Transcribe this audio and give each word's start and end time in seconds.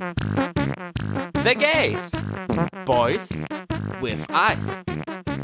The 0.00 1.54
Gays. 1.54 2.12
Boys 2.86 3.36
with 4.00 4.26
Eyes. 4.30 4.80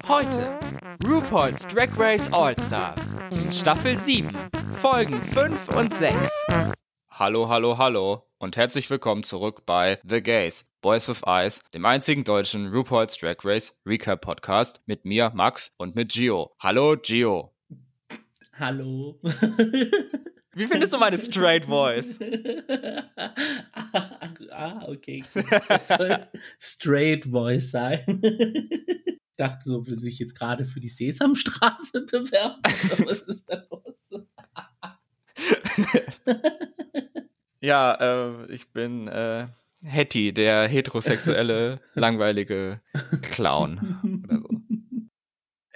Heute 0.09 0.59
RuPaul's 1.05 1.67
Drag 1.67 1.91
Race 1.99 2.33
All-Stars. 2.33 3.15
Staffel 3.53 3.99
7, 3.99 4.31
Folgen 4.81 5.21
5 5.21 5.77
und 5.77 5.93
6. 5.93 6.17
Hallo, 7.11 7.51
hallo, 7.51 7.77
hallo 7.77 8.23
und 8.39 8.57
herzlich 8.57 8.89
willkommen 8.89 9.25
zurück 9.25 9.67
bei 9.67 9.99
The 10.09 10.23
Gays, 10.23 10.65
Boys 10.81 11.07
with 11.07 11.21
Eyes, 11.27 11.61
dem 11.75 11.85
einzigen 11.85 12.25
deutschen 12.25 12.73
RuPaul's 12.73 13.19
Drag 13.19 13.37
Race 13.45 13.75
Recap 13.85 14.23
Podcast 14.23 14.81
mit 14.87 15.05
mir, 15.05 15.33
Max, 15.35 15.71
und 15.77 15.95
mit 15.95 16.13
Gio. 16.13 16.55
Hallo, 16.61 16.97
Gio. 16.97 17.53
Hallo. 18.59 19.21
Wie 20.57 20.67
findest 20.67 20.95
du 20.95 20.99
meine 20.99 21.19
Straight 21.19 21.67
Voice? 21.67 22.19
ah, 24.51 24.87
okay. 24.89 25.23
Das 25.69 25.89
soll 25.89 26.27
Straight 26.59 27.27
Voice 27.27 27.71
sein. 27.73 28.23
Ich 28.23 29.37
dachte 29.37 29.63
so, 29.63 29.87
will 29.87 29.99
sich 29.99 30.19
jetzt 30.19 30.35
gerade 30.35 30.65
für 30.65 30.81
die 30.81 30.89
Sesamstraße 30.89 32.07
bewerben. 32.07 32.63
Was 32.63 33.29
ist 33.29 33.45
da 33.47 33.63
los? 33.71 34.25
ja, 37.61 38.31
äh, 38.31 38.51
ich 38.51 38.73
bin 38.73 39.09
äh, 39.09 39.49
Hetty, 39.83 40.33
der 40.33 40.69
heterosexuelle, 40.69 41.81
langweilige 41.95 42.81
Clown. 43.21 44.16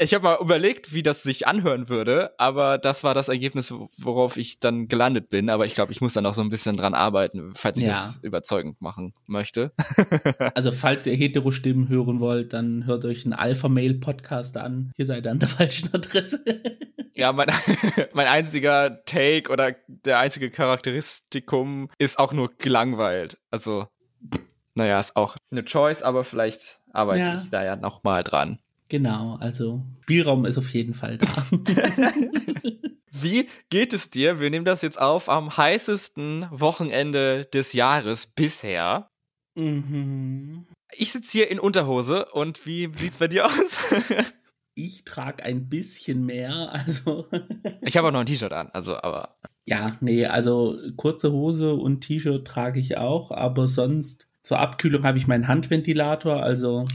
Ich 0.02 0.14
habe 0.14 0.24
mal 0.24 0.38
überlegt, 0.40 0.94
wie 0.94 1.02
das 1.02 1.22
sich 1.22 1.46
anhören 1.46 1.90
würde, 1.90 2.32
aber 2.38 2.78
das 2.78 3.04
war 3.04 3.12
das 3.12 3.28
Ergebnis, 3.28 3.70
worauf 3.98 4.38
ich 4.38 4.58
dann 4.58 4.88
gelandet 4.88 5.28
bin. 5.28 5.50
Aber 5.50 5.66
ich 5.66 5.74
glaube, 5.74 5.92
ich 5.92 6.00
muss 6.00 6.14
dann 6.14 6.24
auch 6.24 6.32
so 6.32 6.40
ein 6.40 6.48
bisschen 6.48 6.78
dran 6.78 6.94
arbeiten, 6.94 7.52
falls 7.54 7.76
ich 7.76 7.84
ja. 7.84 7.90
das 7.90 8.18
überzeugend 8.22 8.80
machen 8.80 9.12
möchte. 9.26 9.72
also, 10.54 10.72
falls 10.72 11.04
ihr 11.04 11.14
Hetero-Stimmen 11.14 11.90
hören 11.90 12.18
wollt, 12.18 12.54
dann 12.54 12.86
hört 12.86 13.04
euch 13.04 13.26
einen 13.26 13.34
Alpha-Mail-Podcast 13.34 14.56
an. 14.56 14.90
Hier 14.96 15.04
seid 15.04 15.26
ihr 15.26 15.32
an 15.32 15.38
der 15.38 15.48
falschen 15.48 15.92
Adresse. 15.92 16.42
Ja, 17.12 17.34
mein, 17.34 17.48
mein 18.14 18.28
einziger 18.28 19.04
Take 19.04 19.52
oder 19.52 19.76
der 19.86 20.20
einzige 20.20 20.50
Charakteristikum 20.50 21.90
ist 21.98 22.18
auch 22.18 22.32
nur 22.32 22.50
gelangweilt. 22.56 23.36
Also, 23.50 23.88
naja, 24.74 24.98
ist 24.98 25.16
auch 25.16 25.36
eine 25.50 25.62
Choice, 25.64 26.02
aber 26.02 26.24
vielleicht 26.24 26.80
arbeite 26.92 27.28
ja. 27.28 27.36
ich 27.36 27.50
da 27.50 27.62
ja 27.62 27.76
noch 27.76 28.04
mal 28.04 28.24
dran. 28.24 28.60
Genau, 28.90 29.36
also 29.36 29.82
Spielraum 30.02 30.44
ist 30.44 30.58
auf 30.58 30.68
jeden 30.70 30.94
Fall 30.94 31.16
da. 31.16 31.26
Wie 33.12 33.48
geht 33.70 33.92
es 33.92 34.10
dir? 34.10 34.40
Wir 34.40 34.50
nehmen 34.50 34.64
das 34.64 34.82
jetzt 34.82 35.00
auf 35.00 35.28
am 35.28 35.56
heißesten 35.56 36.48
Wochenende 36.50 37.44
des 37.46 37.72
Jahres 37.72 38.26
bisher. 38.26 39.08
Mhm. 39.54 40.66
Ich 40.92 41.12
sitze 41.12 41.30
hier 41.30 41.50
in 41.52 41.60
Unterhose 41.60 42.26
und 42.32 42.66
wie 42.66 42.90
sieht's 42.92 43.18
bei 43.18 43.28
dir 43.28 43.46
aus? 43.46 43.94
ich 44.74 45.04
trage 45.04 45.44
ein 45.44 45.68
bisschen 45.68 46.26
mehr, 46.26 46.72
also. 46.72 47.26
ich 47.82 47.96
habe 47.96 48.08
auch 48.08 48.12
noch 48.12 48.20
ein 48.20 48.26
T-Shirt 48.26 48.52
an, 48.52 48.70
also 48.70 48.96
aber. 48.96 49.36
Ja, 49.66 49.96
nee, 50.00 50.26
also 50.26 50.76
kurze 50.96 51.30
Hose 51.30 51.74
und 51.74 52.00
T-Shirt 52.00 52.44
trage 52.44 52.80
ich 52.80 52.96
auch, 52.96 53.30
aber 53.30 53.68
sonst 53.68 54.28
zur 54.42 54.58
Abkühlung 54.58 55.04
habe 55.04 55.18
ich 55.18 55.28
meinen 55.28 55.46
Handventilator, 55.46 56.42
also 56.42 56.86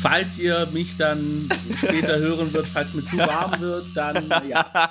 falls 0.00 0.38
ihr 0.38 0.66
mich 0.72 0.96
dann 0.96 1.48
später 1.76 2.18
hören 2.18 2.52
wird, 2.52 2.66
falls 2.66 2.92
mir 2.94 3.04
zu 3.04 3.18
warm 3.18 3.60
wird, 3.60 3.86
dann 3.94 4.28
ja. 4.48 4.90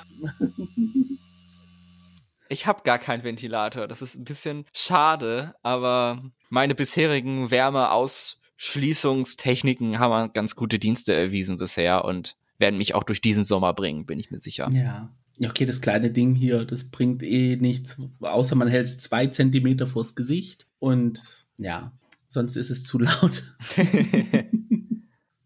Ich 2.48 2.66
habe 2.66 2.82
gar 2.84 2.98
keinen 2.98 3.24
Ventilator. 3.24 3.88
Das 3.88 4.02
ist 4.02 4.16
ein 4.16 4.24
bisschen 4.24 4.66
schade, 4.72 5.54
aber 5.62 6.22
meine 6.50 6.74
bisherigen 6.74 7.50
Wärmeausschließungstechniken 7.50 9.98
haben 9.98 10.32
ganz 10.32 10.56
gute 10.56 10.78
Dienste 10.78 11.14
erwiesen 11.14 11.58
bisher 11.58 12.04
und 12.04 12.36
werden 12.58 12.78
mich 12.78 12.94
auch 12.94 13.04
durch 13.04 13.20
diesen 13.20 13.44
Sommer 13.44 13.74
bringen, 13.74 14.06
bin 14.06 14.18
ich 14.18 14.30
mir 14.30 14.38
sicher. 14.38 14.70
Ja. 14.72 15.12
Okay, 15.40 15.66
das 15.66 15.80
kleine 15.80 16.10
Ding 16.10 16.34
hier, 16.34 16.64
das 16.64 16.90
bringt 16.90 17.22
eh 17.22 17.54
nichts, 17.54 17.96
außer 18.20 18.56
man 18.56 18.66
hält 18.66 18.86
es 18.86 18.98
zwei 18.98 19.28
Zentimeter 19.28 19.86
vors 19.86 20.16
Gesicht 20.16 20.66
und 20.80 21.20
ja, 21.58 21.92
sonst 22.26 22.56
ist 22.56 22.70
es 22.70 22.82
zu 22.82 22.98
laut. 22.98 23.44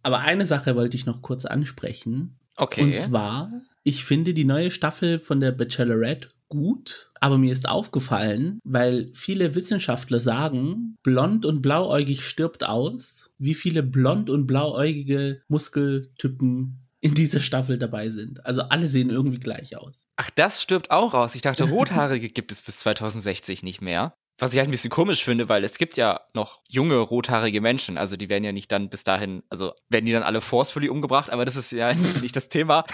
Aber 0.02 0.20
eine 0.20 0.44
Sache 0.44 0.76
wollte 0.76 0.96
ich 0.96 1.06
noch 1.06 1.22
kurz 1.22 1.44
ansprechen. 1.44 2.38
Okay. 2.56 2.82
Und 2.82 2.94
zwar, 2.94 3.50
ich 3.82 4.04
finde 4.04 4.34
die 4.34 4.44
neue 4.44 4.70
Staffel 4.70 5.18
von 5.18 5.40
der 5.40 5.52
Bachelorette 5.52 6.28
gut, 6.48 7.10
aber 7.18 7.38
mir 7.38 7.52
ist 7.52 7.66
aufgefallen, 7.66 8.58
weil 8.62 9.10
viele 9.14 9.54
Wissenschaftler 9.54 10.20
sagen, 10.20 10.96
blond 11.02 11.46
und 11.46 11.62
blauäugig 11.62 12.26
stirbt 12.26 12.62
aus, 12.62 13.30
wie 13.38 13.54
viele 13.54 13.82
blond 13.82 14.28
und 14.28 14.46
blauäugige 14.46 15.40
Muskeltypen 15.48 16.82
in 17.00 17.14
dieser 17.14 17.40
Staffel 17.40 17.78
dabei 17.78 18.10
sind. 18.10 18.44
Also 18.44 18.62
alle 18.62 18.86
sehen 18.86 19.10
irgendwie 19.10 19.40
gleich 19.40 19.76
aus. 19.76 20.06
Ach, 20.16 20.30
das 20.30 20.62
stirbt 20.62 20.90
auch 20.90 21.14
aus. 21.14 21.34
Ich 21.34 21.42
dachte, 21.42 21.64
Rothaarige 21.70 22.28
gibt 22.28 22.52
es 22.52 22.62
bis 22.62 22.80
2060 22.80 23.62
nicht 23.62 23.80
mehr. 23.80 24.14
Was 24.42 24.52
ich 24.52 24.58
halt 24.58 24.68
ein 24.68 24.72
bisschen 24.72 24.90
komisch 24.90 25.22
finde, 25.22 25.48
weil 25.48 25.62
es 25.62 25.78
gibt 25.78 25.96
ja 25.96 26.20
noch 26.34 26.58
junge, 26.68 26.96
rothaarige 26.96 27.60
Menschen. 27.60 27.96
Also 27.96 28.16
die 28.16 28.28
werden 28.28 28.42
ja 28.42 28.50
nicht 28.50 28.72
dann 28.72 28.90
bis 28.90 29.04
dahin, 29.04 29.44
also 29.50 29.72
werden 29.88 30.04
die 30.04 30.10
dann 30.10 30.24
alle 30.24 30.40
forcefully 30.40 30.88
umgebracht, 30.88 31.30
aber 31.30 31.44
das 31.44 31.54
ist 31.54 31.70
ja 31.70 31.94
nicht 32.22 32.34
das 32.34 32.48
Thema. 32.48 32.84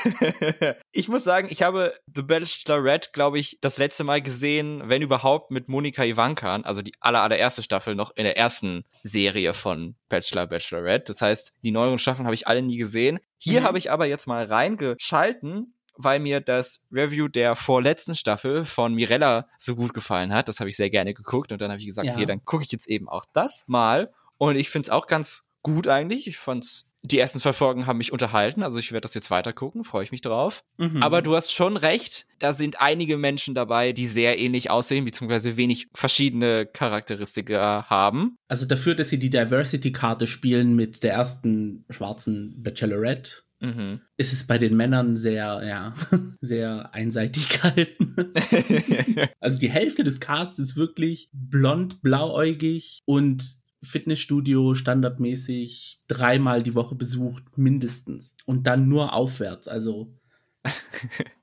ich 0.92 1.08
muss 1.08 1.24
sagen, 1.24 1.48
ich 1.50 1.62
habe 1.62 1.94
The 2.14 2.20
Bachelorette, 2.20 3.08
glaube 3.14 3.38
ich, 3.38 3.56
das 3.62 3.78
letzte 3.78 4.04
Mal 4.04 4.20
gesehen, 4.20 4.82
wenn 4.84 5.00
überhaupt, 5.00 5.50
mit 5.50 5.68
Monika 5.68 6.04
Ivanka, 6.04 6.54
also 6.56 6.82
die 6.82 6.92
aller, 7.00 7.22
allererste 7.22 7.62
Staffel 7.62 7.94
noch 7.94 8.14
in 8.14 8.24
der 8.24 8.36
ersten 8.36 8.84
Serie 9.02 9.54
von 9.54 9.96
Bachelor, 10.10 10.46
Bachelorette. 10.48 11.12
Das 11.12 11.22
heißt, 11.22 11.54
die 11.62 11.70
neueren 11.70 11.98
Staffeln 11.98 12.26
habe 12.26 12.34
ich 12.34 12.46
alle 12.46 12.60
nie 12.60 12.76
gesehen. 12.76 13.20
Hier 13.38 13.62
mhm. 13.62 13.64
habe 13.64 13.78
ich 13.78 13.90
aber 13.90 14.04
jetzt 14.04 14.26
mal 14.26 14.44
reingeschalten 14.44 15.77
weil 15.98 16.20
mir 16.20 16.40
das 16.40 16.86
Review 16.90 17.28
der 17.28 17.56
vorletzten 17.56 18.14
Staffel 18.14 18.64
von 18.64 18.94
Mirella 18.94 19.48
so 19.58 19.76
gut 19.76 19.92
gefallen 19.92 20.32
hat. 20.32 20.48
Das 20.48 20.60
habe 20.60 20.70
ich 20.70 20.76
sehr 20.76 20.90
gerne 20.90 21.12
geguckt 21.12 21.52
und 21.52 21.60
dann 21.60 21.70
habe 21.70 21.80
ich 21.80 21.86
gesagt, 21.86 22.06
ja. 22.06 22.14
okay, 22.14 22.24
dann 22.24 22.44
gucke 22.44 22.64
ich 22.64 22.72
jetzt 22.72 22.88
eben 22.88 23.08
auch 23.08 23.26
das 23.32 23.64
mal. 23.66 24.12
Und 24.38 24.56
ich 24.56 24.70
finde 24.70 24.86
es 24.86 24.90
auch 24.90 25.06
ganz 25.06 25.48
gut 25.62 25.88
eigentlich. 25.88 26.26
Ich 26.28 26.38
fand's 26.38 26.88
die 27.02 27.18
ersten 27.18 27.38
zwei 27.38 27.52
Folgen 27.52 27.86
haben 27.86 27.98
mich 27.98 28.12
unterhalten, 28.12 28.62
also 28.62 28.78
ich 28.78 28.92
werde 28.92 29.06
das 29.06 29.14
jetzt 29.14 29.30
weiter 29.30 29.52
gucken, 29.52 29.84
freue 29.84 30.02
ich 30.02 30.10
mich 30.10 30.20
drauf. 30.20 30.64
Mhm. 30.78 31.02
Aber 31.02 31.22
du 31.22 31.36
hast 31.36 31.52
schon 31.52 31.76
recht, 31.76 32.26
da 32.38 32.52
sind 32.52 32.80
einige 32.80 33.16
Menschen 33.16 33.54
dabei, 33.54 33.92
die 33.92 34.06
sehr 34.06 34.38
ähnlich 34.38 34.70
aussehen, 34.70 35.04
beziehungsweise 35.04 35.56
wenig 35.56 35.88
verschiedene 35.94 36.66
Charakteristika 36.66 37.86
haben. 37.88 38.36
Also 38.48 38.66
dafür, 38.66 38.94
dass 38.94 39.10
sie 39.10 39.18
die 39.18 39.30
Diversity-Karte 39.30 40.26
spielen 40.26 40.74
mit 40.74 41.02
der 41.02 41.12
ersten 41.12 41.84
schwarzen 41.88 42.60
Bachelorette, 42.62 43.42
Mhm. 43.60 44.00
ist 44.16 44.32
es 44.32 44.46
bei 44.46 44.56
den 44.56 44.76
Männern 44.76 45.16
sehr, 45.16 45.62
ja, 45.64 45.94
sehr 46.40 46.94
einseitig 46.94 47.48
gehalten. 47.60 48.14
also 49.40 49.58
die 49.58 49.70
Hälfte 49.70 50.04
des 50.04 50.20
Casts 50.20 50.58
ist 50.58 50.76
wirklich 50.76 51.28
blond, 51.32 52.02
blauäugig 52.02 53.00
und 53.04 53.58
Fitnessstudio 53.82 54.74
standardmäßig 54.74 56.00
dreimal 56.08 56.62
die 56.62 56.74
Woche 56.74 56.94
besucht, 56.94 57.44
mindestens. 57.56 58.34
Und 58.44 58.66
dann 58.66 58.88
nur 58.88 59.12
aufwärts, 59.12 59.68
also. 59.68 60.14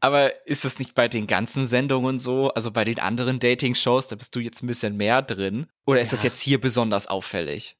Aber 0.01 0.47
ist 0.47 0.65
das 0.65 0.77
nicht 0.77 0.95
bei 0.95 1.07
den 1.07 1.27
ganzen 1.27 1.65
Sendungen 1.65 2.19
so? 2.19 2.49
Also 2.49 2.71
bei 2.71 2.83
den 2.83 2.99
anderen 2.99 3.39
Dating-Shows, 3.39 4.07
da 4.07 4.15
bist 4.15 4.35
du 4.35 4.39
jetzt 4.39 4.61
ein 4.63 4.67
bisschen 4.67 4.97
mehr 4.97 5.21
drin? 5.21 5.67
Oder 5.85 6.01
ist 6.01 6.11
ja. 6.11 6.17
das 6.17 6.23
jetzt 6.23 6.41
hier 6.41 6.59
besonders 6.59 7.07
auffällig? 7.07 7.77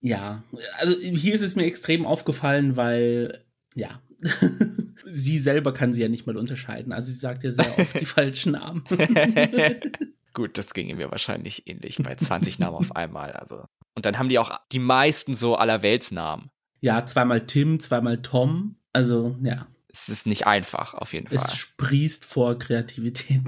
Ja, 0.00 0.42
also 0.78 0.98
hier 0.98 1.34
ist 1.34 1.42
es 1.42 1.54
mir 1.54 1.64
extrem 1.64 2.04
aufgefallen, 2.04 2.76
weil 2.76 3.44
ja, 3.74 4.00
sie 5.04 5.38
selber 5.38 5.74
kann 5.74 5.92
sie 5.92 6.02
ja 6.02 6.08
nicht 6.08 6.26
mal 6.26 6.36
unterscheiden. 6.36 6.92
Also 6.92 7.10
sie 7.10 7.18
sagt 7.18 7.44
ja 7.44 7.52
sehr 7.52 7.78
oft 7.78 8.00
die 8.00 8.06
falschen 8.06 8.52
Namen. 8.52 8.84
Gut, 10.34 10.56
das 10.56 10.72
ginge 10.72 10.94
mir 10.94 11.10
wahrscheinlich 11.10 11.68
ähnlich 11.68 11.98
bei 11.98 12.14
20 12.14 12.58
Namen 12.58 12.76
auf 12.76 12.96
einmal. 12.96 13.32
Also. 13.32 13.64
Und 13.94 14.06
dann 14.06 14.18
haben 14.18 14.30
die 14.30 14.38
auch 14.38 14.58
die 14.72 14.78
meisten 14.78 15.34
so 15.34 15.56
allerweltsnamen. 15.56 16.50
Ja, 16.80 17.04
zweimal 17.04 17.42
Tim, 17.42 17.78
zweimal 17.80 18.22
Tom. 18.22 18.76
Also, 18.92 19.36
ja. 19.42 19.66
Es 19.88 20.08
ist 20.08 20.26
nicht 20.26 20.46
einfach, 20.46 20.94
auf 20.94 21.12
jeden 21.12 21.28
Fall. 21.28 21.36
Es 21.36 21.54
sprießt 21.54 22.24
vor 22.24 22.58
Kreativität. 22.58 23.42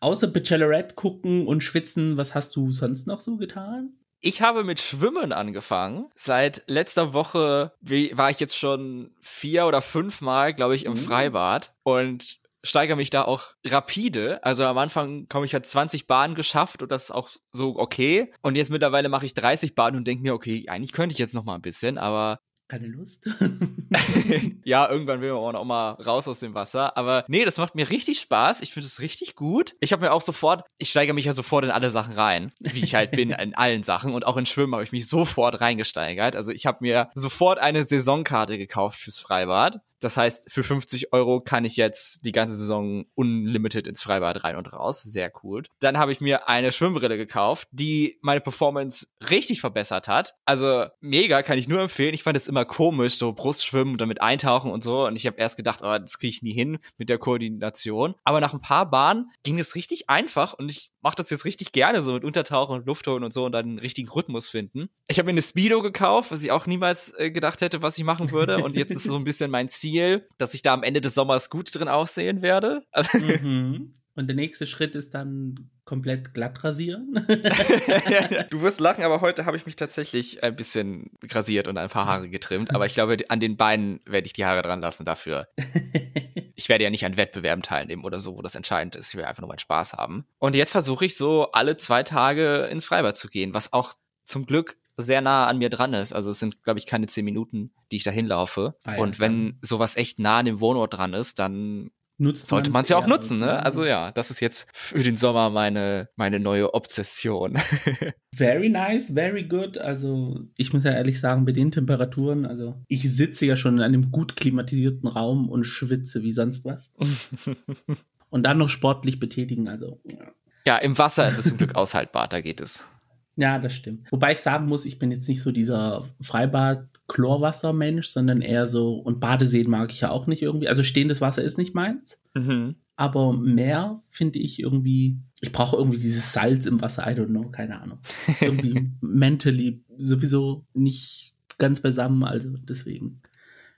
Außer 0.00 0.26
Bachelorette 0.26 0.94
gucken 0.96 1.46
und 1.46 1.62
schwitzen, 1.62 2.18
was 2.18 2.34
hast 2.34 2.54
du 2.54 2.70
sonst 2.70 3.06
noch 3.06 3.20
so 3.20 3.38
getan? 3.38 3.94
Ich 4.26 4.40
habe 4.40 4.64
mit 4.64 4.80
Schwimmen 4.80 5.34
angefangen. 5.34 6.06
Seit 6.16 6.64
letzter 6.66 7.12
Woche 7.12 7.72
war 7.82 8.30
ich 8.30 8.40
jetzt 8.40 8.56
schon 8.56 9.14
vier 9.20 9.66
oder 9.66 9.82
fünf 9.82 10.22
Mal, 10.22 10.54
glaube 10.54 10.74
ich, 10.74 10.86
im 10.86 10.92
mhm. 10.92 10.96
Freibad 10.96 11.74
und 11.82 12.38
steigere 12.62 12.96
mich 12.96 13.10
da 13.10 13.24
auch 13.24 13.52
rapide. 13.66 14.42
Also 14.42 14.64
am 14.64 14.78
Anfang 14.78 15.28
komme 15.28 15.44
ich 15.44 15.52
halt 15.52 15.66
20 15.66 16.06
Bahnen 16.06 16.34
geschafft 16.34 16.80
und 16.80 16.90
das 16.90 17.04
ist 17.04 17.10
auch 17.10 17.28
so 17.52 17.76
okay. 17.76 18.32
Und 18.40 18.56
jetzt 18.56 18.70
mittlerweile 18.70 19.10
mache 19.10 19.26
ich 19.26 19.34
30 19.34 19.74
Bahnen 19.74 19.98
und 19.98 20.08
denke 20.08 20.22
mir, 20.22 20.32
okay, 20.32 20.64
eigentlich 20.70 20.92
könnte 20.92 21.12
ich 21.12 21.18
jetzt 21.18 21.34
noch 21.34 21.44
mal 21.44 21.56
ein 21.56 21.60
bisschen, 21.60 21.98
aber 21.98 22.40
keine 22.74 22.88
Lust. 22.88 23.24
ja, 24.64 24.90
irgendwann 24.90 25.20
will 25.20 25.32
man 25.32 25.54
auch 25.54 25.64
mal 25.64 25.92
raus 25.92 26.26
aus 26.26 26.40
dem 26.40 26.54
Wasser. 26.54 26.96
Aber 26.96 27.24
nee, 27.28 27.44
das 27.44 27.56
macht 27.56 27.76
mir 27.76 27.88
richtig 27.88 28.18
Spaß. 28.18 28.62
Ich 28.62 28.72
finde 28.72 28.86
es 28.88 29.00
richtig 29.00 29.36
gut. 29.36 29.76
Ich 29.78 29.92
habe 29.92 30.04
mir 30.04 30.12
auch 30.12 30.22
sofort, 30.22 30.64
ich 30.78 30.90
steige 30.90 31.14
mich 31.14 31.26
ja 31.26 31.32
sofort 31.32 31.64
in 31.64 31.70
alle 31.70 31.90
Sachen 31.90 32.14
rein, 32.14 32.50
wie 32.58 32.82
ich 32.82 32.96
halt 32.96 33.12
bin 33.12 33.30
in 33.38 33.54
allen 33.54 33.84
Sachen. 33.84 34.12
Und 34.12 34.26
auch 34.26 34.36
in 34.36 34.44
Schwimmen 34.44 34.72
habe 34.72 34.82
ich 34.82 34.90
mich 34.90 35.06
sofort 35.06 35.60
reingesteigert. 35.60 36.34
Also 36.34 36.50
ich 36.50 36.66
habe 36.66 36.78
mir 36.80 37.10
sofort 37.14 37.60
eine 37.60 37.84
Saisonkarte 37.84 38.58
gekauft 38.58 38.98
fürs 38.98 39.20
Freibad. 39.20 39.78
Das 40.04 40.16
heißt, 40.16 40.52
für 40.52 40.62
50 40.62 41.12
Euro 41.12 41.40
kann 41.40 41.64
ich 41.64 41.76
jetzt 41.76 42.24
die 42.24 42.32
ganze 42.32 42.54
Saison 42.54 43.06
unlimited 43.14 43.86
ins 43.86 44.02
Freibad 44.02 44.44
rein 44.44 44.56
und 44.56 44.72
raus. 44.72 45.02
Sehr 45.02 45.32
cool. 45.42 45.62
Dann 45.80 45.98
habe 45.98 46.12
ich 46.12 46.20
mir 46.20 46.48
eine 46.48 46.72
Schwimmbrille 46.72 47.16
gekauft, 47.16 47.68
die 47.72 48.18
meine 48.20 48.40
Performance 48.40 49.06
richtig 49.30 49.60
verbessert 49.60 50.08
hat. 50.08 50.34
Also 50.44 50.86
mega, 51.00 51.42
kann 51.42 51.58
ich 51.58 51.68
nur 51.68 51.80
empfehlen. 51.80 52.14
Ich 52.14 52.22
fand 52.22 52.36
es 52.36 52.48
immer 52.48 52.64
komisch, 52.64 53.16
so 53.16 53.32
Brustschwimmen 53.32 53.94
und 53.94 54.00
damit 54.00 54.20
eintauchen 54.20 54.70
und 54.70 54.82
so. 54.82 55.06
Und 55.06 55.16
ich 55.16 55.26
habe 55.26 55.38
erst 55.38 55.56
gedacht, 55.56 55.80
oh, 55.82 55.98
das 55.98 56.18
kriege 56.18 56.30
ich 56.30 56.42
nie 56.42 56.52
hin 56.52 56.78
mit 56.98 57.08
der 57.08 57.18
Koordination. 57.18 58.14
Aber 58.24 58.40
nach 58.40 58.52
ein 58.52 58.60
paar 58.60 58.90
Bahnen 58.90 59.30
ging 59.42 59.58
es 59.58 59.74
richtig 59.74 60.10
einfach 60.10 60.52
und 60.52 60.68
ich 60.68 60.90
mache 61.04 61.16
das 61.16 61.30
jetzt 61.30 61.44
richtig 61.44 61.70
gerne, 61.70 62.02
so 62.02 62.14
mit 62.14 62.24
Untertauchen 62.24 62.74
und 62.74 62.86
Luft 62.86 63.06
holen 63.06 63.22
und 63.22 63.32
so 63.32 63.44
und 63.44 63.52
dann 63.52 63.66
einen 63.66 63.78
richtigen 63.78 64.08
Rhythmus 64.08 64.48
finden. 64.48 64.88
Ich 65.06 65.18
habe 65.18 65.26
mir 65.26 65.32
eine 65.32 65.42
Speedo 65.42 65.82
gekauft, 65.82 66.32
was 66.32 66.42
ich 66.42 66.50
auch 66.50 66.66
niemals 66.66 67.12
äh, 67.16 67.30
gedacht 67.30 67.60
hätte, 67.60 67.82
was 67.82 67.96
ich 67.98 68.04
machen 68.04 68.32
würde. 68.32 68.64
Und 68.64 68.74
jetzt 68.74 68.90
ist 68.90 69.04
so 69.04 69.14
ein 69.14 69.24
bisschen 69.24 69.50
mein 69.50 69.68
Ziel 69.68 70.26
dass 70.38 70.54
ich 70.54 70.62
da 70.62 70.74
am 70.74 70.82
Ende 70.82 71.00
des 71.00 71.14
Sommers 71.14 71.50
gut 71.50 71.74
drin 71.74 71.88
aussehen 71.88 72.42
werde. 72.42 72.82
Mhm. 73.12 73.92
Und 74.16 74.28
der 74.28 74.36
nächste 74.36 74.64
Schritt 74.66 74.94
ist 74.94 75.14
dann 75.14 75.70
komplett 75.84 76.34
glatt 76.34 76.62
rasieren. 76.62 77.14
du 78.50 78.62
wirst 78.62 78.80
lachen, 78.80 79.02
aber 79.02 79.20
heute 79.20 79.44
habe 79.44 79.56
ich 79.56 79.66
mich 79.66 79.76
tatsächlich 79.76 80.42
ein 80.42 80.54
bisschen 80.54 81.10
rasiert 81.30 81.66
und 81.66 81.76
ein 81.78 81.88
paar 81.88 82.06
Haare 82.06 82.28
getrimmt. 82.28 82.74
Aber 82.74 82.86
ich 82.86 82.94
glaube, 82.94 83.16
an 83.28 83.40
den 83.40 83.56
Beinen 83.56 84.00
werde 84.06 84.26
ich 84.26 84.32
die 84.32 84.44
Haare 84.44 84.62
dran 84.62 84.80
lassen 84.80 85.04
dafür. 85.04 85.48
ich 86.54 86.68
werde 86.68 86.84
ja 86.84 86.90
nicht 86.90 87.04
an 87.04 87.16
Wettbewerben 87.16 87.62
teilnehmen 87.62 88.04
oder 88.04 88.20
so, 88.20 88.36
wo 88.36 88.42
das 88.42 88.54
entscheidend 88.54 88.94
ist. 88.94 89.08
Ich 89.08 89.16
will 89.16 89.24
einfach 89.24 89.40
nur 89.40 89.48
meinen 89.48 89.58
Spaß 89.58 89.94
haben. 89.94 90.24
Und 90.38 90.54
jetzt 90.54 90.72
versuche 90.72 91.04
ich 91.06 91.16
so 91.16 91.50
alle 91.50 91.76
zwei 91.76 92.04
Tage 92.04 92.68
ins 92.70 92.84
Freibad 92.84 93.16
zu 93.16 93.28
gehen, 93.28 93.52
was 93.52 93.72
auch 93.72 93.94
zum 94.24 94.46
Glück 94.46 94.78
sehr 94.96 95.20
nah 95.20 95.46
an 95.46 95.58
mir 95.58 95.70
dran 95.70 95.92
ist. 95.92 96.12
Also 96.12 96.30
es 96.30 96.38
sind, 96.38 96.62
glaube 96.62 96.78
ich, 96.78 96.86
keine 96.86 97.06
zehn 97.06 97.24
Minuten, 97.24 97.72
die 97.90 97.96
ich 97.96 98.04
da 98.04 98.10
hinlaufe. 98.10 98.76
Ah, 98.84 98.94
ja, 98.94 99.02
und 99.02 99.18
wenn 99.18 99.58
sowas 99.60 99.96
echt 99.96 100.18
nah 100.20 100.38
an 100.38 100.46
dem 100.46 100.60
Wohnort 100.60 100.94
dran 100.94 101.14
ist, 101.14 101.38
dann 101.38 101.90
Nutzt 102.16 102.46
sollte 102.46 102.70
man 102.70 102.84
es 102.84 102.88
ja 102.88 102.96
auch 102.96 103.08
nutzen, 103.08 103.38
ne? 103.38 103.60
Also 103.64 103.84
ja, 103.84 104.12
das 104.12 104.30
ist 104.30 104.40
jetzt 104.40 104.68
für 104.72 105.02
den 105.02 105.16
Sommer 105.16 105.50
meine, 105.50 106.08
meine 106.14 106.38
neue 106.38 106.72
Obsession. 106.72 107.58
very 108.34 108.68
nice, 108.68 109.12
very 109.12 109.42
good. 109.42 109.78
Also 109.78 110.40
ich 110.56 110.72
muss 110.72 110.84
ja 110.84 110.92
ehrlich 110.92 111.18
sagen, 111.18 111.44
bei 111.44 111.50
den 111.50 111.72
Temperaturen, 111.72 112.46
also 112.46 112.80
ich 112.86 113.02
sitze 113.12 113.46
ja 113.46 113.56
schon 113.56 113.78
in 113.78 113.82
einem 113.82 114.12
gut 114.12 114.36
klimatisierten 114.36 115.08
Raum 115.08 115.48
und 115.48 115.64
schwitze 115.64 116.22
wie 116.22 116.32
sonst 116.32 116.64
was. 116.64 116.92
und 118.30 118.44
dann 118.44 118.58
noch 118.58 118.68
sportlich 118.68 119.18
betätigen, 119.18 119.66
also. 119.66 120.00
Ja, 120.04 120.32
ja 120.66 120.76
im 120.78 120.96
Wasser 120.96 121.28
ist 121.28 121.38
es 121.38 121.46
zum 121.46 121.58
Glück 121.58 121.74
aushaltbar, 121.74 122.28
da 122.28 122.40
geht 122.40 122.60
es. 122.60 122.86
Ja, 123.36 123.58
das 123.58 123.74
stimmt. 123.74 124.06
Wobei 124.10 124.32
ich 124.32 124.38
sagen 124.38 124.66
muss, 124.66 124.84
ich 124.84 124.98
bin 124.98 125.10
jetzt 125.10 125.28
nicht 125.28 125.42
so 125.42 125.50
dieser 125.50 126.04
Freibad-Chlorwasser-Mensch, 126.20 128.06
sondern 128.06 128.42
eher 128.42 128.66
so, 128.68 128.94
und 128.94 129.20
Badeseen 129.20 129.68
mag 129.68 129.90
ich 129.90 130.02
ja 130.02 130.10
auch 130.10 130.26
nicht 130.26 130.42
irgendwie. 130.42 130.68
Also 130.68 130.82
stehendes 130.82 131.20
Wasser 131.20 131.42
ist 131.42 131.58
nicht 131.58 131.74
meins. 131.74 132.20
Mhm. 132.34 132.76
Aber 132.96 133.32
Meer 133.32 134.00
finde 134.08 134.38
ich 134.38 134.60
irgendwie, 134.60 135.18
ich 135.40 135.50
brauche 135.50 135.76
irgendwie 135.76 135.98
dieses 135.98 136.32
Salz 136.32 136.66
im 136.66 136.80
Wasser, 136.80 137.02
I 137.10 137.14
don't 137.14 137.26
know, 137.26 137.48
keine 137.50 137.80
Ahnung. 137.80 137.98
Irgendwie 138.40 138.92
mentally 139.00 139.84
sowieso 139.98 140.64
nicht 140.74 141.34
ganz 141.58 141.80
beisammen, 141.80 142.22
also 142.22 142.50
deswegen 142.68 143.20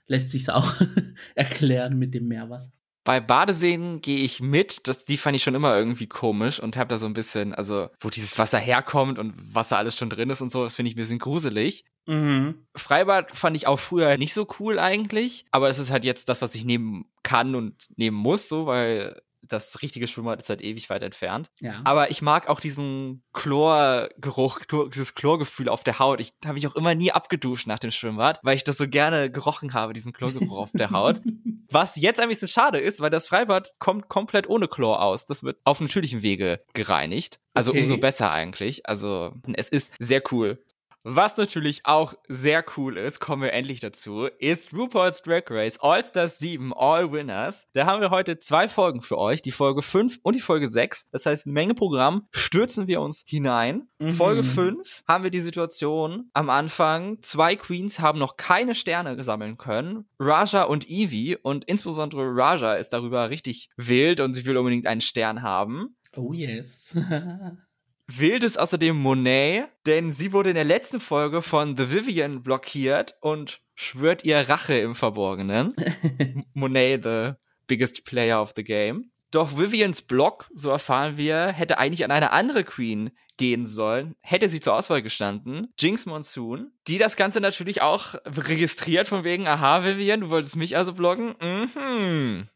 lässt 0.05 0.29
sich 0.29 0.49
auch 0.49 0.73
erklären 1.35 1.97
mit 1.97 2.13
dem 2.13 2.27
Meerwasser. 2.27 2.71
Bei 3.07 3.21
Badeseen 3.21 4.01
gehe 4.01 4.17
ich 4.17 4.41
mit. 4.41 4.85
Das, 4.89 5.05
die 5.05 5.15
fand 5.15 5.37
ich 5.37 5.41
schon 5.41 5.55
immer 5.55 5.73
irgendwie 5.77 6.07
komisch 6.07 6.59
und 6.59 6.75
habe 6.75 6.89
da 6.89 6.97
so 6.97 7.05
ein 7.05 7.13
bisschen, 7.13 7.55
also 7.55 7.87
wo 8.01 8.09
dieses 8.09 8.37
Wasser 8.37 8.59
herkommt 8.59 9.17
und 9.17 9.33
was 9.41 9.69
da 9.69 9.77
alles 9.77 9.95
schon 9.95 10.09
drin 10.09 10.29
ist 10.29 10.41
und 10.41 10.51
so, 10.51 10.65
das 10.65 10.75
finde 10.75 10.89
ich 10.89 10.95
ein 10.95 10.99
bisschen 10.99 11.19
gruselig. 11.19 11.85
Mhm. 12.05 12.67
Freibad 12.75 13.31
fand 13.31 13.55
ich 13.55 13.65
auch 13.65 13.79
früher 13.79 14.17
nicht 14.17 14.33
so 14.33 14.45
cool 14.59 14.77
eigentlich, 14.77 15.45
aber 15.51 15.69
es 15.69 15.79
ist 15.79 15.89
halt 15.89 16.03
jetzt 16.03 16.27
das, 16.27 16.41
was 16.41 16.53
ich 16.53 16.65
nehmen 16.65 17.05
kann 17.23 17.55
und 17.55 17.87
nehmen 17.95 18.17
muss, 18.17 18.49
so, 18.49 18.65
weil 18.65 19.21
das 19.47 19.81
richtige 19.81 20.07
Schwimmbad 20.07 20.41
ist 20.41 20.49
halt 20.49 20.61
ewig 20.61 20.89
weit 20.89 21.03
entfernt. 21.03 21.49
Ja. 21.59 21.81
Aber 21.83 22.11
ich 22.11 22.21
mag 22.21 22.49
auch 22.49 22.59
diesen 22.59 23.23
Chlorgeruch, 23.33 24.59
dieses 24.93 25.15
Chlorgefühl 25.15 25.69
auf 25.69 25.83
der 25.83 25.99
Haut. 25.99 26.19
Ich 26.19 26.33
habe 26.43 26.55
mich 26.55 26.67
auch 26.67 26.75
immer 26.75 26.95
nie 26.95 27.11
abgeduscht 27.11 27.67
nach 27.67 27.79
dem 27.79 27.91
Schwimmbad, 27.91 28.39
weil 28.43 28.55
ich 28.55 28.63
das 28.63 28.77
so 28.77 28.87
gerne 28.87 29.31
gerochen 29.31 29.73
habe, 29.73 29.93
diesen 29.93 30.13
Chlorgeruch 30.13 30.57
auf 30.57 30.71
der 30.71 30.91
Haut. 30.91 31.21
Was 31.69 31.97
jetzt 31.97 32.21
ein 32.21 32.29
bisschen 32.29 32.47
schade 32.47 32.79
ist, 32.79 33.01
weil 33.01 33.09
das 33.09 33.27
Freibad 33.27 33.73
kommt 33.79 34.07
komplett 34.07 34.47
ohne 34.47 34.67
Chlor 34.67 35.01
aus. 35.01 35.25
Das 35.25 35.43
wird 35.43 35.57
auf 35.65 35.81
natürlichem 35.81 36.21
Wege 36.21 36.61
gereinigt. 36.73 37.39
Also 37.53 37.71
okay. 37.71 37.81
umso 37.81 37.97
besser 37.97 38.31
eigentlich. 38.31 38.87
Also 38.87 39.33
es 39.53 39.67
ist 39.67 39.91
sehr 39.99 40.21
cool. 40.31 40.63
Was 41.09 41.37
natürlich 41.37 41.85
auch 41.85 42.15
sehr 42.27 42.65
cool 42.75 42.97
ist, 42.97 43.21
kommen 43.21 43.41
wir 43.41 43.53
endlich 43.53 43.79
dazu, 43.79 44.25
ist 44.39 44.73
RuPaul's 44.73 45.21
Drag 45.21 45.43
Race 45.49 45.79
All 45.79 46.05
Stars 46.05 46.37
7 46.39 46.73
All 46.75 47.13
Winners. 47.13 47.65
Da 47.71 47.85
haben 47.85 48.01
wir 48.01 48.09
heute 48.09 48.39
zwei 48.39 48.67
Folgen 48.67 49.01
für 49.01 49.17
euch, 49.17 49.41
die 49.41 49.53
Folge 49.53 49.81
5 49.81 50.19
und 50.21 50.35
die 50.35 50.41
Folge 50.41 50.67
6. 50.67 51.09
Das 51.11 51.25
heißt, 51.25 51.45
eine 51.45 51.53
Menge 51.53 51.75
Programm 51.75 52.27
stürzen 52.31 52.87
wir 52.87 52.99
uns 52.99 53.23
hinein. 53.25 53.87
Mhm. 53.99 54.11
Folge 54.11 54.43
5 54.43 55.03
haben 55.07 55.23
wir 55.23 55.31
die 55.31 55.39
Situation 55.39 56.29
am 56.33 56.49
Anfang, 56.49 57.21
zwei 57.21 57.55
Queens 57.55 58.01
haben 58.01 58.19
noch 58.19 58.35
keine 58.35 58.75
Sterne 58.75 59.23
sammeln 59.23 59.57
können, 59.57 60.09
Raja 60.19 60.63
und 60.63 60.89
Evie 60.89 61.37
und 61.41 61.63
insbesondere 61.63 62.35
Raja 62.35 62.73
ist 62.73 62.89
darüber 62.89 63.29
richtig 63.29 63.69
wild 63.77 64.19
und 64.19 64.33
sie 64.33 64.45
will 64.45 64.57
unbedingt 64.57 64.87
einen 64.87 64.99
Stern 64.99 65.41
haben. 65.41 65.95
Oh 66.17 66.33
yes. 66.33 66.93
Wild 68.09 68.43
ist 68.45 68.57
außerdem 68.57 68.95
Monet, 68.95 69.67
denn 69.85 70.13
sie 70.13 70.31
wurde 70.31 70.49
in 70.49 70.55
der 70.55 70.63
letzten 70.63 71.01
Folge 71.01 71.41
von 71.41 71.75
The 71.75 71.91
Vivian 71.91 72.41
blockiert 72.41 73.15
und 73.19 73.59
schwört 73.75 74.23
ihr 74.23 74.47
Rache 74.47 74.77
im 74.77 74.95
Verborgenen. 74.95 75.73
Monet, 76.53 77.03
the 77.03 77.31
biggest 77.67 78.05
player 78.05 78.41
of 78.41 78.53
the 78.55 78.63
game. 78.63 79.11
Doch 79.31 79.57
Vivians 79.57 80.01
Block, 80.01 80.49
so 80.53 80.69
erfahren 80.69 81.17
wir, 81.17 81.47
hätte 81.47 81.79
eigentlich 81.79 82.05
an 82.05 82.11
eine 82.11 82.31
andere 82.31 82.63
Queen 82.63 83.11
gehen 83.35 83.65
sollen, 83.65 84.15
hätte 84.21 84.47
sie 84.47 84.61
zur 84.61 84.75
Auswahl 84.75 85.01
gestanden, 85.01 85.67
Jinx 85.77 86.05
Monsoon, 86.05 86.71
die 86.87 86.97
das 86.97 87.17
Ganze 87.17 87.41
natürlich 87.41 87.81
auch 87.81 88.15
registriert 88.25 89.07
von 89.07 89.25
wegen, 89.25 89.47
aha, 89.47 89.83
Vivian, 89.83 90.21
du 90.21 90.29
wolltest 90.29 90.55
mich 90.55 90.77
also 90.77 90.93
blocken? 90.93 91.35
Mhm. 91.41 92.47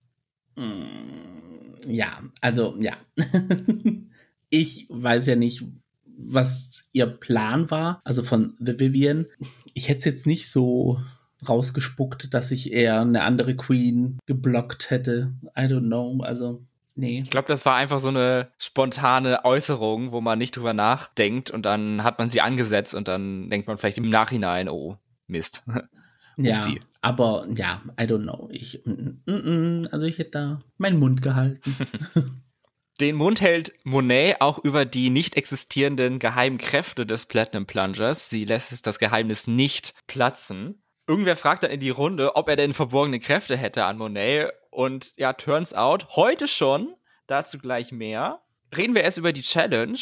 Mm, 0.55 1.75
ja, 1.87 2.21
also, 2.39 2.75
ja. 2.79 2.95
ich 4.51 4.85
weiß 4.89 5.25
ja 5.25 5.35
nicht, 5.35 5.63
was 6.05 6.83
ihr 6.91 7.07
Plan 7.07 7.71
war, 7.71 8.01
also 8.03 8.21
von 8.21 8.53
The 8.59 8.79
Vivian. 8.79 9.25
Ich 9.73 9.89
hätte 9.89 9.99
es 9.99 10.05
jetzt 10.05 10.27
nicht 10.27 10.51
so 10.51 11.01
rausgespuckt, 11.47 12.33
dass 12.35 12.51
ich 12.51 12.71
eher 12.71 13.01
eine 13.01 13.23
andere 13.23 13.55
Queen 13.55 14.19
geblockt 14.27 14.91
hätte. 14.91 15.33
I 15.57 15.61
don't 15.61 15.87
know, 15.87 16.21
also 16.21 16.61
nee. 16.95 17.21
Ich 17.23 17.31
glaube, 17.31 17.47
das 17.47 17.65
war 17.65 17.75
einfach 17.75 17.99
so 17.99 18.09
eine 18.09 18.51
spontane 18.59 19.43
Äußerung, 19.45 20.11
wo 20.11 20.21
man 20.21 20.37
nicht 20.37 20.55
drüber 20.55 20.73
nachdenkt 20.73 21.49
und 21.49 21.65
dann 21.65 22.03
hat 22.03 22.19
man 22.19 22.29
sie 22.29 22.41
angesetzt 22.41 22.93
und 22.93 23.07
dann 23.07 23.49
denkt 23.49 23.67
man 23.67 23.77
vielleicht 23.77 23.97
im 23.97 24.09
Nachhinein, 24.09 24.69
oh, 24.69 24.97
Mist. 25.27 25.63
ja, 26.37 26.59
aber 26.99 27.47
ja, 27.55 27.81
I 27.99 28.03
don't 28.03 28.23
know. 28.23 28.49
Ich, 28.51 28.83
mm, 28.85 29.21
mm, 29.25 29.31
mm, 29.31 29.87
also 29.91 30.05
ich 30.05 30.19
hätte 30.19 30.31
da 30.31 30.59
meinen 30.77 30.99
Mund 30.99 31.21
gehalten. 31.21 31.75
Den 32.99 33.15
Mund 33.15 33.41
hält 33.41 33.73
Monet 33.83 34.41
auch 34.41 34.59
über 34.59 34.85
die 34.85 35.09
nicht 35.09 35.35
existierenden 35.35 36.19
geheimen 36.19 36.57
Kräfte 36.57 37.05
des 37.05 37.25
Platinum 37.25 37.65
Plungers. 37.65 38.29
Sie 38.29 38.45
lässt 38.45 38.85
das 38.85 38.99
Geheimnis 38.99 39.47
nicht 39.47 39.93
platzen. 40.07 40.83
Irgendwer 41.07 41.35
fragt 41.35 41.63
dann 41.63 41.71
in 41.71 41.79
die 41.79 41.89
Runde, 41.89 42.35
ob 42.35 42.47
er 42.47 42.55
denn 42.55 42.73
verborgene 42.73 43.19
Kräfte 43.19 43.57
hätte 43.57 43.85
an 43.85 43.97
Monet. 43.97 44.51
Und 44.69 45.13
ja, 45.17 45.33
turns 45.33 45.73
out, 45.73 46.15
heute 46.15 46.47
schon, 46.47 46.95
dazu 47.27 47.57
gleich 47.57 47.91
mehr. 47.91 48.41
Reden 48.75 48.95
wir 48.95 49.03
erst 49.03 49.17
über 49.17 49.33
die 49.33 49.41
Challenge. 49.41 49.97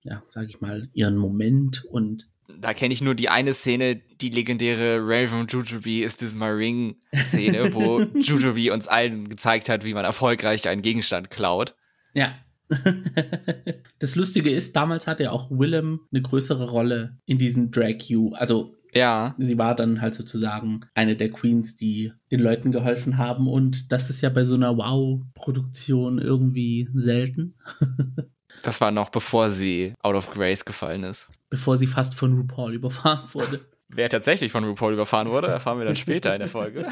ja, 0.03 0.23
sag 0.27 0.49
ich 0.49 0.59
mal, 0.59 0.89
ihren 0.93 1.15
Moment 1.15 1.85
und 1.85 2.27
da 2.59 2.73
kenne 2.73 2.93
ich 2.93 3.01
nur 3.01 3.15
die 3.15 3.29
eine 3.29 3.53
Szene, 3.53 3.95
die 3.95 4.29
legendäre 4.29 4.99
Raven 5.01 5.47
Jujubee 5.47 6.03
ist 6.03 6.17
this 6.17 6.35
my 6.35 6.47
ring 6.47 6.97
Szene, 7.15 7.73
wo 7.73 8.01
Jujubee 8.19 8.71
uns 8.71 8.89
allen 8.89 9.29
gezeigt 9.29 9.69
hat, 9.69 9.85
wie 9.85 9.93
man 9.93 10.03
erfolgreich 10.03 10.67
einen 10.67 10.81
Gegenstand 10.81 11.29
klaut. 11.29 11.75
Ja. 12.13 12.35
das 13.99 14.15
Lustige 14.15 14.49
ist, 14.49 14.75
damals 14.75 15.07
hatte 15.07 15.31
auch 15.31 15.49
Willem 15.51 16.01
eine 16.11 16.21
größere 16.21 16.69
Rolle 16.69 17.17
in 17.25 17.37
diesen 17.37 17.71
Drag 17.71 18.01
You. 18.07 18.33
Also 18.33 18.75
ja. 18.93 19.35
Sie 19.37 19.57
war 19.57 19.75
dann 19.75 20.01
halt 20.01 20.13
sozusagen 20.13 20.81
eine 20.93 21.15
der 21.15 21.31
Queens, 21.31 21.75
die 21.75 22.13
den 22.31 22.39
Leuten 22.39 22.71
geholfen 22.71 23.17
haben. 23.17 23.47
Und 23.47 23.91
das 23.91 24.09
ist 24.09 24.21
ja 24.21 24.29
bei 24.29 24.45
so 24.45 24.55
einer 24.55 24.77
Wow-Produktion 24.77 26.19
irgendwie 26.19 26.89
selten. 26.93 27.55
das 28.63 28.81
war 28.81 28.91
noch 28.91 29.09
bevor 29.09 29.49
sie 29.49 29.93
out 30.01 30.15
of 30.15 30.31
grace 30.31 30.65
gefallen 30.65 31.03
ist. 31.03 31.29
Bevor 31.49 31.77
sie 31.77 31.87
fast 31.87 32.15
von 32.15 32.33
RuPaul 32.33 32.73
überfahren 32.75 33.33
wurde. 33.33 33.59
Wer 33.89 34.09
tatsächlich 34.09 34.51
von 34.51 34.63
RuPaul 34.63 34.93
überfahren 34.93 35.29
wurde, 35.29 35.47
erfahren 35.47 35.77
wir 35.77 35.85
dann 35.85 35.95
später 35.95 36.33
in 36.33 36.39
der 36.39 36.49
Folge. 36.49 36.87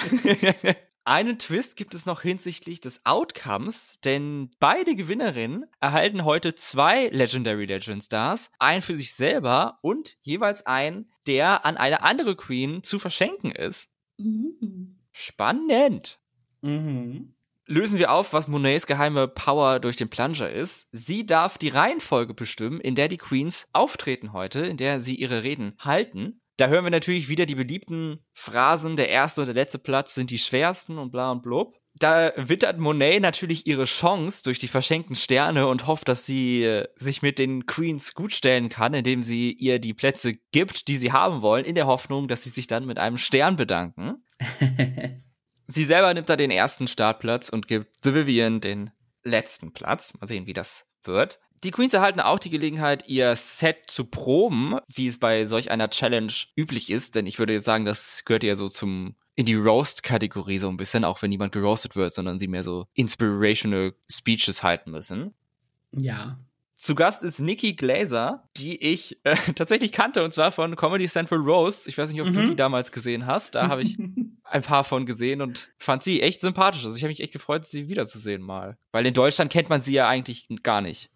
Einen 1.03 1.39
Twist 1.39 1.77
gibt 1.77 1.95
es 1.95 2.05
noch 2.05 2.21
hinsichtlich 2.21 2.79
des 2.79 3.01
Outcomes, 3.05 3.99
denn 4.05 4.51
beide 4.59 4.95
Gewinnerinnen 4.95 5.65
erhalten 5.79 6.25
heute 6.25 6.53
zwei 6.53 7.07
Legendary 7.07 7.65
Legend 7.65 8.03
Stars, 8.03 8.51
einen 8.59 8.83
für 8.83 8.95
sich 8.95 9.13
selber 9.13 9.79
und 9.81 10.17
jeweils 10.21 10.67
einen, 10.67 11.11
der 11.25 11.65
an 11.65 11.77
eine 11.77 12.03
andere 12.03 12.35
Queen 12.35 12.83
zu 12.83 12.99
verschenken 12.99 13.51
ist. 13.51 13.89
Mhm. 14.17 14.99
Spannend. 15.11 16.19
Mhm. 16.61 17.33
Lösen 17.65 17.97
wir 17.97 18.11
auf, 18.11 18.33
was 18.33 18.47
Monets 18.47 18.85
geheime 18.85 19.27
Power 19.27 19.79
durch 19.79 19.95
den 19.95 20.09
Plunger 20.09 20.49
ist. 20.49 20.87
Sie 20.91 21.25
darf 21.25 21.57
die 21.57 21.69
Reihenfolge 21.69 22.33
bestimmen, 22.33 22.79
in 22.79 22.95
der 22.95 23.07
die 23.07 23.17
Queens 23.17 23.69
auftreten 23.73 24.33
heute, 24.33 24.59
in 24.59 24.77
der 24.77 24.99
sie 24.99 25.15
ihre 25.15 25.43
Reden 25.43 25.75
halten. 25.79 26.40
Da 26.61 26.67
hören 26.67 26.83
wir 26.83 26.91
natürlich 26.91 27.27
wieder 27.27 27.47
die 27.47 27.55
beliebten 27.55 28.19
Phrasen, 28.33 28.95
der 28.95 29.09
erste 29.09 29.41
und 29.41 29.47
der 29.47 29.55
letzte 29.55 29.79
Platz 29.79 30.13
sind 30.13 30.29
die 30.29 30.37
schwersten 30.37 30.99
und 30.99 31.09
bla 31.09 31.31
und 31.31 31.41
blub. 31.41 31.75
Da 31.95 32.33
wittert 32.35 32.77
Monet 32.77 33.19
natürlich 33.19 33.65
ihre 33.65 33.85
Chance 33.85 34.43
durch 34.43 34.59
die 34.59 34.67
verschenkten 34.67 35.15
Sterne 35.15 35.65
und 35.65 35.87
hofft, 35.87 36.07
dass 36.07 36.27
sie 36.27 36.63
äh, 36.63 36.87
sich 36.97 37.23
mit 37.23 37.39
den 37.39 37.65
Queens 37.65 38.13
gut 38.13 38.31
stellen 38.31 38.69
kann, 38.69 38.93
indem 38.93 39.23
sie 39.23 39.53
ihr 39.53 39.79
die 39.79 39.95
Plätze 39.95 40.33
gibt, 40.51 40.87
die 40.87 40.97
sie 40.97 41.11
haben 41.11 41.41
wollen, 41.41 41.65
in 41.65 41.73
der 41.73 41.87
Hoffnung, 41.87 42.27
dass 42.27 42.43
sie 42.43 42.51
sich 42.51 42.67
dann 42.67 42.85
mit 42.85 42.99
einem 42.99 43.17
Stern 43.17 43.55
bedanken. 43.55 44.23
sie 45.67 45.83
selber 45.83 46.13
nimmt 46.13 46.29
da 46.29 46.35
den 46.35 46.51
ersten 46.51 46.87
Startplatz 46.87 47.49
und 47.49 47.67
gibt 47.67 47.87
The 48.03 48.13
Vivian 48.13 48.61
den 48.61 48.91
letzten 49.23 49.73
Platz. 49.73 50.13
Mal 50.21 50.27
sehen, 50.27 50.45
wie 50.45 50.53
das 50.53 50.85
wird. 51.01 51.39
Die 51.63 51.71
Queens 51.71 51.93
erhalten 51.93 52.19
auch 52.19 52.39
die 52.39 52.49
Gelegenheit, 52.49 53.07
ihr 53.07 53.35
Set 53.35 53.83
zu 53.87 54.05
proben, 54.05 54.79
wie 54.87 55.07
es 55.07 55.19
bei 55.19 55.45
solch 55.45 55.69
einer 55.69 55.89
Challenge 55.89 56.33
üblich 56.55 56.89
ist, 56.89 57.15
denn 57.15 57.27
ich 57.27 57.37
würde 57.37 57.53
jetzt 57.53 57.65
sagen, 57.65 57.85
das 57.85 58.25
gehört 58.25 58.43
ja 58.43 58.55
so 58.55 58.67
zum 58.67 59.15
in 59.35 59.45
die 59.45 59.55
Roast-Kategorie 59.55 60.57
so 60.57 60.69
ein 60.69 60.77
bisschen, 60.77 61.05
auch 61.05 61.21
wenn 61.21 61.29
niemand 61.29 61.53
geroastet 61.53 61.95
wird, 61.95 62.13
sondern 62.13 62.37
sie 62.37 62.47
mehr 62.47 62.63
so 62.63 62.87
inspirational 62.93 63.93
Speeches 64.09 64.61
halten 64.61 64.91
müssen. 64.91 65.33
Ja. 65.91 66.37
Zu 66.75 66.95
Gast 66.95 67.23
ist 67.23 67.39
Nikki 67.39 67.73
Glaser, 67.73 68.49
die 68.57 68.83
ich 68.83 69.19
äh, 69.23 69.35
tatsächlich 69.55 69.91
kannte, 69.91 70.23
und 70.23 70.33
zwar 70.33 70.51
von 70.51 70.75
Comedy 70.75 71.07
Central 71.07 71.39
Roast. 71.39 71.87
Ich 71.87 71.97
weiß 71.97 72.11
nicht, 72.11 72.21
ob 72.21 72.27
mhm. 72.29 72.33
du 72.33 72.47
die 72.49 72.55
damals 72.55 72.91
gesehen 72.91 73.25
hast. 73.25 73.55
Da 73.55 73.67
habe 73.67 73.83
ich 73.83 73.97
ein 74.43 74.61
paar 74.63 74.83
von 74.83 75.05
gesehen 75.05 75.41
und 75.41 75.71
fand 75.77 76.03
sie 76.03 76.21
echt 76.21 76.41
sympathisch. 76.41 76.83
Also 76.83 76.97
ich 76.97 77.03
habe 77.03 77.09
mich 77.09 77.21
echt 77.21 77.33
gefreut, 77.33 77.65
sie 77.65 77.87
wiederzusehen 77.87 78.41
mal. 78.41 78.77
Weil 78.91 79.05
in 79.05 79.13
Deutschland 79.13 79.51
kennt 79.51 79.69
man 79.69 79.79
sie 79.79 79.93
ja 79.93 80.07
eigentlich 80.07 80.47
gar 80.63 80.81
nicht. 80.81 81.11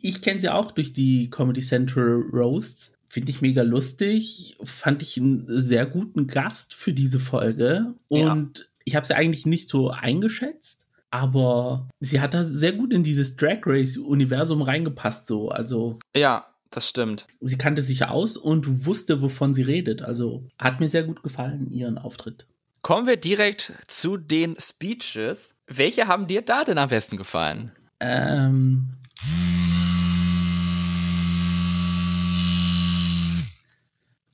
Ich 0.00 0.22
kenne 0.22 0.40
sie 0.40 0.48
auch 0.48 0.72
durch 0.72 0.92
die 0.92 1.30
Comedy 1.30 1.60
Central 1.60 2.22
Roasts. 2.32 2.92
Finde 3.08 3.30
ich 3.30 3.40
mega 3.40 3.62
lustig. 3.62 4.56
Fand 4.62 5.02
ich 5.02 5.16
einen 5.18 5.44
sehr 5.48 5.86
guten 5.86 6.26
Gast 6.26 6.74
für 6.74 6.92
diese 6.92 7.20
Folge. 7.20 7.94
Und 8.08 8.58
ja. 8.58 8.64
ich 8.84 8.96
habe 8.96 9.06
sie 9.06 9.16
eigentlich 9.16 9.46
nicht 9.46 9.68
so 9.68 9.90
eingeschätzt. 9.90 10.86
Aber 11.10 11.88
sie 12.00 12.20
hat 12.20 12.34
da 12.34 12.42
sehr 12.42 12.72
gut 12.72 12.92
in 12.92 13.02
dieses 13.02 13.36
Drag 13.36 13.60
Race-Universum 13.64 14.60
reingepasst, 14.60 15.26
so. 15.26 15.48
Also. 15.48 15.98
Ja, 16.14 16.46
das 16.70 16.86
stimmt. 16.86 17.26
Sie 17.40 17.56
kannte 17.56 17.80
sich 17.80 18.04
aus 18.04 18.36
und 18.36 18.84
wusste, 18.84 19.22
wovon 19.22 19.54
sie 19.54 19.62
redet. 19.62 20.02
Also 20.02 20.46
hat 20.58 20.80
mir 20.80 20.88
sehr 20.88 21.04
gut 21.04 21.22
gefallen, 21.22 21.70
ihren 21.70 21.96
Auftritt. 21.96 22.46
Kommen 22.82 23.06
wir 23.06 23.16
direkt 23.16 23.72
zu 23.86 24.16
den 24.16 24.56
Speeches. 24.58 25.54
Welche 25.66 26.06
haben 26.06 26.26
dir 26.26 26.42
da 26.42 26.64
denn 26.64 26.78
am 26.78 26.90
besten 26.90 27.16
gefallen? 27.16 27.72
Ähm, 28.00 28.90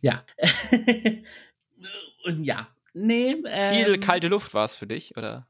ja. 0.04 0.24
Und 2.24 2.44
ja. 2.44 2.68
Nee. 2.92 3.36
Ähm, 3.46 3.74
Viel 3.74 3.98
kalte 3.98 4.28
Luft 4.28 4.54
war 4.54 4.64
es 4.64 4.74
für 4.74 4.86
dich, 4.86 5.16
oder? 5.16 5.46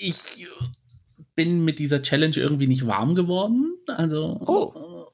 Ich 0.00 0.46
bin 1.34 1.64
mit 1.64 1.78
dieser 1.78 2.00
Challenge 2.00 2.36
irgendwie 2.36 2.66
nicht 2.66 2.86
warm 2.86 3.14
geworden. 3.14 3.76
Also. 3.86 4.40
Oh. 4.46 5.06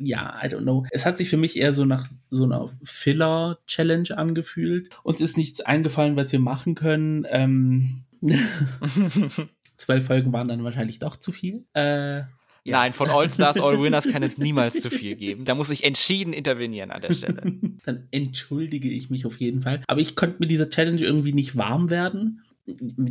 Ja, 0.00 0.40
I 0.42 0.46
don't 0.46 0.62
know. 0.62 0.86
Es 0.90 1.04
hat 1.04 1.18
sich 1.18 1.28
für 1.28 1.36
mich 1.36 1.58
eher 1.58 1.72
so 1.72 1.84
nach 1.84 2.06
so 2.30 2.44
einer 2.44 2.68
Filler-Challenge 2.84 4.16
angefühlt. 4.16 4.90
Uns 5.02 5.20
ist 5.20 5.36
nichts 5.36 5.60
eingefallen, 5.60 6.14
was 6.14 6.30
wir 6.30 6.38
machen 6.38 6.76
können. 6.76 7.26
Ähm, 7.28 8.04
Zwölf 9.76 10.06
Folgen 10.06 10.32
waren 10.32 10.48
dann 10.48 10.62
wahrscheinlich 10.62 11.00
doch 11.00 11.16
zu 11.16 11.32
viel. 11.32 11.66
Äh, 11.72 12.22
ja. 12.64 12.78
Nein, 12.78 12.92
von 12.92 13.08
All 13.08 13.30
Stars, 13.30 13.60
All 13.60 13.80
Winners 13.80 14.08
kann 14.08 14.22
es 14.22 14.38
niemals 14.38 14.80
zu 14.80 14.90
viel 14.90 15.14
geben. 15.14 15.44
Da 15.44 15.54
muss 15.54 15.70
ich 15.70 15.84
entschieden 15.84 16.32
intervenieren 16.32 16.90
an 16.90 17.00
der 17.00 17.12
Stelle. 17.12 17.42
Dann 17.84 18.08
entschuldige 18.10 18.90
ich 18.90 19.10
mich 19.10 19.26
auf 19.26 19.38
jeden 19.40 19.62
Fall. 19.62 19.82
Aber 19.86 20.00
ich 20.00 20.16
konnte 20.16 20.36
mit 20.40 20.50
dieser 20.50 20.68
Challenge 20.68 21.00
irgendwie 21.00 21.32
nicht 21.32 21.56
warm 21.56 21.90
werden. 21.90 22.42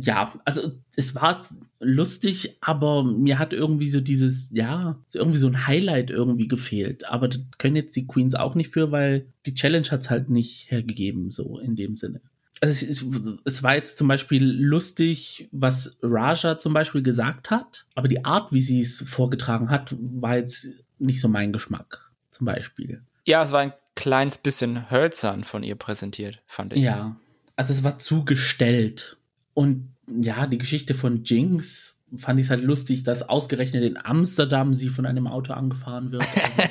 Ja, 0.00 0.32
also 0.44 0.70
es 0.94 1.16
war 1.16 1.48
lustig, 1.80 2.58
aber 2.60 3.02
mir 3.02 3.40
hat 3.40 3.52
irgendwie 3.52 3.88
so 3.88 4.00
dieses, 4.00 4.50
ja, 4.52 5.02
so 5.06 5.18
irgendwie 5.18 5.38
so 5.38 5.48
ein 5.48 5.66
Highlight 5.66 6.10
irgendwie 6.10 6.46
gefehlt. 6.46 7.08
Aber 7.08 7.26
das 7.26 7.40
können 7.58 7.74
jetzt 7.74 7.96
die 7.96 8.06
Queens 8.06 8.36
auch 8.36 8.54
nicht 8.54 8.72
für, 8.72 8.92
weil 8.92 9.32
die 9.46 9.54
Challenge 9.54 9.88
hat 9.90 10.02
es 10.02 10.10
halt 10.10 10.30
nicht 10.30 10.70
hergegeben, 10.70 11.32
so 11.32 11.58
in 11.58 11.74
dem 11.74 11.96
Sinne 11.96 12.20
also 12.60 12.86
es, 12.86 13.04
es, 13.44 13.62
war 13.62 13.74
jetzt 13.74 13.98
zum 13.98 14.08
Beispiel 14.08 14.42
lustig, 14.42 15.48
was 15.52 15.96
Raja 16.02 16.58
zum 16.58 16.72
Beispiel 16.72 17.02
gesagt 17.02 17.50
hat, 17.50 17.86
aber 17.94 18.08
die 18.08 18.24
Art, 18.24 18.52
wie 18.52 18.60
sie 18.60 18.80
es 18.80 19.02
vorgetragen 19.06 19.70
hat, 19.70 19.94
war 19.98 20.36
jetzt 20.36 20.70
nicht 20.98 21.20
so 21.20 21.28
mein 21.28 21.52
Geschmack, 21.52 22.10
zum 22.30 22.46
Beispiel. 22.46 23.02
Ja, 23.26 23.44
es 23.44 23.52
war 23.52 23.60
ein 23.60 23.72
kleines 23.94 24.38
bisschen 24.38 24.90
hölzern 24.90 25.44
von 25.44 25.62
ihr 25.62 25.76
präsentiert, 25.76 26.42
fand 26.46 26.72
ich. 26.72 26.82
Ja, 26.82 27.16
also 27.56 27.72
es 27.72 27.84
war 27.84 27.98
zugestellt. 27.98 29.16
Und 29.54 29.92
ja, 30.08 30.46
die 30.46 30.58
Geschichte 30.58 30.94
von 30.94 31.24
Jinx 31.24 31.96
fand 32.14 32.40
ich 32.40 32.46
es 32.46 32.50
halt 32.50 32.62
lustig, 32.62 33.02
dass 33.02 33.28
ausgerechnet 33.28 33.84
in 33.84 33.98
Amsterdam 34.02 34.74
sie 34.74 34.88
von 34.88 35.06
einem 35.06 35.26
Auto 35.26 35.52
angefahren 35.52 36.12
wird. 36.12 36.26
Also 36.26 36.62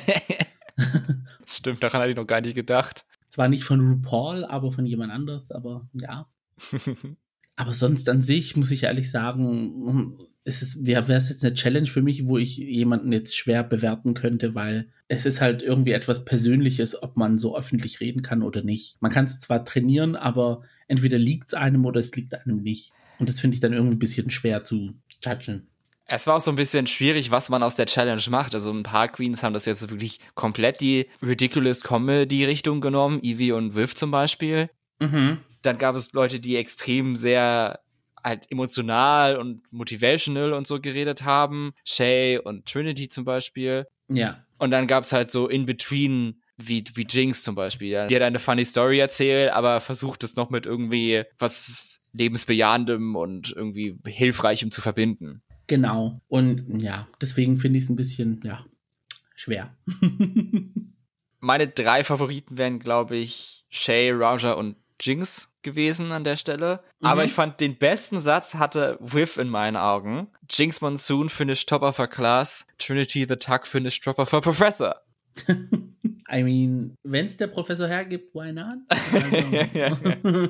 das 1.40 1.56
stimmt, 1.56 1.82
daran 1.82 2.00
hatte 2.00 2.10
ich 2.10 2.16
noch 2.16 2.26
gar 2.26 2.40
nicht 2.40 2.54
gedacht. 2.54 3.04
Zwar 3.28 3.48
nicht 3.48 3.64
von 3.64 3.80
RuPaul, 3.80 4.44
aber 4.44 4.72
von 4.72 4.86
jemand 4.86 5.12
anderes, 5.12 5.52
aber 5.52 5.88
ja. 5.92 6.28
aber 7.56 7.72
sonst 7.72 8.08
an 8.08 8.22
sich 8.22 8.56
muss 8.56 8.70
ich 8.70 8.84
ehrlich 8.84 9.10
sagen, 9.10 10.16
ist 10.44 10.62
es 10.62 10.86
wäre 10.86 11.12
es 11.12 11.28
jetzt 11.28 11.44
eine 11.44 11.54
Challenge 11.54 11.86
für 11.86 12.02
mich, 12.02 12.26
wo 12.26 12.38
ich 12.38 12.56
jemanden 12.56 13.12
jetzt 13.12 13.36
schwer 13.36 13.62
bewerten 13.62 14.14
könnte, 14.14 14.54
weil 14.54 14.88
es 15.08 15.26
ist 15.26 15.40
halt 15.40 15.62
irgendwie 15.62 15.92
etwas 15.92 16.24
Persönliches, 16.24 17.02
ob 17.02 17.16
man 17.16 17.38
so 17.38 17.56
öffentlich 17.56 18.00
reden 18.00 18.22
kann 18.22 18.42
oder 18.42 18.62
nicht. 18.62 18.96
Man 19.00 19.10
kann 19.10 19.26
es 19.26 19.38
zwar 19.40 19.64
trainieren, 19.64 20.16
aber 20.16 20.62
entweder 20.86 21.18
liegt 21.18 21.48
es 21.48 21.54
einem 21.54 21.84
oder 21.84 22.00
es 22.00 22.14
liegt 22.14 22.34
einem 22.34 22.62
nicht. 22.62 22.92
Und 23.18 23.28
das 23.28 23.40
finde 23.40 23.54
ich 23.54 23.60
dann 23.60 23.72
irgendwie 23.72 23.96
ein 23.96 24.00
bisschen 24.00 24.30
schwer 24.30 24.64
zu 24.64 24.94
judgen. 25.24 25.68
Es 26.10 26.26
war 26.26 26.36
auch 26.36 26.40
so 26.40 26.50
ein 26.50 26.56
bisschen 26.56 26.86
schwierig, 26.86 27.30
was 27.30 27.50
man 27.50 27.62
aus 27.62 27.74
der 27.74 27.84
Challenge 27.84 28.22
macht. 28.30 28.54
Also 28.54 28.72
ein 28.72 28.82
paar 28.82 29.08
Queens 29.08 29.42
haben 29.42 29.52
das 29.52 29.66
jetzt 29.66 29.90
wirklich 29.90 30.20
komplett 30.34 30.80
die 30.80 31.06
Ridiculous 31.22 31.84
Comedy-Richtung 31.84 32.80
genommen. 32.80 33.22
Evie 33.22 33.52
und 33.52 33.76
Viv 33.76 33.94
zum 33.94 34.10
Beispiel. 34.10 34.70
Mhm. 35.00 35.38
Dann 35.60 35.76
gab 35.76 35.94
es 35.96 36.14
Leute, 36.14 36.40
die 36.40 36.56
extrem 36.56 37.14
sehr 37.14 37.80
halt 38.24 38.50
emotional 38.50 39.36
und 39.36 39.60
motivational 39.70 40.54
und 40.54 40.66
so 40.66 40.80
geredet 40.80 41.24
haben. 41.24 41.74
Shay 41.84 42.38
und 42.38 42.64
Trinity 42.64 43.08
zum 43.08 43.24
Beispiel. 43.24 43.86
Ja. 44.08 44.42
Und 44.58 44.70
dann 44.70 44.86
gab 44.86 45.04
es 45.04 45.12
halt 45.12 45.30
so 45.30 45.46
in 45.46 45.66
between 45.66 46.40
wie, 46.56 46.82
wie 46.94 47.06
Jinx 47.08 47.42
zum 47.42 47.54
Beispiel. 47.54 48.06
Die 48.08 48.16
hat 48.16 48.22
eine 48.22 48.38
funny 48.38 48.64
Story 48.64 48.98
erzählt, 48.98 49.52
aber 49.52 49.80
versucht 49.80 50.24
es 50.24 50.36
noch 50.36 50.48
mit 50.48 50.66
irgendwie 50.66 51.22
was 51.38 52.00
lebensbejahendem 52.14 53.14
und 53.14 53.52
irgendwie 53.54 53.96
hilfreichem 54.06 54.70
zu 54.70 54.80
verbinden. 54.80 55.42
Genau. 55.68 56.20
Und 56.26 56.82
ja, 56.82 57.06
deswegen 57.20 57.58
finde 57.58 57.78
ich 57.78 57.84
es 57.84 57.90
ein 57.90 57.96
bisschen, 57.96 58.40
ja, 58.42 58.64
schwer. 59.36 59.76
Meine 61.40 61.68
drei 61.68 62.02
Favoriten 62.02 62.58
wären, 62.58 62.80
glaube 62.80 63.16
ich, 63.16 63.64
Shay, 63.68 64.10
Raja 64.12 64.54
und 64.54 64.74
Jinx 65.00 65.54
gewesen 65.62 66.10
an 66.10 66.24
der 66.24 66.36
Stelle. 66.36 66.80
Mhm. 67.00 67.06
Aber 67.06 67.24
ich 67.24 67.32
fand, 67.32 67.60
den 67.60 67.76
besten 67.76 68.20
Satz 68.20 68.54
hatte 68.54 68.98
Whiff 69.00 69.36
in 69.36 69.48
meinen 69.48 69.76
Augen. 69.76 70.28
Jinx 70.50 70.80
Monsoon 70.80 71.28
finished 71.28 71.68
top 71.68 71.82
of 71.82 71.98
her 71.98 72.08
class. 72.08 72.66
Trinity 72.78 73.24
the 73.28 73.36
Tuck 73.36 73.66
finished 73.66 74.02
top 74.02 74.18
of 74.18 74.32
her 74.32 74.40
professor. 74.40 74.96
I 76.30 76.42
mean, 76.42 76.96
wenn 77.04 77.26
es 77.26 77.36
der 77.36 77.46
Professor 77.46 77.86
hergibt, 77.86 78.34
why 78.34 78.52
not? 78.52 78.78
Also. 80.24 80.48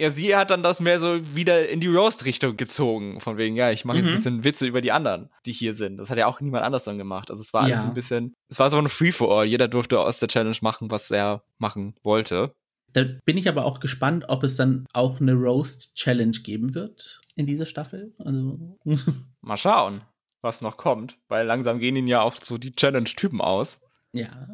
Ja, 0.00 0.10
sie 0.10 0.34
hat 0.34 0.50
dann 0.50 0.62
das 0.62 0.80
mehr 0.80 0.98
so 0.98 1.20
wieder 1.34 1.68
in 1.68 1.80
die 1.80 1.86
Roast-Richtung 1.86 2.56
gezogen. 2.56 3.20
Von 3.20 3.36
wegen, 3.36 3.54
ja, 3.54 3.70
ich 3.70 3.84
mache 3.84 3.98
jetzt 3.98 4.06
mhm. 4.06 4.12
ein 4.12 4.16
bisschen 4.16 4.44
Witze 4.44 4.66
über 4.66 4.80
die 4.80 4.92
anderen, 4.92 5.28
die 5.44 5.52
hier 5.52 5.74
sind. 5.74 5.98
Das 5.98 6.08
hat 6.08 6.16
ja 6.16 6.26
auch 6.26 6.40
niemand 6.40 6.64
anders 6.64 6.84
dann 6.84 6.96
gemacht. 6.96 7.30
Also 7.30 7.42
es 7.42 7.52
war 7.52 7.64
alles 7.64 7.82
ja. 7.82 7.88
ein 7.88 7.92
bisschen, 7.92 8.34
es 8.48 8.58
war 8.58 8.70
so 8.70 8.78
ein 8.78 8.88
Free-for-all. 8.88 9.46
Jeder 9.46 9.68
durfte 9.68 10.00
aus 10.00 10.18
der 10.18 10.28
Challenge 10.28 10.56
machen, 10.62 10.90
was 10.90 11.10
er 11.10 11.42
machen 11.58 11.94
wollte. 12.02 12.54
Da 12.94 13.04
bin 13.26 13.36
ich 13.36 13.46
aber 13.46 13.66
auch 13.66 13.78
gespannt, 13.78 14.24
ob 14.28 14.42
es 14.42 14.56
dann 14.56 14.86
auch 14.94 15.20
eine 15.20 15.34
Roast-Challenge 15.34 16.38
geben 16.42 16.74
wird 16.74 17.20
in 17.34 17.44
dieser 17.44 17.66
Staffel. 17.66 18.14
Also. 18.24 18.78
Mal 19.42 19.58
schauen, 19.58 20.00
was 20.40 20.62
noch 20.62 20.78
kommt, 20.78 21.18
weil 21.28 21.46
langsam 21.46 21.78
gehen 21.78 21.94
ihnen 21.94 22.08
ja 22.08 22.22
auch 22.22 22.36
so 22.40 22.56
die 22.56 22.74
Challenge-Typen 22.74 23.42
aus. 23.42 23.80
Ja. 24.14 24.48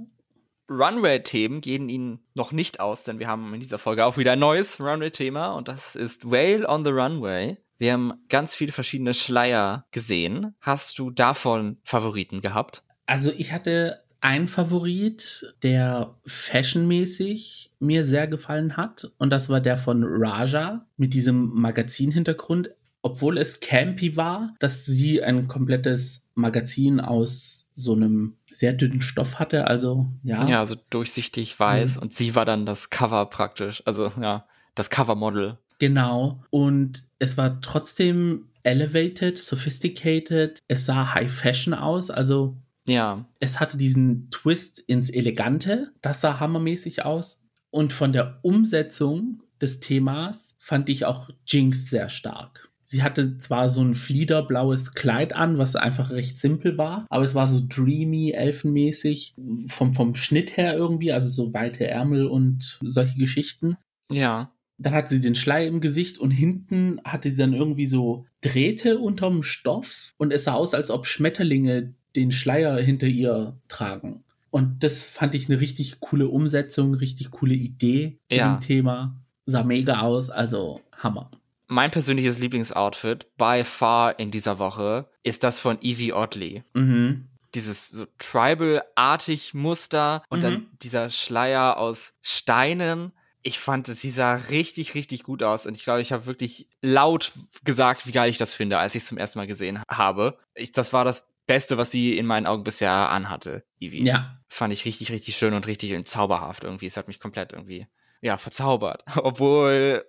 Runway-Themen 0.68 1.60
gehen 1.60 1.88
ihnen 1.88 2.20
noch 2.34 2.52
nicht 2.52 2.80
aus, 2.80 3.04
denn 3.04 3.18
wir 3.18 3.28
haben 3.28 3.54
in 3.54 3.60
dieser 3.60 3.78
Folge 3.78 4.04
auch 4.04 4.16
wieder 4.16 4.32
ein 4.32 4.38
neues 4.38 4.80
Runway-Thema 4.80 5.52
und 5.52 5.68
das 5.68 5.94
ist 5.94 6.30
Whale 6.30 6.68
on 6.68 6.84
the 6.84 6.90
Runway. 6.90 7.58
Wir 7.78 7.92
haben 7.92 8.14
ganz 8.28 8.54
viele 8.54 8.72
verschiedene 8.72 9.14
Schleier 9.14 9.86
gesehen. 9.90 10.54
Hast 10.60 10.98
du 10.98 11.10
davon 11.10 11.78
Favoriten 11.84 12.40
gehabt? 12.40 12.82
Also 13.06 13.30
ich 13.36 13.52
hatte 13.52 14.02
ein 14.20 14.48
Favorit, 14.48 15.54
der 15.62 16.16
fashionmäßig 16.24 17.70
mir 17.78 18.04
sehr 18.04 18.26
gefallen 18.26 18.76
hat. 18.76 19.12
Und 19.18 19.30
das 19.30 19.48
war 19.48 19.60
der 19.60 19.76
von 19.76 20.02
Raja 20.04 20.86
mit 20.96 21.14
diesem 21.14 21.50
Magazin-Hintergrund. 21.54 22.70
Obwohl 23.02 23.38
es 23.38 23.60
campy 23.60 24.16
war, 24.16 24.54
dass 24.58 24.84
sie 24.84 25.22
ein 25.22 25.46
komplettes 25.46 26.24
Magazin 26.34 26.98
aus 26.98 27.66
so 27.74 27.92
einem 27.92 28.36
sehr 28.58 28.72
dünnen 28.72 29.00
Stoff 29.00 29.38
hatte. 29.38 29.66
Also, 29.66 30.06
ja. 30.22 30.46
Ja, 30.46 30.60
also 30.60 30.76
durchsichtig 30.90 31.58
weiß. 31.58 31.96
Mhm. 31.96 32.02
Und 32.02 32.14
sie 32.14 32.34
war 32.34 32.44
dann 32.44 32.66
das 32.66 32.90
Cover 32.90 33.26
praktisch. 33.26 33.82
Also, 33.86 34.12
ja, 34.20 34.46
das 34.74 34.90
Covermodel. 34.90 35.58
Genau. 35.78 36.42
Und 36.50 37.04
es 37.18 37.36
war 37.36 37.60
trotzdem 37.60 38.48
elevated, 38.62 39.38
sophisticated. 39.38 40.62
Es 40.68 40.86
sah 40.86 41.14
High 41.14 41.32
Fashion 41.32 41.74
aus. 41.74 42.10
Also, 42.10 42.56
ja. 42.88 43.16
Es 43.40 43.60
hatte 43.60 43.76
diesen 43.76 44.30
Twist 44.30 44.78
ins 44.78 45.10
Elegante, 45.10 45.92
das 46.02 46.20
sah 46.20 46.40
hammermäßig 46.40 47.04
aus. 47.04 47.40
Und 47.70 47.92
von 47.92 48.12
der 48.12 48.38
Umsetzung 48.42 49.42
des 49.60 49.80
Themas 49.80 50.54
fand 50.58 50.88
ich 50.88 51.04
auch 51.04 51.30
Jinx 51.46 51.90
sehr 51.90 52.08
stark. 52.08 52.65
Sie 52.88 53.02
hatte 53.02 53.36
zwar 53.36 53.68
so 53.68 53.82
ein 53.82 53.94
fliederblaues 53.94 54.92
Kleid 54.92 55.34
an, 55.34 55.58
was 55.58 55.74
einfach 55.74 56.10
recht 56.10 56.38
simpel 56.38 56.78
war, 56.78 57.04
aber 57.10 57.24
es 57.24 57.34
war 57.34 57.48
so 57.48 57.60
dreamy, 57.68 58.30
elfenmäßig, 58.30 59.34
vom, 59.66 59.92
vom 59.92 60.14
Schnitt 60.14 60.56
her 60.56 60.76
irgendwie, 60.76 61.12
also 61.12 61.28
so 61.28 61.52
weite 61.52 61.86
Ärmel 61.86 62.26
und 62.26 62.78
solche 62.82 63.18
Geschichten. 63.18 63.76
Ja. 64.08 64.52
Dann 64.78 64.94
hatte 64.94 65.08
sie 65.08 65.20
den 65.20 65.34
Schleier 65.34 65.66
im 65.66 65.80
Gesicht 65.80 66.18
und 66.18 66.30
hinten 66.30 67.00
hatte 67.04 67.28
sie 67.28 67.36
dann 67.36 67.54
irgendwie 67.54 67.88
so 67.88 68.24
Drähte 68.40 68.98
unterm 68.98 69.42
Stoff 69.42 70.14
und 70.16 70.32
es 70.32 70.44
sah 70.44 70.54
aus, 70.54 70.72
als 70.72 70.90
ob 70.90 71.06
Schmetterlinge 71.06 71.94
den 72.14 72.30
Schleier 72.30 72.76
hinter 72.78 73.08
ihr 73.08 73.58
tragen. 73.68 74.22
Und 74.50 74.84
das 74.84 75.04
fand 75.04 75.34
ich 75.34 75.48
eine 75.48 75.60
richtig 75.60 75.98
coole 76.00 76.28
Umsetzung, 76.28 76.94
richtig 76.94 77.30
coole 77.30 77.54
Idee 77.54 78.20
zu 78.28 78.36
ja. 78.36 78.54
dem 78.54 78.60
Thema. 78.60 79.20
Sah 79.44 79.64
mega 79.64 80.00
aus, 80.00 80.30
also 80.30 80.80
Hammer. 80.96 81.30
Mein 81.68 81.90
persönliches 81.90 82.38
Lieblingsoutfit 82.38 83.36
by 83.36 83.62
far 83.64 84.18
in 84.18 84.30
dieser 84.30 84.58
Woche 84.58 85.10
ist 85.22 85.42
das 85.44 85.58
von 85.58 85.80
Evie 85.82 86.12
Oddly. 86.12 86.64
Mhm. 86.74 87.28
Dieses 87.54 87.88
so 87.88 88.06
tribal-artig 88.18 89.54
Muster 89.54 90.22
und 90.28 90.38
mhm. 90.38 90.42
dann 90.42 90.66
dieser 90.82 91.10
Schleier 91.10 91.78
aus 91.78 92.12
Steinen 92.20 93.12
ich 93.46 93.60
fand, 93.60 93.86
sie 93.86 94.10
sah 94.10 94.34
richtig, 94.34 94.94
richtig 94.94 95.22
gut 95.22 95.44
aus. 95.44 95.66
Und 95.66 95.76
ich 95.76 95.84
glaube, 95.84 96.00
ich 96.00 96.10
habe 96.10 96.26
wirklich 96.26 96.68
laut 96.82 97.32
gesagt, 97.62 98.04
wie 98.04 98.10
geil 98.10 98.28
ich 98.28 98.38
das 98.38 98.54
finde, 98.54 98.76
als 98.76 98.96
ich 98.96 99.02
es 99.02 99.08
zum 99.08 99.18
ersten 99.18 99.38
Mal 99.38 99.46
gesehen 99.46 99.80
habe. 99.88 100.36
Ich, 100.54 100.72
das 100.72 100.92
war 100.92 101.04
das 101.04 101.28
Beste, 101.46 101.78
was 101.78 101.92
sie 101.92 102.18
in 102.18 102.26
meinen 102.26 102.46
Augen 102.46 102.64
bisher 102.64 102.90
anhatte, 102.90 103.64
Ivy. 103.78 104.04
Ja. 104.04 104.40
Fand 104.48 104.72
ich 104.72 104.84
richtig, 104.84 105.12
richtig 105.12 105.36
schön 105.36 105.54
und 105.54 105.68
richtig 105.68 106.06
zauberhaft 106.08 106.64
irgendwie. 106.64 106.86
Es 106.86 106.96
hat 106.96 107.06
mich 107.06 107.20
komplett 107.20 107.52
irgendwie, 107.52 107.86
ja, 108.20 108.36
verzaubert. 108.36 109.04
Obwohl 109.16 110.04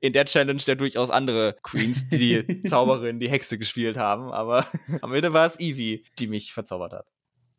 in 0.00 0.12
der 0.12 0.24
Challenge 0.24 0.62
ja 0.66 0.74
durchaus 0.74 1.10
andere 1.10 1.56
Queens, 1.62 2.08
die 2.08 2.62
Zauberin, 2.66 3.18
die 3.18 3.30
Hexe 3.30 3.58
gespielt 3.58 3.96
haben. 3.96 4.32
Aber 4.32 4.66
am 5.02 5.12
Ende 5.12 5.32
war 5.32 5.46
es 5.46 5.58
Ivy, 5.60 6.04
die 6.18 6.26
mich 6.26 6.52
verzaubert 6.52 6.92
hat. 6.92 7.06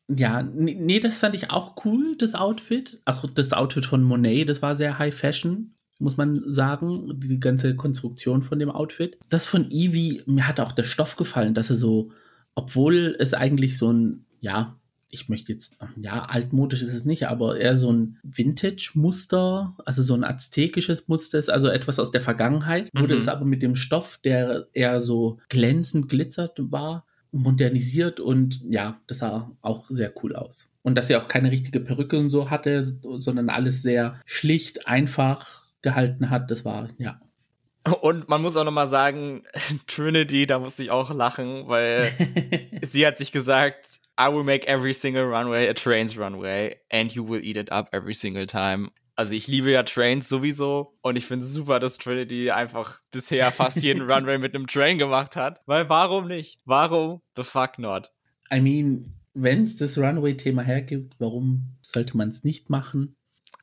Ja, 0.10 0.44
nee, 0.44 1.00
das 1.00 1.20
fand 1.20 1.34
ich 1.34 1.50
auch 1.50 1.76
cool, 1.86 2.16
das 2.18 2.36
Outfit. 2.36 3.02
Auch 3.06 3.26
das 3.26 3.54
Outfit 3.54 3.86
von 3.86 4.04
Monet, 4.04 4.50
das 4.50 4.62
war 4.62 4.76
sehr 4.76 5.00
High 5.00 5.16
Fashion, 5.16 5.76
muss 5.98 6.18
man 6.18 6.44
sagen. 6.48 7.20
Die 7.20 7.40
ganze 7.40 7.76
Konstruktion 7.76 8.44
von 8.44 8.60
dem 8.60 8.70
Outfit. 8.70 9.18
Das 9.30 9.48
von 9.48 9.72
Evie, 9.72 10.22
mir 10.26 10.48
hat 10.48 10.60
auch 10.60 10.74
der 10.74 10.84
Stoff 10.84 11.16
gefallen, 11.16 11.54
dass 11.54 11.70
er 11.70 11.78
so 11.78 12.12
obwohl 12.56 13.16
es 13.20 13.34
eigentlich 13.34 13.78
so 13.78 13.92
ein, 13.92 14.26
ja, 14.40 14.80
ich 15.14 15.30
möchte 15.30 15.54
jetzt, 15.54 15.76
ja, 15.96 16.24
altmodisch 16.24 16.82
ist 16.82 16.94
es 16.94 17.06
nicht, 17.06 17.28
aber 17.28 17.58
eher 17.58 17.78
so 17.78 17.92
ein 17.92 18.18
Vintage-Muster, 18.24 19.78
also 19.86 20.02
so 20.02 20.16
ein 20.16 20.24
aztekisches 20.24 21.08
Muster 21.08 21.38
ist, 21.38 21.50
also 21.50 21.68
etwas 21.68 22.00
aus 22.00 22.12
der 22.12 22.22
Vergangenheit, 22.22 22.94
mhm. 22.94 23.02
wurde 23.02 23.18
es 23.18 23.28
aber 23.28 23.46
mit 23.46 23.62
dem 23.62 23.76
Stoff, 23.76 24.20
der 24.24 24.68
eher 24.74 25.00
so 25.00 25.40
glänzend 25.50 26.10
glitzert 26.10 26.58
war, 26.58 27.06
modernisiert 27.32 28.20
und 28.20 28.62
ja, 28.70 29.00
das 29.08 29.20
sah 29.20 29.52
auch 29.62 29.86
sehr 29.90 30.14
cool 30.24 30.36
aus. 30.36 30.70
Und 30.82 30.96
dass 30.96 31.08
sie 31.08 31.16
auch 31.16 31.28
keine 31.28 31.52
richtige 31.52 31.80
Perücke 31.80 32.18
und 32.18 32.30
so 32.30 32.50
hatte, 32.50 32.84
sondern 32.84 33.50
alles 33.50 33.82
sehr 33.84 34.20
schlicht, 34.26 34.88
einfach 34.88 35.62
gehalten 35.82 36.30
hat, 36.30 36.50
das 36.50 36.66
war, 36.66 36.90
ja, 36.98 37.20
und 38.02 38.30
man 38.30 38.42
muss 38.42 38.56
auch 38.56 38.64
nochmal 38.64 38.88
sagen, 38.88 39.44
Trinity, 39.88 40.48
da 40.48 40.60
musste 40.60 40.84
ich 40.84 40.92
auch 40.92 41.14
lachen, 41.14 41.68
weil 41.68 42.12
sie 42.82 43.06
hat 43.06 43.18
sich 43.18 43.32
gesagt, 43.32 44.00
I 44.20 44.30
will 44.30 44.44
make 44.44 44.68
every 44.68 44.94
single 44.94 45.26
runway 45.26 45.68
a 45.68 45.74
trains 45.74 46.18
runway 46.18 46.78
and 46.92 47.14
you 47.14 47.24
will 47.24 47.42
eat 47.44 47.58
it 47.58 47.72
up 47.72 47.90
every 47.94 48.14
single 48.14 48.46
time. 48.46 48.92
Also 49.16 49.34
ich 49.34 49.48
liebe 49.48 49.72
ja 49.72 49.84
Trains 49.84 50.28
sowieso 50.28 50.98
und 51.02 51.18
ich 51.18 51.26
finde 51.26 51.46
es 51.46 51.54
super, 51.54 51.80
dass 51.80 51.98
Trinity 51.98 52.50
einfach 52.50 53.00
bisher 53.12 53.52
fast 53.52 53.84
jeden 53.84 54.02
Runway 54.12 54.40
mit 54.40 54.56
einem 54.56 54.66
Train 54.66 54.98
gemacht 54.98 55.36
hat. 55.36 55.62
Weil 55.68 55.88
warum 55.90 56.28
nicht? 56.28 56.60
Warum 56.66 57.22
the 57.36 57.44
fuck 57.44 57.78
not? 57.78 58.12
I 58.52 58.60
mean, 58.60 59.14
wenn 59.34 59.64
es 59.64 59.78
das 59.78 59.98
Runway-Thema 59.98 60.64
hergibt, 60.64 61.16
warum 61.20 61.78
sollte 61.82 62.18
man 62.18 62.30
es 62.30 62.44
nicht 62.44 62.70
machen? 62.70 63.16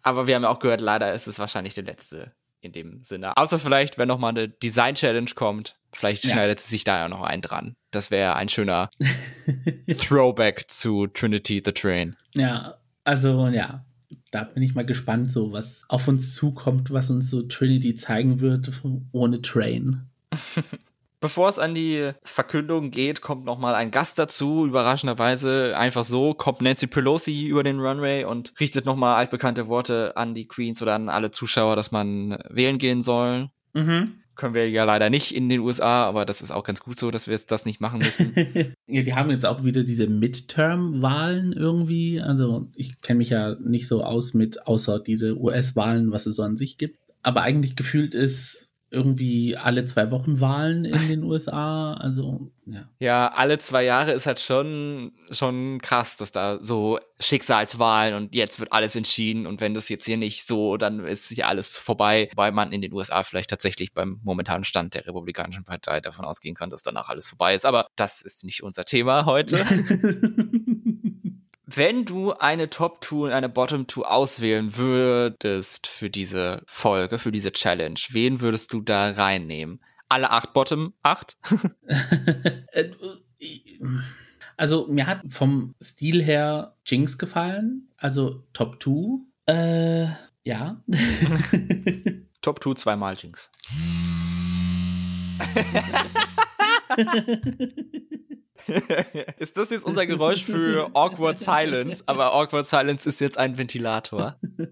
Aber 0.02 0.26
wir 0.26 0.36
haben 0.36 0.44
ja 0.44 0.48
auch 0.48 0.60
gehört, 0.60 0.80
leider 0.80 1.12
ist 1.12 1.26
es 1.26 1.38
wahrscheinlich 1.38 1.74
der 1.74 1.84
letzte 1.84 2.32
in 2.60 2.72
dem 2.72 3.02
Sinne. 3.02 3.36
Außer 3.36 3.58
vielleicht, 3.58 3.98
wenn 3.98 4.08
nochmal 4.08 4.30
eine 4.30 4.48
Design-Challenge 4.48 5.30
kommt, 5.34 5.76
vielleicht 5.92 6.24
ja. 6.24 6.32
schneidet 6.32 6.60
sich 6.60 6.84
da 6.84 7.00
ja 7.00 7.08
noch 7.08 7.22
ein 7.22 7.40
dran. 7.40 7.76
Das 7.90 8.10
wäre 8.10 8.36
ein 8.36 8.48
schöner 8.48 8.90
Throwback 9.98 10.68
zu 10.68 11.06
Trinity 11.06 11.62
the 11.64 11.72
Train. 11.72 12.16
Ja, 12.34 12.76
also 13.04 13.48
ja, 13.48 13.84
da 14.30 14.44
bin 14.44 14.62
ich 14.62 14.74
mal 14.74 14.86
gespannt, 14.86 15.32
so 15.32 15.52
was 15.52 15.82
auf 15.88 16.06
uns 16.08 16.34
zukommt, 16.34 16.90
was 16.90 17.10
uns 17.10 17.30
so 17.30 17.42
Trinity 17.42 17.94
zeigen 17.94 18.40
wird 18.40 18.70
ohne 19.12 19.42
Train. 19.42 20.06
Bevor 21.20 21.50
es 21.50 21.58
an 21.58 21.74
die 21.74 22.12
Verkündung 22.22 22.90
geht, 22.90 23.20
kommt 23.20 23.44
nochmal 23.44 23.74
ein 23.74 23.90
Gast 23.90 24.18
dazu. 24.18 24.66
Überraschenderweise 24.66 25.74
einfach 25.76 26.04
so 26.04 26.32
kommt 26.32 26.62
Nancy 26.62 26.86
Pelosi 26.86 27.46
über 27.46 27.62
den 27.62 27.78
Runway 27.78 28.24
und 28.24 28.54
richtet 28.58 28.86
nochmal 28.86 29.16
altbekannte 29.16 29.68
Worte 29.68 30.16
an 30.16 30.32
die 30.32 30.46
Queens 30.46 30.80
oder 30.80 30.94
an 30.94 31.10
alle 31.10 31.30
Zuschauer, 31.30 31.76
dass 31.76 31.92
man 31.92 32.38
wählen 32.48 32.78
gehen 32.78 33.02
soll. 33.02 33.50
Mhm. 33.74 34.14
Können 34.34 34.54
wir 34.54 34.70
ja 34.70 34.84
leider 34.84 35.10
nicht 35.10 35.34
in 35.34 35.50
den 35.50 35.60
USA, 35.60 36.04
aber 36.06 36.24
das 36.24 36.40
ist 36.40 36.50
auch 36.50 36.64
ganz 36.64 36.80
gut 36.80 36.98
so, 36.98 37.10
dass 37.10 37.26
wir 37.26 37.34
jetzt 37.34 37.50
das 37.50 37.66
nicht 37.66 37.82
machen 37.82 37.98
müssen. 37.98 38.32
ja, 38.86 39.02
die 39.02 39.14
haben 39.14 39.28
jetzt 39.30 39.44
auch 39.44 39.62
wieder 39.62 39.84
diese 39.84 40.06
Midterm-Wahlen 40.06 41.52
irgendwie. 41.52 42.22
Also 42.22 42.70
ich 42.74 43.02
kenne 43.02 43.18
mich 43.18 43.28
ja 43.28 43.56
nicht 43.56 43.86
so 43.86 44.02
aus 44.02 44.32
mit, 44.32 44.66
außer 44.66 44.98
diese 44.98 45.38
US-Wahlen, 45.38 46.12
was 46.12 46.24
es 46.24 46.36
so 46.36 46.42
an 46.42 46.56
sich 46.56 46.78
gibt. 46.78 46.98
Aber 47.22 47.42
eigentlich 47.42 47.76
gefühlt 47.76 48.14
ist 48.14 48.69
irgendwie 48.90 49.56
alle 49.56 49.84
zwei 49.84 50.10
Wochen 50.10 50.40
Wahlen 50.40 50.84
in 50.84 51.08
den 51.08 51.22
USA. 51.22 51.94
Also, 51.94 52.50
ja. 52.66 52.88
Ja, 52.98 53.28
alle 53.28 53.58
zwei 53.58 53.84
Jahre 53.84 54.12
ist 54.12 54.26
halt 54.26 54.40
schon, 54.40 55.12
schon 55.30 55.80
krass, 55.80 56.16
dass 56.16 56.32
da 56.32 56.58
so 56.60 56.98
Schicksalswahlen 57.20 58.14
und 58.14 58.34
jetzt 58.34 58.58
wird 58.58 58.72
alles 58.72 58.96
entschieden 58.96 59.46
und 59.46 59.60
wenn 59.60 59.74
das 59.74 59.88
jetzt 59.88 60.06
hier 60.06 60.16
nicht 60.16 60.44
so, 60.44 60.76
dann 60.76 61.04
ist 61.04 61.28
hier 61.28 61.46
alles 61.46 61.76
vorbei, 61.76 62.30
weil 62.34 62.50
man 62.50 62.72
in 62.72 62.82
den 62.82 62.92
USA 62.92 63.22
vielleicht 63.22 63.50
tatsächlich 63.50 63.94
beim 63.94 64.20
momentanen 64.24 64.64
Stand 64.64 64.94
der 64.94 65.06
Republikanischen 65.06 65.64
Partei 65.64 66.00
davon 66.00 66.24
ausgehen 66.24 66.56
kann, 66.56 66.70
dass 66.70 66.82
danach 66.82 67.08
alles 67.08 67.28
vorbei 67.28 67.54
ist. 67.54 67.66
Aber 67.66 67.86
das 67.94 68.22
ist 68.22 68.44
nicht 68.44 68.62
unser 68.62 68.84
Thema 68.84 69.24
heute. 69.24 69.64
wenn 71.76 72.04
du 72.04 72.32
eine 72.32 72.70
Top 72.70 73.04
2 73.04 73.16
und 73.16 73.32
eine 73.32 73.48
Bottom 73.48 73.88
2 73.88 74.02
auswählen 74.02 74.76
würdest 74.76 75.86
für 75.86 76.10
diese 76.10 76.62
Folge, 76.66 77.18
für 77.18 77.32
diese 77.32 77.52
Challenge, 77.52 77.98
wen 78.10 78.40
würdest 78.40 78.72
du 78.72 78.80
da 78.80 79.10
reinnehmen? 79.10 79.80
Alle 80.08 80.30
acht 80.30 80.52
Bottom 80.52 80.94
acht? 81.02 81.36
Also 84.56 84.86
mir 84.88 85.06
hat 85.06 85.22
vom 85.28 85.74
Stil 85.82 86.22
her 86.22 86.76
Jinx 86.84 87.16
gefallen, 87.16 87.88
also 87.96 88.44
Top 88.52 88.82
2. 88.82 89.20
Äh, 89.46 90.06
ja. 90.42 90.82
Top 92.42 92.62
2 92.62 92.74
zweimal 92.74 93.16
Jinx. 93.16 93.50
ist 99.38 99.56
das 99.56 99.70
jetzt 99.70 99.84
unser 99.84 100.06
Geräusch 100.06 100.44
für 100.44 100.90
Awkward 100.94 101.38
Silence? 101.38 102.02
Aber 102.06 102.34
Awkward 102.34 102.66
Silence 102.66 103.08
ist 103.08 103.20
jetzt 103.20 103.38
ein 103.38 103.56
Ventilator. 103.56 104.36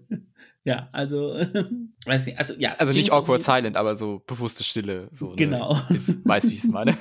Ja, 0.65 0.89
also, 0.91 1.35
weiß 2.05 2.25
nicht, 2.25 2.37
also 2.37 2.53
ja. 2.57 2.75
Also 2.77 2.93
nicht 2.93 3.13
Awkward 3.13 3.41
Silent, 3.41 3.77
aber 3.77 3.95
so 3.95 4.21
bewusste 4.27 4.63
Stille. 4.63 5.07
So, 5.11 5.29
ne? 5.29 5.35
genau. 5.35 5.73
Ne? 5.73 5.83
Jetzt 5.91 6.27
weiß, 6.27 6.49
wie 6.49 6.53
ich 6.53 6.63
es 6.63 6.67
meine. 6.69 6.95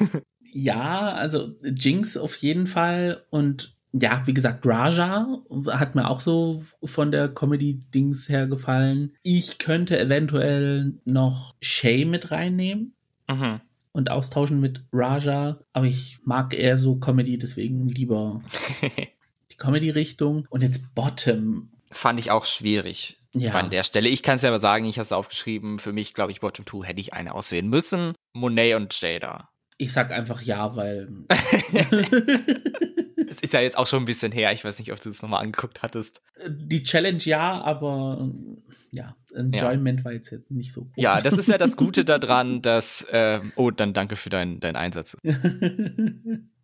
Ja, 0.52 1.12
also 1.12 1.54
Jinx 1.62 2.16
auf 2.16 2.36
jeden 2.36 2.66
Fall 2.66 3.24
und 3.30 3.76
ja, 3.92 4.22
wie 4.26 4.32
gesagt, 4.32 4.64
Raja 4.64 5.42
hat 5.66 5.94
mir 5.94 6.08
auch 6.08 6.20
so 6.20 6.62
von 6.84 7.10
der 7.10 7.28
Comedy-Dings 7.28 8.28
her 8.28 8.46
gefallen. 8.46 9.14
Ich 9.22 9.58
könnte 9.58 9.98
eventuell 9.98 10.94
noch 11.04 11.54
Shay 11.60 12.04
mit 12.04 12.30
reinnehmen. 12.30 12.94
Mhm 13.28 13.60
und 13.98 14.10
austauschen 14.10 14.60
mit 14.60 14.84
Raja, 14.92 15.58
aber 15.72 15.86
ich 15.86 16.20
mag 16.24 16.54
eher 16.54 16.78
so 16.78 16.96
Comedy, 16.96 17.36
deswegen 17.36 17.88
lieber 17.88 18.40
die 19.50 19.56
Comedy-Richtung. 19.56 20.46
Und 20.50 20.62
jetzt 20.62 20.94
Bottom. 20.94 21.70
Fand 21.90 22.20
ich 22.20 22.30
auch 22.30 22.44
schwierig. 22.44 23.16
Ja. 23.34 23.54
An 23.54 23.70
der 23.70 23.82
Stelle. 23.82 24.08
Ich 24.08 24.22
kann 24.22 24.36
es 24.36 24.42
ja 24.42 24.50
aber 24.50 24.60
sagen, 24.60 24.84
ich 24.84 24.98
habe 24.98 25.02
es 25.02 25.12
aufgeschrieben. 25.12 25.80
Für 25.80 25.92
mich, 25.92 26.14
glaube 26.14 26.30
ich, 26.32 26.40
Bottom 26.40 26.64
2 26.64 26.86
hätte 26.86 27.00
ich 27.00 27.12
eine 27.12 27.34
auswählen 27.34 27.68
müssen. 27.68 28.14
Monet 28.32 28.76
und 28.76 28.98
Jada. 29.00 29.50
Ich 29.76 29.92
sag 29.92 30.12
einfach 30.12 30.42
ja, 30.42 30.76
weil. 30.76 31.08
Es 33.30 33.40
ist 33.40 33.52
ja 33.52 33.60
jetzt 33.60 33.76
auch 33.76 33.86
schon 33.86 34.02
ein 34.02 34.06
bisschen 34.06 34.32
her. 34.32 34.52
Ich 34.52 34.64
weiß 34.64 34.78
nicht, 34.78 34.92
ob 34.92 35.00
du 35.00 35.10
es 35.10 35.22
nochmal 35.22 35.42
angeguckt 35.42 35.82
hattest. 35.82 36.22
Die 36.48 36.82
Challenge 36.82 37.22
ja, 37.22 37.60
aber 37.62 38.30
ja, 38.90 39.16
Enjoyment 39.34 40.00
ja. 40.00 40.04
war 40.04 40.12
jetzt 40.12 40.32
nicht 40.50 40.72
so 40.72 40.82
groß. 40.82 40.92
Ja, 40.96 41.20
das 41.20 41.34
ist 41.34 41.48
ja 41.48 41.58
das 41.58 41.76
Gute 41.76 42.04
daran, 42.04 42.62
dass. 42.62 43.06
Ähm, 43.10 43.52
oh, 43.56 43.70
dann 43.70 43.92
danke 43.92 44.16
für 44.16 44.30
deinen 44.30 44.60
dein 44.60 44.76
Einsatz. 44.76 45.16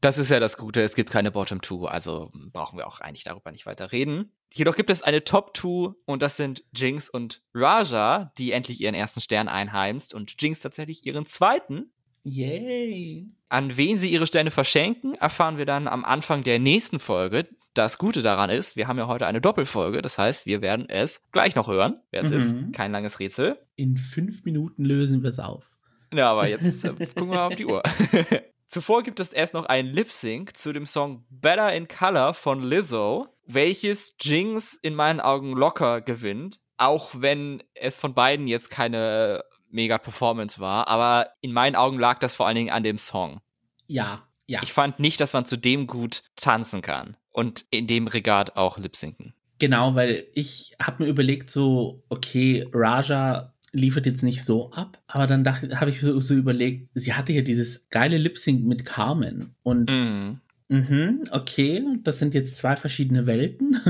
das 0.00 0.18
ist 0.18 0.31
ja 0.31 0.40
das 0.40 0.57
Gute. 0.57 0.81
Es 0.81 0.94
gibt 0.94 1.11
keine 1.11 1.31
Bottom 1.31 1.61
Two, 1.61 1.87
also 1.87 2.31
brauchen 2.53 2.79
wir 2.79 2.87
auch 2.87 3.00
eigentlich 3.00 3.24
darüber 3.24 3.50
nicht 3.50 3.66
weiter 3.66 3.92
reden. 3.92 4.33
Jedoch 4.53 4.77
gibt 4.77 4.90
es 4.90 5.03
eine 5.03 5.24
Top 5.24 5.53
Two 5.55 5.94
und 6.07 6.22
das 6.22 6.37
sind 6.37 6.62
Jinx 6.72 7.09
und 7.09 7.42
Raja, 7.55 8.33
die 8.38 8.53
endlich 8.53 8.81
ihren 8.81 8.94
ersten 8.94 9.20
Stern 9.20 9.48
einheimst 9.48 10.14
und 10.14 10.40
Jinx 10.40 10.61
tatsächlich 10.61 11.05
ihren 11.05 11.27
zweiten. 11.27 11.90
Yay! 12.24 13.28
An 13.50 13.76
wen 13.76 13.98
sie 13.98 14.10
ihre 14.10 14.26
Sterne 14.26 14.50
verschenken, 14.50 15.14
erfahren 15.14 15.58
wir 15.58 15.66
dann 15.66 15.87
am 15.87 16.04
Anfang 16.04 16.42
der 16.42 16.58
nächsten 16.58 16.98
Folge. 16.98 17.46
Das 17.74 17.98
Gute 17.98 18.22
daran 18.22 18.50
ist, 18.50 18.76
wir 18.76 18.88
haben 18.88 18.98
ja 18.98 19.06
heute 19.06 19.26
eine 19.26 19.40
Doppelfolge, 19.40 20.00
das 20.00 20.16
heißt, 20.16 20.46
wir 20.46 20.62
werden 20.62 20.88
es 20.88 21.22
gleich 21.32 21.54
noch 21.54 21.68
hören, 21.68 22.00
wer 22.10 22.22
es 22.22 22.30
mhm. 22.30 22.37
ist. 22.38 22.72
Kein 22.72 22.92
langes 22.92 23.20
Rätsel. 23.20 23.58
In 23.76 23.96
fünf 23.96 24.44
Minuten 24.44 24.84
lösen 24.84 25.22
wir 25.22 25.30
es 25.30 25.38
auf. 25.38 25.70
Ja, 26.12 26.30
aber 26.30 26.48
jetzt 26.48 26.84
äh, 26.84 26.92
gucken 27.14 27.32
wir 27.32 27.42
auf 27.42 27.56
die 27.56 27.66
Uhr. 27.66 27.82
Zuvor 28.68 29.02
gibt 29.02 29.20
es 29.20 29.32
erst 29.32 29.54
noch 29.54 29.66
einen 29.66 29.92
Lip-Sync 29.92 30.56
zu 30.56 30.72
dem 30.72 30.87
Song 30.87 31.24
Better 31.28 31.72
in 31.74 31.88
Color 31.88 32.34
von 32.34 32.62
Lizzo, 32.62 33.28
welches 33.46 34.16
Jinx 34.20 34.78
in 34.80 34.94
meinen 34.94 35.20
Augen 35.20 35.52
locker 35.52 36.00
gewinnt, 36.00 36.60
auch 36.76 37.10
wenn 37.16 37.62
es 37.74 37.96
von 37.96 38.14
beiden 38.14 38.46
jetzt 38.46 38.70
keine 38.70 39.44
mega 39.74 39.98
Performance 39.98 40.60
war, 40.60 40.88
aber 40.88 41.30
in 41.40 41.52
meinen 41.52 41.76
Augen 41.76 41.98
lag 41.98 42.18
das 42.18 42.34
vor 42.34 42.46
allen 42.46 42.56
Dingen 42.56 42.70
an 42.70 42.82
dem 42.82 42.96
Song. 42.96 43.40
Ja, 43.87 44.26
ja. 44.46 44.60
Ich 44.62 44.72
fand 44.72 45.00
nicht, 45.00 45.20
dass 45.20 45.32
man 45.32 45.46
zu 45.46 45.56
dem 45.56 45.87
gut 45.87 46.22
tanzen 46.37 46.82
kann 46.82 47.16
und 47.30 47.64
in 47.70 47.87
dem 47.87 48.06
Regat 48.06 48.56
auch 48.56 48.78
lipsinken. 48.78 49.34
Genau, 49.58 49.94
weil 49.94 50.26
ich 50.34 50.74
habe 50.80 51.04
mir 51.04 51.08
überlegt, 51.08 51.50
so, 51.50 52.02
okay, 52.08 52.66
Raja 52.72 53.54
liefert 53.72 54.06
jetzt 54.06 54.22
nicht 54.22 54.44
so 54.44 54.70
ab, 54.72 55.02
aber 55.06 55.26
dann 55.26 55.44
habe 55.80 55.90
ich 55.90 56.00
so, 56.00 56.20
so, 56.20 56.34
überlegt, 56.34 56.90
sie 56.94 57.14
hatte 57.14 57.32
ja 57.32 57.42
dieses 57.42 57.88
geile 57.88 58.18
Lip-Sync 58.18 58.64
mit 58.64 58.84
Carmen 58.84 59.54
und 59.62 59.90
mm. 59.90 60.40
mh, 60.68 61.14
okay, 61.32 61.82
das 62.02 62.18
sind 62.18 62.34
jetzt 62.34 62.56
zwei 62.56 62.76
verschiedene 62.76 63.26
Welten. 63.26 63.80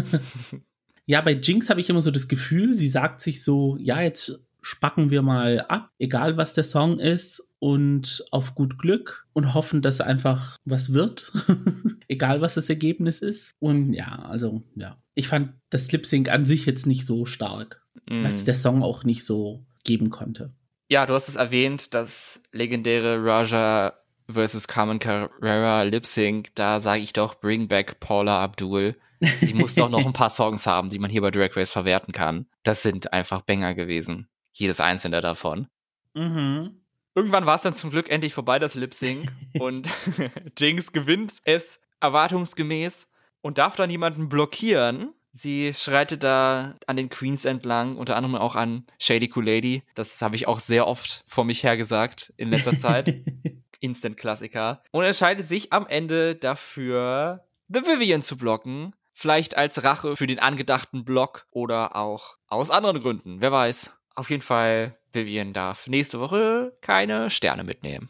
ja, 1.06 1.20
bei 1.20 1.32
Jinx 1.32 1.68
habe 1.68 1.80
ich 1.80 1.90
immer 1.90 2.02
so 2.02 2.10
das 2.10 2.28
Gefühl, 2.28 2.72
sie 2.74 2.88
sagt 2.88 3.20
sich 3.20 3.42
so, 3.42 3.76
ja, 3.78 4.00
jetzt 4.00 4.38
spacken 4.64 5.10
wir 5.10 5.20
mal 5.20 5.60
ab, 5.68 5.90
egal 5.98 6.38
was 6.38 6.54
der 6.54 6.64
Song 6.64 6.98
ist 6.98 7.46
und 7.58 8.24
auf 8.30 8.54
gut 8.54 8.78
Glück 8.78 9.26
und 9.34 9.52
hoffen, 9.52 9.82
dass 9.82 10.00
einfach 10.00 10.56
was 10.64 10.94
wird, 10.94 11.30
egal 12.08 12.40
was 12.40 12.54
das 12.54 12.70
Ergebnis 12.70 13.18
ist. 13.18 13.52
Und 13.58 13.92
ja, 13.92 14.24
also 14.26 14.62
ja, 14.74 14.96
ich 15.14 15.28
fand 15.28 15.52
das 15.68 15.92
Lip 15.92 16.06
Sync 16.06 16.30
an 16.30 16.46
sich 16.46 16.64
jetzt 16.64 16.86
nicht 16.86 17.04
so 17.04 17.26
stark, 17.26 17.82
mm. 18.08 18.24
weil 18.24 18.32
es 18.32 18.44
der 18.44 18.54
Song 18.54 18.82
auch 18.82 19.04
nicht 19.04 19.24
so 19.24 19.66
geben 19.84 20.08
konnte. 20.08 20.54
Ja, 20.90 21.04
du 21.04 21.12
hast 21.12 21.28
es 21.28 21.36
erwähnt, 21.36 21.92
das 21.92 22.40
legendäre 22.52 23.22
Raja 23.22 23.92
versus 24.30 24.66
Carmen 24.66 24.98
Carrera 24.98 25.82
Lip 25.82 26.06
Sync, 26.06 26.54
da 26.54 26.80
sage 26.80 27.02
ich 27.02 27.12
doch 27.12 27.38
Bring 27.38 27.68
Back 27.68 28.00
Paula 28.00 28.42
Abdul. 28.42 28.96
Sie 29.40 29.52
muss 29.52 29.74
doch 29.74 29.90
noch 29.90 30.06
ein 30.06 30.14
paar 30.14 30.30
Songs 30.30 30.66
haben, 30.66 30.88
die 30.88 30.98
man 30.98 31.10
hier 31.10 31.20
bei 31.20 31.30
Drag 31.30 31.54
Race 31.54 31.72
verwerten 31.72 32.12
kann. 32.12 32.46
Das 32.62 32.82
sind 32.82 33.12
einfach 33.12 33.42
Banger 33.42 33.74
gewesen 33.74 34.26
jedes 34.54 34.80
einzelne 34.80 35.20
davon. 35.20 35.68
Mhm. 36.14 36.80
Irgendwann 37.14 37.46
war 37.46 37.56
es 37.56 37.62
dann 37.62 37.74
zum 37.74 37.90
Glück 37.90 38.10
endlich 38.10 38.34
vorbei, 38.34 38.58
das 38.58 38.74
Lip 38.74 38.94
Sync. 38.94 39.28
und 39.60 39.88
Jinx 40.58 40.92
gewinnt 40.92 41.34
es 41.44 41.80
erwartungsgemäß 42.00 43.08
und 43.40 43.58
darf 43.58 43.76
dann 43.76 43.90
jemanden 43.90 44.28
blockieren. 44.28 45.12
Sie 45.32 45.74
schreitet 45.74 46.22
da 46.22 46.76
an 46.86 46.96
den 46.96 47.08
Queens 47.08 47.44
entlang, 47.44 47.96
unter 47.96 48.16
anderem 48.16 48.36
auch 48.36 48.54
an 48.54 48.86
Shady 49.00 49.32
Cool 49.34 49.44
Lady. 49.44 49.82
Das 49.94 50.22
habe 50.22 50.36
ich 50.36 50.46
auch 50.46 50.60
sehr 50.60 50.86
oft 50.86 51.24
vor 51.26 51.44
mich 51.44 51.64
hergesagt 51.64 52.32
in 52.36 52.48
letzter 52.48 52.78
Zeit. 52.78 53.22
Instant-Klassiker. 53.80 54.82
Und 54.92 55.04
entscheidet 55.04 55.46
sich 55.46 55.72
am 55.72 55.86
Ende 55.86 56.36
dafür, 56.36 57.44
The 57.68 57.80
Vivian 57.80 58.22
zu 58.22 58.36
blocken. 58.36 58.94
Vielleicht 59.12 59.56
als 59.56 59.84
Rache 59.84 60.16
für 60.16 60.26
den 60.26 60.40
angedachten 60.40 61.04
Block 61.04 61.46
oder 61.50 61.94
auch 61.96 62.36
aus 62.46 62.70
anderen 62.70 63.00
Gründen. 63.00 63.40
Wer 63.40 63.52
weiß. 63.52 63.92
Auf 64.14 64.30
jeden 64.30 64.42
Fall, 64.42 64.96
Vivian 65.12 65.52
darf 65.52 65.86
nächste 65.86 66.20
Woche 66.20 66.76
keine 66.80 67.30
Sterne 67.30 67.64
mitnehmen. 67.64 68.08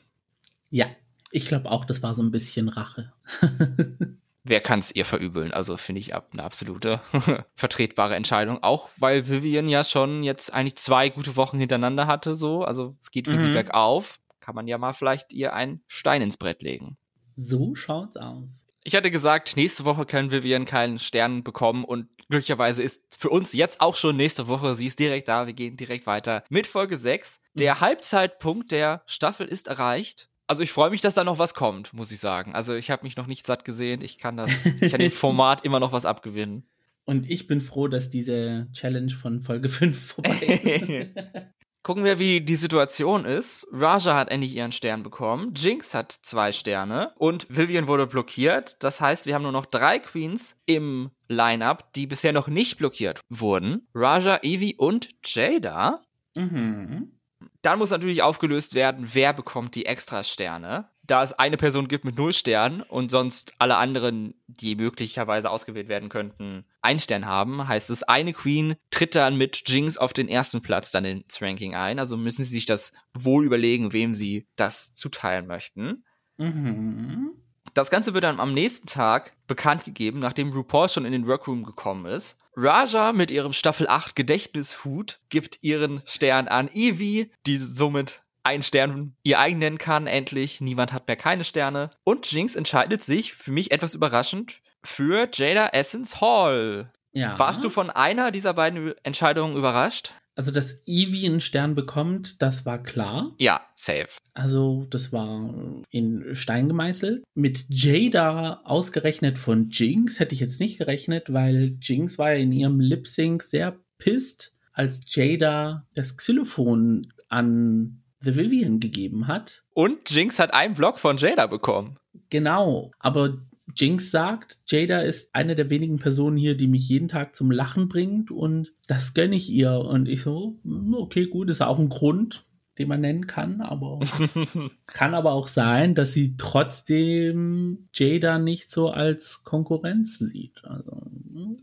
Ja, 0.71 0.87
ich 1.31 1.47
glaube 1.47 1.71
auch, 1.71 1.85
das 1.85 2.03
war 2.03 2.15
so 2.15 2.23
ein 2.23 2.31
bisschen 2.31 2.69
Rache. 2.69 3.13
wer 4.45 4.61
kann 4.61 4.79
es 4.79 4.95
ihr 4.95 5.05
verübeln? 5.05 5.53
Also 5.53 5.77
finde 5.77 6.01
ich 6.01 6.15
ab, 6.15 6.29
eine 6.33 6.45
absolute 6.45 7.01
vertretbare 7.57 8.15
Entscheidung. 8.15 8.63
Auch 8.63 8.89
weil 8.99 9.29
Vivian 9.29 9.67
ja 9.67 9.83
schon 9.83 10.23
jetzt 10.23 10.53
eigentlich 10.53 10.77
zwei 10.77 11.09
gute 11.09 11.37
Wochen 11.37 11.59
hintereinander 11.59 12.07
hatte, 12.07 12.37
so. 12.37 12.63
Also 12.63 12.97
es 13.01 13.11
geht 13.11 13.27
für 13.27 13.35
mhm. 13.35 13.43
sie 13.43 13.51
bergauf. 13.51 14.21
Kann 14.41 14.55
man 14.55 14.69
ja 14.69 14.77
mal 14.77 14.93
vielleicht 14.93 15.33
ihr 15.33 15.55
einen 15.55 15.83
Stein 15.87 16.21
ins 16.21 16.37
Brett 16.37 16.63
legen. 16.63 16.97
So 17.35 17.75
schaut's 17.75 18.17
aus. 18.17 18.64
Ich 18.87 18.95
hatte 18.95 19.11
gesagt, 19.11 19.57
nächste 19.57 19.87
Woche 19.87 20.05
können 20.05 20.31
Vivian 20.31 20.67
keinen 20.67 20.99
Stern 20.99 21.43
bekommen 21.43 21.85
und 21.85 22.07
glücklicherweise 22.29 22.83
ist 22.83 23.01
für 23.19 23.31
uns 23.31 23.55
jetzt 23.55 23.81
auch 23.81 23.97
schon 23.97 24.17
nächste 24.17 24.47
Woche. 24.47 24.75
Sie 24.75 24.87
ist 24.87 24.99
direkt 24.99 25.29
da. 25.29 25.47
Wir 25.47 25.55
gehen 25.55 25.79
direkt 25.79 26.07
weiter 26.07 26.45
mit 26.51 26.67
Folge 26.67 26.99
6. 26.99 27.41
Der 27.55 27.77
mhm. 27.77 27.81
Halbzeitpunkt 27.81 28.73
der 28.73 29.03
Staffel 29.07 29.47
ist 29.47 29.69
erreicht 29.69 30.29
also 30.47 30.63
ich 30.63 30.73
freue 30.73 30.91
mich, 30.91 31.01
dass 31.01 31.15
da 31.15 31.25
noch 31.25 31.39
was 31.39 31.55
kommt, 31.55 31.93
muss 31.95 32.13
ich 32.13 32.21
sagen. 32.21 32.55
Also 32.55 32.75
ich 32.75 32.91
habe 32.91 33.05
mich 33.05 33.17
noch 33.17 33.27
nicht 33.27 33.47
satt 33.47 33.65
gesehen. 33.65 34.03
Ich 34.03 34.19
kann 34.19 34.37
das, 34.37 34.67
ich 34.67 34.91
kann 34.91 35.01
dem 35.01 35.11
Format 35.13 35.65
immer 35.65 35.81
noch 35.81 35.93
was 35.93 36.05
abgewinnen. 36.05 36.69
Und 37.07 37.31
ich 37.31 37.47
bin 37.47 37.61
froh, 37.61 37.89
dass 37.89 38.11
diese 38.11 38.69
Challenge 38.73 39.11
von 39.11 39.41
Folge 39.41 39.69
5 39.69 40.13
vorbei 40.13 40.37
ist. 40.37 41.11
Gucken 41.85 42.03
wir, 42.05 42.19
wie 42.19 42.41
die 42.41 42.55
Situation 42.55 43.27
ist. 43.27 43.67
Raja 43.71 44.17
hat 44.17 44.31
endlich 44.31 44.57
ihren 44.57 44.73
Stern 44.73 45.03
bekommen. 45.03 45.53
Jinx 45.55 45.93
hat 45.93 46.13
zwei 46.13 46.51
Sterne 46.51 47.13
und 47.19 47.47
Vivian 47.51 47.87
wurde 47.87 48.07
blockiert. 48.07 48.83
Das 48.83 49.03
heißt, 49.03 49.27
wir 49.27 49.35
haben 49.35 49.43
nur 49.43 49.53
noch 49.53 49.67
drei 49.67 49.99
Queens 49.99 50.57
im 50.65 51.11
Lineup, 51.29 51.93
die 51.93 52.07
bisher 52.07 52.33
noch 52.33 52.49
nicht 52.49 52.79
blockiert 52.79 53.21
wurden. 53.29 53.87
Raja, 53.95 54.39
Evie 54.43 54.77
und 54.77 55.11
Jada. 55.27 56.03
Mhm. 56.35 57.21
Dann 57.61 57.79
muss 57.79 57.91
natürlich 57.91 58.23
aufgelöst 58.23 58.75
werden, 58.75 59.11
wer 59.13 59.35
bekommt 59.35 59.75
die 59.75 59.85
Extra-Sterne. 59.85 60.89
Da 61.07 61.23
es 61.23 61.35
eine 61.35 61.59
Person 61.59 61.87
gibt 61.87 62.05
mit 62.05 62.17
null 62.17 62.33
Sternen 62.33 62.81
und 62.81 63.11
sonst 63.11 63.53
alle 63.59 63.77
anderen, 63.77 64.35
die 64.47 64.75
möglicherweise 64.75 65.51
ausgewählt 65.51 65.89
werden 65.89 66.09
könnten, 66.09 66.65
ein 66.81 66.99
Stern 66.99 67.27
haben, 67.27 67.69
heißt 67.69 67.91
es, 67.91 68.03
eine 68.03 68.33
Queen 68.33 68.75
tritt 68.91 69.15
dann 69.15 69.37
mit 69.37 69.65
Jinx 69.67 69.99
auf 69.99 70.15
den 70.15 70.29
ersten 70.29 70.63
Platz 70.63 70.91
dann 70.93 71.05
ins 71.05 71.43
Ranking 71.43 71.75
ein. 71.75 71.99
Also 71.99 72.17
müssen 72.17 72.45
sie 72.45 72.51
sich 72.51 72.65
das 72.65 72.93
wohl 73.13 73.45
überlegen, 73.45 73.93
wem 73.93 74.15
sie 74.15 74.47
das 74.57 74.95
zuteilen 74.95 75.47
möchten. 75.47 76.05
Mhm. 76.39 77.33
Das 77.75 77.91
Ganze 77.91 78.15
wird 78.15 78.25
dann 78.25 78.41
am 78.41 78.55
nächsten 78.55 78.87
Tag 78.87 79.37
bekannt 79.47 79.85
gegeben, 79.85 80.21
nachdem 80.21 80.53
RuPaul 80.53 80.89
schon 80.89 81.05
in 81.05 81.13
den 81.13 81.27
Workroom 81.27 81.65
gekommen 81.65 82.07
ist. 82.07 82.41
Raja 82.57 83.13
mit 83.13 83.31
ihrem 83.31 83.53
Staffel 83.53 83.89
8 83.89 84.15
Gedächtnishut 84.15 85.21
gibt 85.29 85.63
ihren 85.63 86.03
Stern 86.07 86.47
an 86.47 86.69
Evie, 86.69 87.33
die 87.47 87.59
somit 87.59 88.23
einen 88.45 88.63
Stern 88.63 89.17
ihr 89.23 89.39
eigen 89.39 89.59
nennen 89.59 89.79
kann, 89.79 90.07
endlich. 90.07 90.61
Niemand 90.61 90.93
hat 90.93 91.09
mehr 91.09 91.17
keine 91.17 91.45
Sterne. 91.45 91.91
Und 92.05 92.31
Jinx 92.31 92.55
entscheidet 92.55 93.03
sich, 93.03 93.35
für 93.35 93.53
mich 93.53 93.73
etwas 93.73 93.95
überraschend, 93.95 94.61
für 94.83 95.29
Jada 95.33 95.69
Essence 95.69 96.21
Hall. 96.21 96.93
Ja. 97.13 97.39
Warst 97.39 97.65
du 97.65 97.71
von 97.71 97.91
einer 97.91 98.31
dieser 98.31 98.55
beiden 98.55 98.95
Entscheidungen 99.03 99.57
überrascht? 99.57 100.15
Also, 100.37 100.51
dass 100.51 100.87
Evie 100.87 101.27
einen 101.27 101.41
Stern 101.41 101.77
bekommt, 101.77 102.43
das 102.43 102.67
war 102.67 102.83
klar. 102.83 103.35
Ja, 103.39 103.61
safe. 103.77 104.09
Also, 104.35 104.85
das 104.91 105.13
war 105.13 105.55
in 105.91 106.35
Stein 106.35 106.67
gemeißelt. 106.67 107.23
Mit 107.35 107.67
Jada 107.69 108.61
ausgerechnet 108.65 109.39
von 109.39 109.71
Jinx 109.71 110.19
hätte 110.19 110.35
ich 110.35 110.41
jetzt 110.41 110.59
nicht 110.59 110.79
gerechnet, 110.79 111.33
weil 111.33 111.79
Jinx 111.81 112.19
war 112.19 112.33
ja 112.33 112.39
in 112.39 112.51
ihrem 112.51 112.81
Lip 112.81 113.07
Sync 113.07 113.45
sehr 113.45 113.79
pisst, 113.99 114.53
als 114.73 115.03
Jada 115.15 115.87
das 115.95 116.17
Xylophon 116.17 117.13
an 117.29 118.03
The 118.25 118.37
Vivian 118.37 118.81
gegeben 118.81 119.27
hat. 119.27 119.65
Und 119.75 120.11
Jinx 120.11 120.39
hat 120.39 120.55
einen 120.55 120.75
Block 120.75 120.99
von 120.99 121.17
Jada 121.17 121.47
bekommen. 121.47 121.97
Genau, 122.31 122.91
aber 122.99 123.39
Jinx 123.77 124.11
sagt, 124.11 124.61
Jada 124.67 125.01
ist 125.01 125.35
eine 125.35 125.57
der 125.57 125.71
wenigen 125.71 125.99
Personen 125.99 126.37
hier, 126.37 126.57
die 126.57 126.67
mich 126.67 126.89
jeden 126.89 127.09
Tag 127.09 127.35
zum 127.35 127.51
Lachen 127.51 127.89
bringt 127.89 128.31
und 128.31 128.73
das 128.89 129.15
gönne 129.15 129.37
ich 129.37 129.51
ihr. 129.51 129.79
Und 129.79 130.09
ich 130.09 130.23
so, 130.23 130.59
hm, 130.65 130.95
okay, 130.95 131.27
gut, 131.27 131.51
ist 131.51 131.63
auch 131.63 131.79
ein 131.79 131.89
Grund, 131.89 132.45
den 132.79 132.89
man 132.89 133.01
nennen 133.01 133.27
kann, 133.27 133.61
aber 133.61 134.01
kann 134.87 135.15
aber 135.15 135.33
auch 135.33 135.49
sein, 135.49 135.95
dass 135.95 136.13
sie 136.13 136.37
trotzdem 136.37 137.89
Jada 137.95 138.39
nicht 138.39 138.71
so 138.71 138.89
als 138.89 139.45
Konkurrenz 139.45 140.19
sieht. 140.19 140.65
Also, 140.65 141.03
hm. 141.33 141.59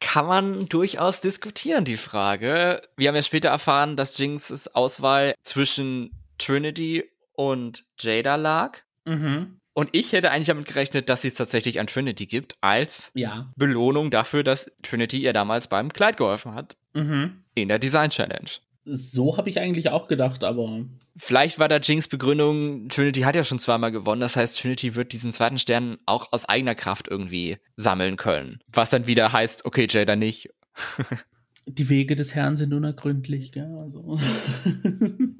Kann 0.00 0.26
man 0.26 0.66
durchaus 0.66 1.20
diskutieren, 1.20 1.84
die 1.84 1.96
Frage. 1.96 2.82
Wir 2.96 3.08
haben 3.08 3.16
ja 3.16 3.22
später 3.22 3.48
erfahren, 3.48 3.96
dass 3.96 4.16
Jinx' 4.18 4.68
Auswahl 4.68 5.34
zwischen 5.42 6.12
Trinity 6.38 7.04
und 7.32 7.84
Jada 7.98 8.36
lag. 8.36 8.78
Mhm. 9.04 9.58
Und 9.74 9.90
ich 9.92 10.12
hätte 10.12 10.32
eigentlich 10.32 10.48
damit 10.48 10.66
gerechnet, 10.66 11.08
dass 11.08 11.22
sie 11.22 11.28
es 11.28 11.34
tatsächlich 11.34 11.78
an 11.78 11.86
Trinity 11.86 12.26
gibt, 12.26 12.56
als 12.60 13.12
ja. 13.14 13.52
Belohnung 13.54 14.10
dafür, 14.10 14.42
dass 14.42 14.72
Trinity 14.82 15.18
ihr 15.18 15.32
damals 15.32 15.68
beim 15.68 15.92
Kleid 15.92 16.16
geholfen 16.16 16.54
hat. 16.54 16.76
Mhm. 16.94 17.44
In 17.54 17.68
der 17.68 17.78
Design 17.78 18.10
Challenge. 18.10 18.50
So 18.90 19.36
habe 19.36 19.50
ich 19.50 19.60
eigentlich 19.60 19.90
auch 19.90 20.08
gedacht, 20.08 20.44
aber. 20.44 20.86
Vielleicht 21.16 21.58
war 21.58 21.68
da 21.68 21.76
Jinx 21.76 22.08
Begründung, 22.08 22.88
Trinity 22.88 23.20
hat 23.20 23.34
ja 23.34 23.44
schon 23.44 23.58
zweimal 23.58 23.92
gewonnen, 23.92 24.20
das 24.20 24.36
heißt, 24.36 24.58
Trinity 24.58 24.94
wird 24.94 25.12
diesen 25.12 25.32
zweiten 25.32 25.58
Stern 25.58 25.98
auch 26.06 26.32
aus 26.32 26.48
eigener 26.48 26.74
Kraft 26.74 27.08
irgendwie 27.08 27.58
sammeln 27.76 28.16
können. 28.16 28.60
Was 28.68 28.90
dann 28.90 29.06
wieder 29.06 29.32
heißt, 29.32 29.64
okay, 29.64 29.86
Jada 29.90 30.16
nicht. 30.16 30.50
Die 31.66 31.90
Wege 31.90 32.16
des 32.16 32.34
Herrn 32.34 32.56
sind 32.56 32.72
unergründlich, 32.72 33.52
gell? 33.52 33.76
Also. 33.78 34.18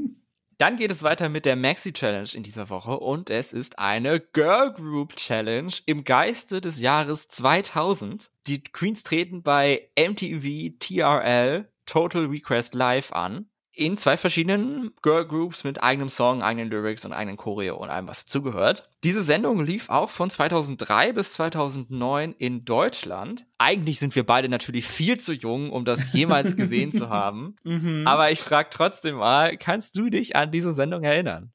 Dann 0.58 0.76
geht 0.76 0.90
es 0.90 1.04
weiter 1.04 1.28
mit 1.28 1.46
der 1.46 1.54
Maxi 1.54 1.92
Challenge 1.92 2.28
in 2.34 2.42
dieser 2.42 2.68
Woche 2.68 2.98
und 2.98 3.30
es 3.30 3.52
ist 3.52 3.78
eine 3.78 4.18
Girl 4.18 4.72
Group 4.72 5.14
Challenge 5.14 5.72
im 5.86 6.02
Geiste 6.02 6.60
des 6.60 6.80
Jahres 6.80 7.28
2000. 7.28 8.32
Die 8.48 8.60
Queens 8.64 9.04
treten 9.04 9.44
bei 9.44 9.88
MTV 9.96 10.76
TRL 10.80 11.68
Total 11.88 12.26
Request 12.26 12.74
Live 12.74 13.12
an 13.12 13.46
in 13.78 13.96
zwei 13.96 14.16
verschiedenen 14.16 14.90
Girl 15.02 15.24
Groups 15.24 15.62
mit 15.62 15.82
eigenem 15.82 16.08
Song, 16.08 16.42
eigenen 16.42 16.68
Lyrics 16.68 17.04
und 17.04 17.12
eigenen 17.12 17.36
Choreo 17.36 17.76
und 17.76 17.90
allem, 17.90 18.08
was 18.08 18.24
dazugehört. 18.24 18.88
Diese 19.04 19.22
Sendung 19.22 19.64
lief 19.64 19.88
auch 19.88 20.10
von 20.10 20.30
2003 20.30 21.12
bis 21.12 21.34
2009 21.34 22.32
in 22.32 22.64
Deutschland. 22.64 23.46
Eigentlich 23.58 24.00
sind 24.00 24.16
wir 24.16 24.26
beide 24.26 24.48
natürlich 24.48 24.86
viel 24.86 25.20
zu 25.20 25.32
jung, 25.32 25.70
um 25.70 25.84
das 25.84 26.12
jemals 26.12 26.56
gesehen 26.56 26.92
zu 26.92 27.08
haben. 27.10 27.54
Mhm. 27.62 28.04
Aber 28.06 28.32
ich 28.32 28.40
frage 28.40 28.70
trotzdem 28.72 29.16
mal, 29.16 29.56
kannst 29.56 29.96
du 29.96 30.10
dich 30.10 30.34
an 30.34 30.50
diese 30.50 30.72
Sendung 30.72 31.04
erinnern? 31.04 31.52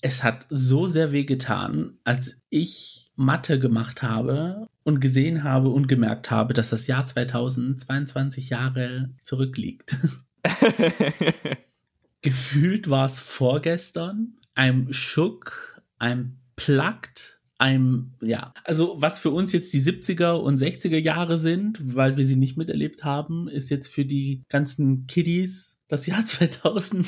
Es 0.00 0.22
hat 0.22 0.46
so 0.50 0.86
sehr 0.86 1.12
weh 1.12 1.24
getan, 1.24 1.98
als 2.04 2.36
ich 2.50 3.03
Mathe 3.16 3.58
gemacht 3.58 4.02
habe 4.02 4.68
und 4.82 5.00
gesehen 5.00 5.44
habe 5.44 5.68
und 5.68 5.88
gemerkt 5.88 6.30
habe, 6.30 6.54
dass 6.54 6.70
das 6.70 6.86
Jahr 6.86 7.06
2022 7.06 8.50
Jahre 8.50 9.10
zurückliegt. 9.22 9.96
Gefühlt 12.22 12.90
war 12.90 13.06
es 13.06 13.20
vorgestern. 13.20 14.38
I'm 14.56 14.92
shook, 14.92 15.80
I'm 16.00 16.32
plugged, 16.56 17.40
I'm, 17.60 18.10
ja. 18.20 18.52
Also, 18.64 18.96
was 18.98 19.18
für 19.18 19.30
uns 19.30 19.52
jetzt 19.52 19.72
die 19.72 19.80
70er 19.80 20.32
und 20.32 20.58
60er 20.58 20.98
Jahre 20.98 21.38
sind, 21.38 21.96
weil 21.96 22.16
wir 22.16 22.24
sie 22.24 22.36
nicht 22.36 22.56
miterlebt 22.56 23.04
haben, 23.04 23.48
ist 23.48 23.70
jetzt 23.70 23.88
für 23.88 24.04
die 24.04 24.42
ganzen 24.48 25.06
Kiddies 25.06 25.73
das 25.88 26.06
Jahr 26.06 26.24
2000 26.26 27.06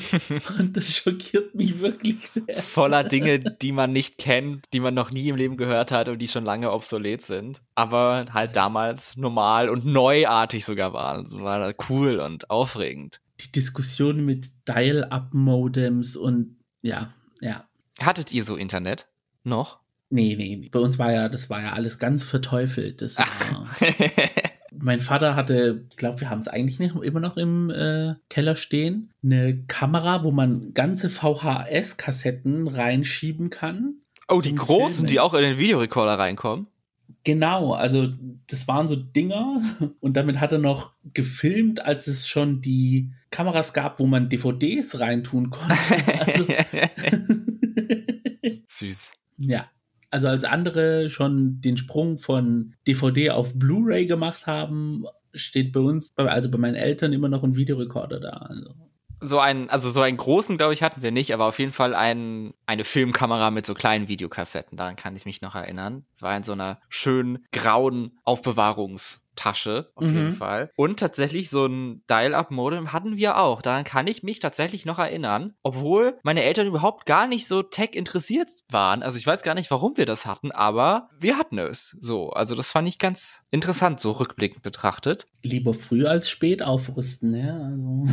und 0.59 0.77
das 0.77 0.95
schockiert 0.95 1.55
mich 1.55 1.79
wirklich 1.79 2.27
sehr. 2.27 2.55
Voller 2.55 3.03
Dinge, 3.03 3.39
die 3.61 3.71
man 3.71 3.91
nicht 3.91 4.17
kennt, 4.17 4.65
die 4.73 4.79
man 4.79 4.93
noch 4.93 5.11
nie 5.11 5.29
im 5.29 5.35
Leben 5.35 5.57
gehört 5.57 5.91
hat 5.91 6.09
und 6.09 6.19
die 6.19 6.27
schon 6.27 6.45
lange 6.45 6.71
obsolet 6.71 7.21
sind, 7.21 7.61
aber 7.75 8.25
halt 8.31 8.55
damals 8.55 9.17
normal 9.17 9.69
und 9.69 9.85
neuartig 9.85 10.65
sogar 10.65 10.93
waren. 10.93 11.27
So 11.27 11.41
war 11.41 11.59
das 11.59 11.73
cool 11.89 12.19
und 12.19 12.49
aufregend 12.49 13.19
die 13.39 13.51
Diskussion 13.51 14.25
mit 14.25 14.49
Dial-Up-Modems 14.67 16.15
und 16.15 16.57
ja, 16.81 17.13
ja. 17.41 17.65
Hattet 17.99 18.31
ihr 18.31 18.43
so 18.43 18.55
Internet 18.55 19.07
noch? 19.43 19.79
Nee, 20.09 20.35
nee, 20.37 20.69
bei 20.71 20.79
uns 20.79 20.99
war 20.99 21.11
ja, 21.11 21.27
das 21.29 21.49
war 21.49 21.61
ja 21.61 21.73
alles 21.73 21.99
ganz 21.99 22.23
verteufelt. 22.23 23.01
Das 23.01 23.17
war, 23.17 23.67
mein 24.79 24.99
Vater 24.99 25.35
hatte, 25.35 25.85
ich 25.89 25.97
glaube, 25.97 26.21
wir 26.21 26.29
haben 26.29 26.39
es 26.39 26.47
eigentlich 26.47 26.79
nicht, 26.79 26.95
immer 26.95 27.19
noch 27.19 27.37
im 27.37 27.69
äh, 27.69 28.15
Keller 28.29 28.55
stehen, 28.55 29.11
eine 29.23 29.63
Kamera, 29.67 30.23
wo 30.23 30.31
man 30.31 30.73
ganze 30.73 31.09
VHS-Kassetten 31.09 32.67
reinschieben 32.67 33.49
kann. 33.49 33.95
Oh, 34.27 34.41
die 34.41 34.55
großen, 34.55 34.97
Filmen. 34.97 35.07
die 35.07 35.19
auch 35.19 35.33
in 35.33 35.41
den 35.41 35.57
Videorekorder 35.57 36.19
reinkommen? 36.19 36.67
Genau, 37.23 37.73
also 37.73 38.07
das 38.47 38.67
waren 38.67 38.87
so 38.87 38.95
Dinger 38.95 39.61
und 39.99 40.15
damit 40.15 40.39
hat 40.39 40.51
er 40.51 40.59
noch 40.59 40.91
gefilmt, 41.13 41.83
als 41.83 42.07
es 42.07 42.27
schon 42.27 42.61
die 42.61 43.11
Kameras 43.31 43.73
gab, 43.73 43.99
wo 43.99 44.05
man 44.05 44.29
DVDs 44.29 44.99
reintun 44.99 45.49
konnte. 45.49 45.75
Also, 46.19 46.47
Süß. 48.67 49.13
Ja. 49.39 49.69
Also 50.09 50.27
als 50.27 50.43
andere 50.45 51.09
schon 51.09 51.59
den 51.61 51.77
Sprung 51.77 52.17
von 52.17 52.75
DVD 52.87 53.31
auf 53.31 53.53
Blu-ray 53.57 54.05
gemacht 54.07 54.47
haben, 54.47 55.03
steht 55.33 55.73
bei 55.73 55.81
uns, 55.81 56.13
also 56.17 56.49
bei 56.49 56.57
meinen 56.57 56.75
Eltern 56.75 57.13
immer 57.13 57.29
noch 57.29 57.43
ein 57.43 57.55
Videorekorder 57.55 58.19
da. 58.19 58.29
Also. 58.29 58.86
So 59.19 59.39
einen, 59.39 59.69
also 59.69 59.89
so 59.89 60.01
einen 60.01 60.17
großen, 60.17 60.57
glaube 60.57 60.73
ich, 60.73 60.83
hatten 60.83 61.01
wir 61.01 61.11
nicht, 61.11 61.33
aber 61.33 61.45
auf 61.45 61.59
jeden 61.59 61.71
Fall 61.71 61.95
ein, 61.95 62.53
eine 62.65 62.83
Filmkamera 62.83 63.51
mit 63.51 63.65
so 63.65 63.73
kleinen 63.73 64.07
Videokassetten. 64.07 64.77
Daran 64.77 64.95
kann 64.95 65.15
ich 65.15 65.25
mich 65.25 65.41
noch 65.41 65.55
erinnern. 65.55 66.05
Es 66.15 66.21
war 66.21 66.35
in 66.35 66.43
so 66.43 66.53
einer 66.53 66.79
schönen 66.89 67.45
grauen 67.51 68.17
Aufbewahrungs- 68.25 69.19
Tasche, 69.37 69.89
auf 69.95 70.03
mhm. 70.03 70.15
jeden 70.15 70.31
Fall. 70.33 70.71
Und 70.75 70.99
tatsächlich 70.99 71.49
so 71.49 71.65
ein 71.65 72.03
Dial-Up-Modem 72.09 72.91
hatten 72.91 73.15
wir 73.15 73.37
auch. 73.37 73.61
Daran 73.61 73.85
kann 73.85 74.07
ich 74.07 74.23
mich 74.23 74.39
tatsächlich 74.39 74.85
noch 74.85 74.99
erinnern, 74.99 75.53
obwohl 75.63 76.17
meine 76.23 76.43
Eltern 76.43 76.67
überhaupt 76.67 77.05
gar 77.05 77.27
nicht 77.27 77.47
so 77.47 77.63
tech 77.63 77.91
interessiert 77.93 78.49
waren. 78.69 79.03
Also 79.03 79.17
ich 79.17 79.25
weiß 79.25 79.43
gar 79.43 79.53
nicht, 79.53 79.71
warum 79.71 79.95
wir 79.95 80.05
das 80.05 80.25
hatten, 80.25 80.51
aber 80.51 81.09
wir 81.19 81.37
hatten 81.37 81.59
es. 81.59 81.95
So, 82.01 82.31
also 82.31 82.55
das 82.55 82.71
fand 82.71 82.89
ich 82.89 82.99
ganz 82.99 83.43
interessant, 83.51 84.01
so 84.01 84.11
rückblickend 84.11 84.63
betrachtet. 84.63 85.27
Lieber 85.43 85.73
früh 85.73 86.05
als 86.05 86.29
spät 86.29 86.61
aufrüsten, 86.63 87.35
ja. 87.35 87.55
Also. 87.55 88.07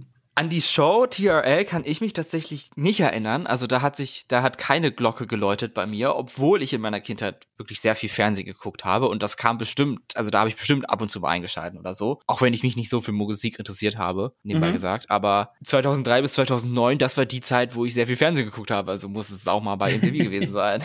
An 0.40 0.48
die 0.48 0.62
Show 0.62 1.04
TRL 1.04 1.66
kann 1.66 1.82
ich 1.84 2.00
mich 2.00 2.14
tatsächlich 2.14 2.70
nicht 2.74 2.98
erinnern. 3.00 3.46
Also 3.46 3.66
da 3.66 3.82
hat 3.82 3.96
sich, 3.96 4.24
da 4.26 4.40
hat 4.40 4.56
keine 4.56 4.90
Glocke 4.90 5.26
geläutet 5.26 5.74
bei 5.74 5.84
mir, 5.84 6.16
obwohl 6.16 6.62
ich 6.62 6.72
in 6.72 6.80
meiner 6.80 7.02
Kindheit 7.02 7.46
wirklich 7.58 7.82
sehr 7.82 7.94
viel 7.94 8.08
Fernsehen 8.08 8.46
geguckt 8.46 8.86
habe 8.86 9.10
und 9.10 9.22
das 9.22 9.36
kam 9.36 9.58
bestimmt, 9.58 10.16
also 10.16 10.30
da 10.30 10.38
habe 10.38 10.48
ich 10.48 10.56
bestimmt 10.56 10.88
ab 10.88 11.02
und 11.02 11.10
zu 11.10 11.20
mal 11.20 11.28
eingeschalten 11.28 11.78
oder 11.78 11.92
so. 11.92 12.22
Auch 12.26 12.40
wenn 12.40 12.54
ich 12.54 12.62
mich 12.62 12.74
nicht 12.74 12.88
so 12.88 13.02
für 13.02 13.12
Musik 13.12 13.58
interessiert 13.58 13.98
habe, 13.98 14.32
nebenbei 14.42 14.70
mhm. 14.70 14.72
gesagt. 14.72 15.10
Aber 15.10 15.52
2003 15.62 16.22
bis 16.22 16.32
2009, 16.32 16.96
das 16.96 17.18
war 17.18 17.26
die 17.26 17.42
Zeit, 17.42 17.74
wo 17.74 17.84
ich 17.84 17.92
sehr 17.92 18.06
viel 18.06 18.16
Fernsehen 18.16 18.46
geguckt 18.46 18.70
habe. 18.70 18.92
Also 18.92 19.10
muss 19.10 19.28
es 19.28 19.46
auch 19.46 19.62
mal 19.62 19.76
bei 19.76 19.94
MTV 19.94 20.24
gewesen 20.24 20.52
sein. 20.54 20.82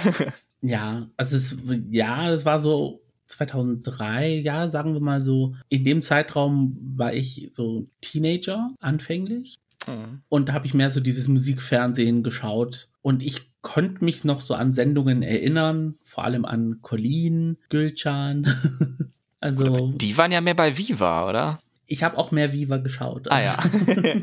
Ja, 0.59 1.07
also 1.15 1.37
es, 1.37 1.55
ja, 1.91 2.29
das 2.29 2.43
war 2.43 2.59
so 2.59 3.04
2003, 3.27 4.39
ja, 4.39 4.67
sagen 4.67 4.93
wir 4.93 5.01
mal 5.01 5.21
so, 5.21 5.55
in 5.69 5.83
dem 5.83 6.01
Zeitraum 6.01 6.71
war 6.95 7.13
ich 7.13 7.47
so 7.51 7.87
Teenager 8.01 8.71
anfänglich. 8.79 9.55
Mhm. 9.87 10.21
Und 10.29 10.49
da 10.49 10.53
habe 10.53 10.65
ich 10.65 10.73
mehr 10.73 10.91
so 10.91 10.99
dieses 10.99 11.27
Musikfernsehen 11.27 12.23
geschaut. 12.23 12.89
Und 13.01 13.23
ich 13.23 13.51
konnte 13.61 14.03
mich 14.03 14.23
noch 14.23 14.41
so 14.41 14.53
an 14.53 14.73
Sendungen 14.73 15.21
erinnern, 15.21 15.95
vor 16.05 16.23
allem 16.23 16.45
an 16.45 16.79
Colleen, 16.81 17.57
Gülcan. 17.69 18.47
also. 19.39 19.91
Die 19.95 20.17
waren 20.17 20.31
ja 20.31 20.41
mehr 20.41 20.55
bei 20.55 20.77
Viva, 20.77 21.29
oder? 21.29 21.59
Ich 21.87 22.03
habe 22.03 22.17
auch 22.17 22.31
mehr 22.31 22.53
Viva 22.53 22.77
geschaut. 22.77 23.29
Ah 23.29 23.41
ja. 23.41 23.57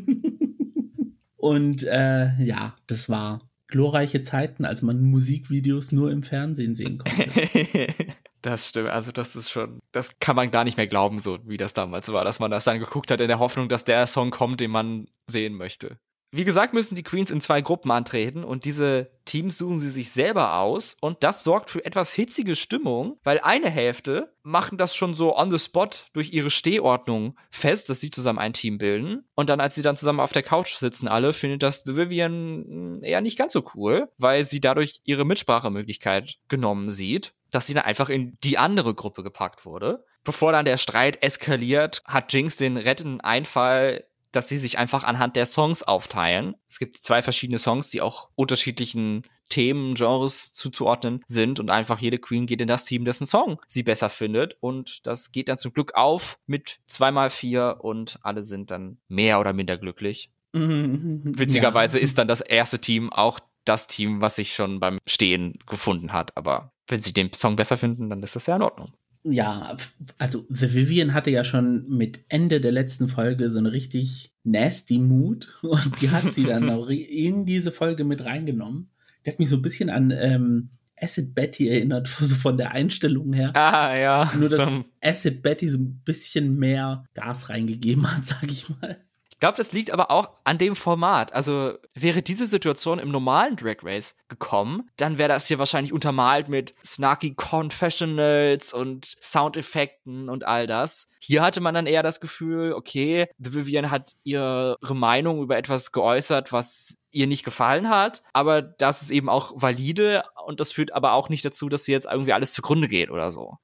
Und 1.36 1.82
äh, 1.82 2.40
ja, 2.42 2.76
das 2.86 3.08
war 3.08 3.40
glorreiche 3.66 4.22
Zeiten, 4.22 4.64
als 4.64 4.82
man 4.82 5.02
Musikvideos 5.02 5.90
nur 5.90 6.12
im 6.12 6.22
Fernsehen 6.22 6.74
sehen 6.74 6.98
konnte. 6.98 7.86
Das 8.42 8.68
stimmt, 8.70 8.88
also 8.88 9.12
das 9.12 9.36
ist 9.36 9.50
schon, 9.50 9.80
das 9.92 10.18
kann 10.18 10.34
man 10.34 10.50
gar 10.50 10.64
nicht 10.64 10.76
mehr 10.76 10.88
glauben, 10.88 11.18
so 11.18 11.38
wie 11.44 11.56
das 11.56 11.74
damals 11.74 12.12
war, 12.12 12.24
dass 12.24 12.40
man 12.40 12.50
das 12.50 12.64
dann 12.64 12.80
geguckt 12.80 13.10
hat 13.12 13.20
in 13.20 13.28
der 13.28 13.38
Hoffnung, 13.38 13.68
dass 13.68 13.84
der 13.84 14.06
Song 14.08 14.32
kommt, 14.32 14.60
den 14.60 14.72
man 14.72 15.06
sehen 15.28 15.54
möchte. 15.54 15.98
Wie 16.34 16.44
gesagt, 16.44 16.72
müssen 16.72 16.94
die 16.94 17.02
Queens 17.02 17.30
in 17.30 17.42
zwei 17.42 17.60
Gruppen 17.60 17.90
antreten 17.90 18.42
und 18.42 18.64
diese 18.64 19.10
Teams 19.26 19.58
suchen 19.58 19.78
sie 19.78 19.90
sich 19.90 20.10
selber 20.12 20.58
aus 20.58 20.96
und 21.02 21.22
das 21.22 21.44
sorgt 21.44 21.68
für 21.68 21.84
etwas 21.84 22.10
hitzige 22.10 22.56
Stimmung, 22.56 23.18
weil 23.22 23.38
eine 23.40 23.68
Hälfte 23.68 24.34
machen 24.42 24.78
das 24.78 24.96
schon 24.96 25.14
so 25.14 25.36
on 25.36 25.50
the 25.50 25.58
spot 25.58 25.90
durch 26.14 26.32
ihre 26.32 26.50
Stehordnung 26.50 27.38
fest, 27.50 27.90
dass 27.90 28.00
sie 28.00 28.10
zusammen 28.10 28.38
ein 28.38 28.54
Team 28.54 28.78
bilden. 28.78 29.26
Und 29.34 29.50
dann, 29.50 29.60
als 29.60 29.74
sie 29.74 29.82
dann 29.82 29.98
zusammen 29.98 30.20
auf 30.20 30.32
der 30.32 30.42
Couch 30.42 30.74
sitzen 30.74 31.06
alle, 31.06 31.34
findet 31.34 31.62
das 31.62 31.86
Vivian 31.86 32.64
hm, 32.66 33.04
eher 33.04 33.20
nicht 33.20 33.36
ganz 33.36 33.52
so 33.52 33.62
cool, 33.74 34.08
weil 34.16 34.46
sie 34.46 34.60
dadurch 34.60 35.02
ihre 35.04 35.26
Mitsprachemöglichkeit 35.26 36.38
genommen 36.48 36.88
sieht, 36.88 37.34
dass 37.52 37.66
sie 37.66 37.74
dann 37.74 37.84
einfach 37.84 38.08
in 38.08 38.36
die 38.42 38.58
andere 38.58 38.94
Gruppe 38.94 39.22
gepackt 39.22 39.64
wurde. 39.64 40.04
Bevor 40.24 40.52
dann 40.52 40.64
der 40.64 40.78
Streit 40.78 41.22
eskaliert, 41.22 42.02
hat 42.04 42.32
Jinx 42.32 42.56
den 42.56 42.76
rettenden 42.76 43.20
Einfall, 43.20 44.04
dass 44.32 44.48
sie 44.48 44.58
sich 44.58 44.78
einfach 44.78 45.04
anhand 45.04 45.36
der 45.36 45.46
Songs 45.46 45.82
aufteilen. 45.82 46.56
Es 46.68 46.78
gibt 46.78 46.96
zwei 46.96 47.22
verschiedene 47.22 47.58
Songs, 47.58 47.90
die 47.90 48.00
auch 48.00 48.30
unterschiedlichen 48.34 49.24
Themen, 49.50 49.94
Genres 49.94 50.52
zuzuordnen 50.52 51.22
sind 51.26 51.60
und 51.60 51.70
einfach 51.70 51.98
jede 51.98 52.18
Queen 52.18 52.46
geht 52.46 52.62
in 52.62 52.68
das 52.68 52.86
Team, 52.86 53.04
dessen 53.04 53.26
Song 53.26 53.60
sie 53.66 53.82
besser 53.82 54.08
findet 54.08 54.56
und 54.60 55.06
das 55.06 55.30
geht 55.30 55.48
dann 55.50 55.58
zum 55.58 55.74
Glück 55.74 55.94
auf 55.94 56.38
mit 56.46 56.78
zweimal 56.86 57.28
vier 57.28 57.78
und 57.80 58.18
alle 58.22 58.42
sind 58.44 58.70
dann 58.70 58.98
mehr 59.08 59.38
oder 59.38 59.52
minder 59.52 59.76
glücklich. 59.76 60.30
Witzigerweise 60.54 61.98
ja. 61.98 62.04
ist 62.04 62.16
dann 62.16 62.28
das 62.28 62.40
erste 62.40 62.78
Team 62.78 63.12
auch 63.12 63.40
das 63.64 63.86
Team, 63.86 64.20
was 64.20 64.36
sich 64.36 64.54
schon 64.54 64.80
beim 64.80 64.98
Stehen 65.06 65.58
gefunden 65.66 66.12
hat, 66.12 66.36
aber 66.36 66.71
wenn 66.88 67.00
sie 67.00 67.12
den 67.12 67.32
Song 67.32 67.56
besser 67.56 67.76
finden, 67.76 68.10
dann 68.10 68.22
ist 68.22 68.36
das 68.36 68.46
ja 68.46 68.56
in 68.56 68.62
Ordnung 68.62 68.92
ja, 69.24 69.76
also 70.18 70.44
The 70.48 70.74
Vivian 70.74 71.14
hatte 71.14 71.30
ja 71.30 71.44
schon 71.44 71.88
mit 71.88 72.24
Ende 72.28 72.60
der 72.60 72.72
letzten 72.72 73.08
Folge 73.08 73.50
so 73.50 73.58
eine 73.58 73.72
richtig 73.72 74.32
nasty 74.44 74.98
Mood 74.98 75.48
und 75.62 76.00
die 76.00 76.10
hat 76.10 76.32
sie 76.32 76.44
dann 76.44 76.68
auch 76.70 76.88
in 76.88 77.46
diese 77.46 77.72
Folge 77.72 78.04
mit 78.04 78.24
reingenommen. 78.24 78.90
Die 79.24 79.30
hat 79.30 79.38
mich 79.38 79.48
so 79.48 79.56
ein 79.56 79.62
bisschen 79.62 79.90
an 79.90 80.10
ähm, 80.10 80.70
Acid 81.00 81.34
Betty 81.34 81.68
erinnert, 81.68 82.08
so 82.20 82.34
von 82.34 82.56
der 82.56 82.72
Einstellung 82.72 83.32
her. 83.32 83.54
Ah, 83.54 83.96
ja. 83.96 84.32
Nur, 84.38 84.48
dass 84.48 84.64
so. 84.64 84.84
Acid 85.00 85.42
Betty 85.42 85.68
so 85.68 85.78
ein 85.78 86.02
bisschen 86.04 86.58
mehr 86.58 87.04
Gas 87.14 87.48
reingegeben 87.48 88.10
hat, 88.14 88.24
sag 88.24 88.44
ich 88.44 88.68
mal 88.68 88.98
glaube, 89.42 89.56
das 89.56 89.72
liegt 89.72 89.90
aber 89.90 90.12
auch 90.12 90.30
an 90.44 90.56
dem 90.56 90.76
Format. 90.76 91.32
Also 91.32 91.72
wäre 91.96 92.22
diese 92.22 92.46
Situation 92.46 93.00
im 93.00 93.10
normalen 93.10 93.56
Drag 93.56 93.78
Race 93.82 94.14
gekommen, 94.28 94.88
dann 94.96 95.18
wäre 95.18 95.30
das 95.30 95.48
hier 95.48 95.58
wahrscheinlich 95.58 95.92
untermalt 95.92 96.48
mit 96.48 96.74
snarky 96.84 97.34
Confessionals 97.34 98.72
und 98.72 99.16
Soundeffekten 99.20 100.28
und 100.28 100.44
all 100.44 100.68
das. 100.68 101.08
Hier 101.18 101.42
hatte 101.42 101.60
man 101.60 101.74
dann 101.74 101.88
eher 101.88 102.04
das 102.04 102.20
Gefühl, 102.20 102.72
okay, 102.72 103.26
The 103.38 103.52
Vivian 103.52 103.90
hat 103.90 104.12
ihre 104.22 104.78
Meinung 104.94 105.42
über 105.42 105.56
etwas 105.56 105.90
geäußert, 105.90 106.52
was 106.52 106.98
ihr 107.10 107.26
nicht 107.26 107.44
gefallen 107.44 107.88
hat, 107.88 108.22
aber 108.32 108.62
das 108.62 109.02
ist 109.02 109.10
eben 109.10 109.28
auch 109.28 109.52
valide 109.56 110.22
und 110.46 110.60
das 110.60 110.70
führt 110.70 110.92
aber 110.92 111.14
auch 111.14 111.28
nicht 111.28 111.44
dazu, 111.44 111.68
dass 111.68 111.82
sie 111.82 111.92
jetzt 111.92 112.06
irgendwie 112.06 112.32
alles 112.32 112.52
zugrunde 112.52 112.86
geht 112.86 113.10
oder 113.10 113.32
so. 113.32 113.58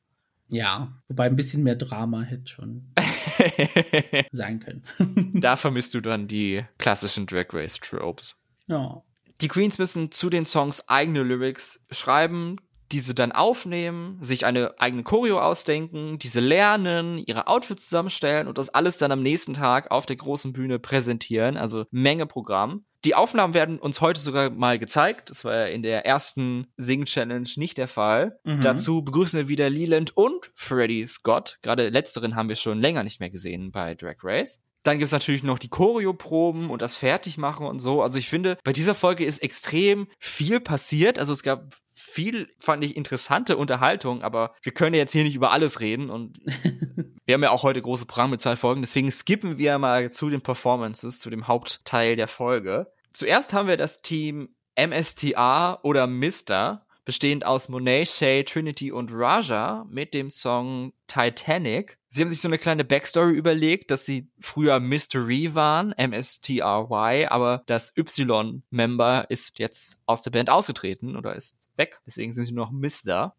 Ja, 0.50 0.92
wobei 1.08 1.26
ein 1.26 1.36
bisschen 1.36 1.62
mehr 1.62 1.76
Drama 1.76 2.22
hätte 2.22 2.50
schon 2.50 2.92
sein 4.32 4.60
können. 4.60 4.82
da 5.34 5.56
vermisst 5.56 5.94
du 5.94 6.00
dann 6.00 6.26
die 6.26 6.64
klassischen 6.78 7.26
Drag 7.26 7.46
Race 7.52 7.78
Tropes. 7.78 8.36
Ja. 8.66 9.02
Die 9.40 9.48
Queens 9.48 9.78
müssen 9.78 10.10
zu 10.10 10.30
den 10.30 10.44
Songs 10.44 10.88
eigene 10.88 11.22
Lyrics 11.22 11.84
schreiben, 11.90 12.56
diese 12.90 13.14
dann 13.14 13.32
aufnehmen, 13.32 14.18
sich 14.22 14.46
eine 14.46 14.74
eigene 14.80 15.02
Choreo 15.02 15.40
ausdenken, 15.40 16.18
diese 16.18 16.40
lernen, 16.40 17.18
ihre 17.18 17.46
Outfits 17.46 17.84
zusammenstellen 17.84 18.48
und 18.48 18.56
das 18.56 18.70
alles 18.70 18.96
dann 18.96 19.12
am 19.12 19.22
nächsten 19.22 19.54
Tag 19.54 19.90
auf 19.90 20.06
der 20.06 20.16
großen 20.16 20.52
Bühne 20.52 20.78
präsentieren. 20.78 21.56
Also 21.56 21.84
Menge 21.90 22.26
Programm. 22.26 22.84
Die 23.04 23.14
Aufnahmen 23.14 23.54
werden 23.54 23.78
uns 23.78 24.00
heute 24.00 24.20
sogar 24.20 24.50
mal 24.50 24.78
gezeigt. 24.78 25.30
Das 25.30 25.44
war 25.44 25.54
ja 25.54 25.66
in 25.66 25.82
der 25.82 26.04
ersten 26.04 26.66
Sing-Challenge 26.76 27.48
nicht 27.56 27.78
der 27.78 27.86
Fall. 27.86 28.40
Mhm. 28.44 28.60
Dazu 28.60 29.02
begrüßen 29.02 29.38
wir 29.38 29.48
wieder 29.48 29.70
Leland 29.70 30.16
und 30.16 30.50
Freddie 30.54 31.06
Scott. 31.06 31.58
Gerade 31.62 31.90
letzteren 31.90 32.34
haben 32.34 32.48
wir 32.48 32.56
schon 32.56 32.80
länger 32.80 33.04
nicht 33.04 33.20
mehr 33.20 33.30
gesehen 33.30 33.70
bei 33.70 33.94
Drag 33.94 34.16
Race. 34.22 34.60
Dann 34.82 34.98
gibt's 34.98 35.12
natürlich 35.12 35.42
noch 35.42 35.58
die 35.58 35.68
Choreoproben 35.68 36.70
und 36.70 36.82
das 36.82 36.94
Fertigmachen 36.94 37.66
und 37.66 37.80
so. 37.80 38.02
Also 38.02 38.18
ich 38.18 38.28
finde, 38.28 38.58
bei 38.64 38.72
dieser 38.72 38.94
Folge 38.94 39.24
ist 39.24 39.42
extrem 39.42 40.08
viel 40.18 40.60
passiert. 40.60 41.18
Also 41.18 41.32
es 41.32 41.42
gab 41.42 41.74
viel, 41.92 42.48
fand 42.58 42.84
ich, 42.84 42.96
interessante 42.96 43.56
Unterhaltung, 43.56 44.22
aber 44.22 44.54
wir 44.62 44.72
können 44.72 44.94
jetzt 44.94 45.12
hier 45.12 45.24
nicht 45.24 45.34
über 45.34 45.52
alles 45.52 45.80
reden 45.80 46.10
und 46.10 46.38
wir 47.26 47.34
haben 47.34 47.42
ja 47.42 47.50
auch 47.50 47.64
heute 47.64 47.82
große 47.82 48.06
Programme 48.06 48.32
mit 48.32 48.40
zwei 48.40 48.56
Folgen, 48.56 48.82
deswegen 48.82 49.10
skippen 49.10 49.58
wir 49.58 49.78
mal 49.78 50.10
zu 50.10 50.30
den 50.30 50.40
Performances, 50.40 51.20
zu 51.20 51.28
dem 51.28 51.48
Hauptteil 51.48 52.16
der 52.16 52.28
Folge. 52.28 52.90
Zuerst 53.12 53.52
haben 53.52 53.68
wir 53.68 53.76
das 53.76 54.00
Team 54.00 54.48
MSTA 54.76 55.80
oder 55.82 56.06
Mister, 56.06 56.86
bestehend 57.08 57.46
aus 57.46 57.70
Monet, 57.70 58.06
Shay, 58.06 58.44
Trinity 58.44 58.92
und 58.92 59.10
Raja 59.10 59.86
mit 59.88 60.12
dem 60.12 60.28
Song 60.28 60.92
Titanic. 61.06 61.96
Sie 62.10 62.20
haben 62.20 62.28
sich 62.28 62.42
so 62.42 62.48
eine 62.48 62.58
kleine 62.58 62.84
Backstory 62.84 63.32
überlegt, 63.32 63.90
dass 63.90 64.04
sie 64.04 64.28
früher 64.40 64.78
Mystery 64.78 65.54
waren, 65.54 65.92
M-S-T-R-Y, 65.92 67.28
aber 67.28 67.62
das 67.64 67.94
Y-Member 67.96 69.24
ist 69.30 69.58
jetzt 69.58 69.96
aus 70.04 70.20
der 70.20 70.32
Band 70.32 70.50
ausgetreten 70.50 71.16
oder 71.16 71.34
ist 71.34 71.70
weg. 71.76 71.98
Deswegen 72.06 72.34
sind 72.34 72.44
sie 72.44 72.52
noch 72.52 72.70
Mister. 72.70 73.34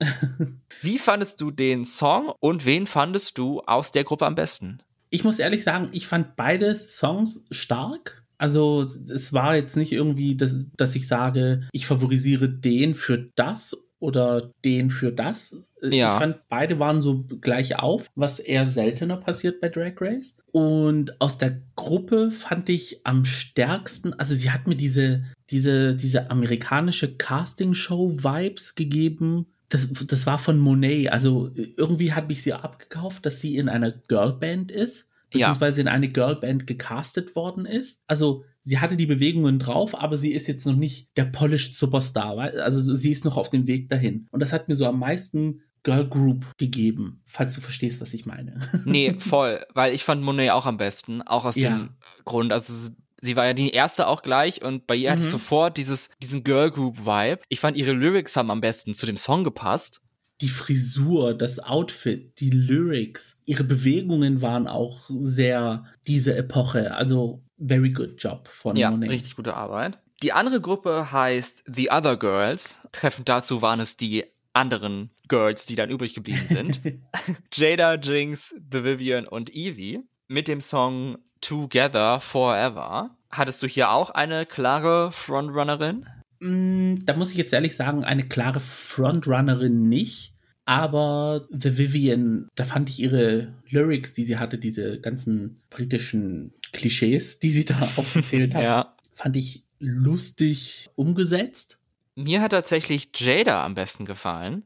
Wie 0.80 0.98
fandest 0.98 1.40
du 1.40 1.52
den 1.52 1.84
Song 1.84 2.32
und 2.40 2.66
wen 2.66 2.88
fandest 2.88 3.38
du 3.38 3.60
aus 3.60 3.92
der 3.92 4.02
Gruppe 4.02 4.26
am 4.26 4.34
besten? 4.34 4.82
Ich 5.10 5.22
muss 5.22 5.38
ehrlich 5.38 5.62
sagen, 5.62 5.90
ich 5.92 6.08
fand 6.08 6.34
beide 6.34 6.74
Songs 6.74 7.44
stark. 7.52 8.21
Also 8.42 8.84
es 9.08 9.32
war 9.32 9.54
jetzt 9.54 9.76
nicht 9.76 9.92
irgendwie, 9.92 10.36
dass, 10.36 10.66
dass 10.76 10.96
ich 10.96 11.06
sage, 11.06 11.68
ich 11.70 11.86
favorisiere 11.86 12.48
den 12.48 12.92
für 12.94 13.30
das 13.36 13.76
oder 14.00 14.50
den 14.64 14.90
für 14.90 15.12
das. 15.12 15.56
Ja. 15.80 16.14
Ich 16.14 16.18
fand, 16.18 16.48
beide 16.48 16.80
waren 16.80 17.00
so 17.00 17.22
gleich 17.22 17.78
auf, 17.78 18.08
was 18.16 18.40
eher 18.40 18.66
seltener 18.66 19.16
passiert 19.16 19.60
bei 19.60 19.68
Drag 19.68 19.92
Race. 20.00 20.36
Und 20.50 21.20
aus 21.20 21.38
der 21.38 21.62
Gruppe 21.76 22.32
fand 22.32 22.68
ich 22.68 23.06
am 23.06 23.24
stärksten, 23.24 24.12
also 24.14 24.34
sie 24.34 24.50
hat 24.50 24.66
mir 24.66 24.74
diese, 24.74 25.22
diese, 25.50 25.94
diese 25.94 26.28
amerikanische 26.32 27.14
Castingshow-Vibes 27.14 28.74
gegeben. 28.74 29.46
Das, 29.68 29.88
das 29.88 30.26
war 30.26 30.40
von 30.40 30.58
Monet. 30.58 31.12
Also 31.12 31.52
irgendwie 31.54 32.12
habe 32.12 32.32
ich 32.32 32.42
sie 32.42 32.54
abgekauft, 32.54 33.24
dass 33.24 33.40
sie 33.40 33.56
in 33.56 33.68
einer 33.68 33.92
Girlband 33.92 34.72
ist 34.72 35.06
beziehungsweise 35.32 35.80
ja. 35.80 35.82
in 35.82 35.88
eine 35.88 36.08
Girlband 36.08 36.66
gecastet 36.66 37.34
worden 37.34 37.66
ist. 37.66 38.02
Also 38.06 38.44
sie 38.60 38.78
hatte 38.78 38.96
die 38.96 39.06
Bewegungen 39.06 39.58
drauf, 39.58 40.00
aber 40.00 40.16
sie 40.16 40.32
ist 40.32 40.46
jetzt 40.46 40.66
noch 40.66 40.76
nicht 40.76 41.16
der 41.16 41.24
polished 41.24 41.74
Superstar. 41.74 42.38
Also 42.38 42.94
sie 42.94 43.10
ist 43.10 43.24
noch 43.24 43.36
auf 43.36 43.50
dem 43.50 43.66
Weg 43.66 43.88
dahin. 43.88 44.28
Und 44.30 44.40
das 44.40 44.52
hat 44.52 44.68
mir 44.68 44.76
so 44.76 44.86
am 44.86 44.98
meisten 44.98 45.62
Girl 45.84 46.08
Group 46.08 46.46
gegeben, 46.58 47.22
falls 47.24 47.54
du 47.54 47.60
verstehst, 47.60 48.00
was 48.00 48.14
ich 48.14 48.24
meine. 48.26 48.60
Nee, 48.84 49.16
voll, 49.18 49.64
weil 49.74 49.94
ich 49.94 50.04
fand 50.04 50.22
Monet 50.22 50.50
auch 50.50 50.66
am 50.66 50.76
besten, 50.76 51.22
auch 51.22 51.44
aus 51.44 51.56
ja. 51.56 51.70
dem 51.70 51.90
Grund, 52.24 52.52
also 52.52 52.90
sie 53.20 53.36
war 53.36 53.46
ja 53.46 53.54
die 53.54 53.70
erste 53.70 54.06
auch 54.06 54.22
gleich 54.22 54.62
und 54.62 54.86
bei 54.86 54.94
ihr 54.94 55.08
mhm. 55.08 55.12
hatte 55.12 55.22
ich 55.22 55.28
mhm. 55.28 55.32
sofort 55.32 55.76
dieses, 55.76 56.10
diesen 56.22 56.44
Girl 56.44 56.70
Group 56.70 56.98
Vibe. 56.98 57.40
Ich 57.48 57.60
fand 57.60 57.76
ihre 57.76 57.92
Lyrics 57.92 58.36
haben 58.36 58.50
am 58.50 58.60
besten 58.60 58.94
zu 58.94 59.06
dem 59.06 59.16
Song 59.16 59.44
gepasst. 59.44 60.02
Die 60.42 60.48
Frisur, 60.48 61.34
das 61.34 61.60
Outfit, 61.60 62.40
die 62.40 62.50
Lyrics, 62.50 63.38
ihre 63.46 63.64
Bewegungen 63.64 64.42
waren 64.42 64.66
auch 64.66 65.08
sehr 65.08 65.84
diese 66.06 66.36
Epoche. 66.36 66.94
Also 66.94 67.42
very 67.58 67.90
good 67.90 68.14
job 68.18 68.48
von 68.48 68.76
ja, 68.76 68.90
Monet. 68.90 69.10
richtig 69.10 69.36
gute 69.36 69.54
Arbeit. 69.54 69.98
Die 70.22 70.32
andere 70.32 70.60
Gruppe 70.60 71.12
heißt 71.12 71.64
The 71.72 71.90
Other 71.90 72.16
Girls. 72.16 72.80
Treffend 72.92 73.28
dazu 73.28 73.62
waren 73.62 73.80
es 73.80 73.96
die 73.96 74.24
anderen 74.52 75.10
Girls, 75.28 75.66
die 75.66 75.76
dann 75.76 75.90
übrig 75.90 76.14
geblieben 76.14 76.46
sind. 76.46 76.80
Jada, 77.52 77.94
Jinx, 77.94 78.54
The 78.70 78.84
Vivian 78.84 79.26
und 79.26 79.54
Evie 79.54 80.00
mit 80.28 80.48
dem 80.48 80.60
Song 80.60 81.18
Together 81.40 82.20
Forever. 82.20 83.16
Hattest 83.30 83.62
du 83.62 83.66
hier 83.66 83.90
auch 83.90 84.10
eine 84.10 84.44
klare 84.46 85.10
Frontrunnerin? 85.10 86.06
Mm, 86.40 86.96
da 87.04 87.14
muss 87.14 87.30
ich 87.30 87.36
jetzt 87.36 87.52
ehrlich 87.52 87.74
sagen, 87.74 88.04
eine 88.04 88.28
klare 88.28 88.60
Frontrunnerin 88.60 89.88
nicht. 89.88 90.31
Aber 90.64 91.48
The 91.50 91.76
Vivian, 91.76 92.48
da 92.54 92.64
fand 92.64 92.88
ich 92.88 93.00
ihre 93.00 93.52
Lyrics, 93.68 94.12
die 94.12 94.24
sie 94.24 94.38
hatte, 94.38 94.58
diese 94.58 95.00
ganzen 95.00 95.56
britischen 95.70 96.52
Klischees, 96.72 97.38
die 97.40 97.50
sie 97.50 97.64
da 97.64 97.78
aufgezählt 97.96 98.54
hat, 98.54 98.62
ja. 98.62 98.96
fand 99.12 99.36
ich 99.36 99.64
lustig 99.78 100.90
umgesetzt. 100.94 101.78
Mir 102.14 102.40
hat 102.42 102.52
tatsächlich 102.52 103.08
Jada 103.14 103.64
am 103.64 103.74
besten 103.74 104.04
gefallen. 104.04 104.62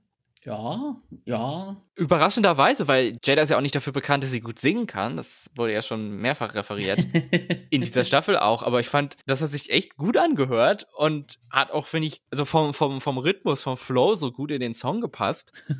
Ja, 0.47 0.97
ja. 1.25 1.77
Überraschenderweise, 1.97 2.87
weil 2.87 3.19
Jada 3.25 3.43
ist 3.43 3.51
ja 3.51 3.57
auch 3.57 3.63
nicht 3.63 3.75
dafür 3.75 3.93
bekannt, 3.93 4.23
dass 4.23 4.31
sie 4.31 4.41
gut 4.41 4.61
singen 4.61 4.87
kann. 4.87 5.17
Das 5.17 5.51
wurde 5.57 5.73
ja 5.73 5.83
schon 5.83 6.19
mehrfach 6.19 6.55
referiert. 6.55 7.01
in 7.71 7.81
dieser 7.81 8.05
Staffel 8.05 8.39
auch. 8.39 8.63
Aber 8.63 8.79
ich 8.79 8.89
fand, 8.89 9.17
das 9.27 9.43
hat 9.43 9.51
sich 9.51 9.71
echt 9.71 9.97
gut 9.97 10.17
angehört 10.17 10.87
und 10.97 11.41
hat 11.51 11.73
auch, 11.73 11.87
finde 11.87 12.07
ich, 12.07 12.23
also 12.31 12.45
vom, 12.45 12.75
vom, 12.75 13.01
vom 13.01 13.19
Rhythmus, 13.19 13.63
vom 13.63 13.77
Flow 13.77 14.15
so 14.15 14.31
gut 14.31 14.53
in 14.53 14.61
den 14.61 14.75
Song 14.75 15.01
gepasst. 15.01 15.53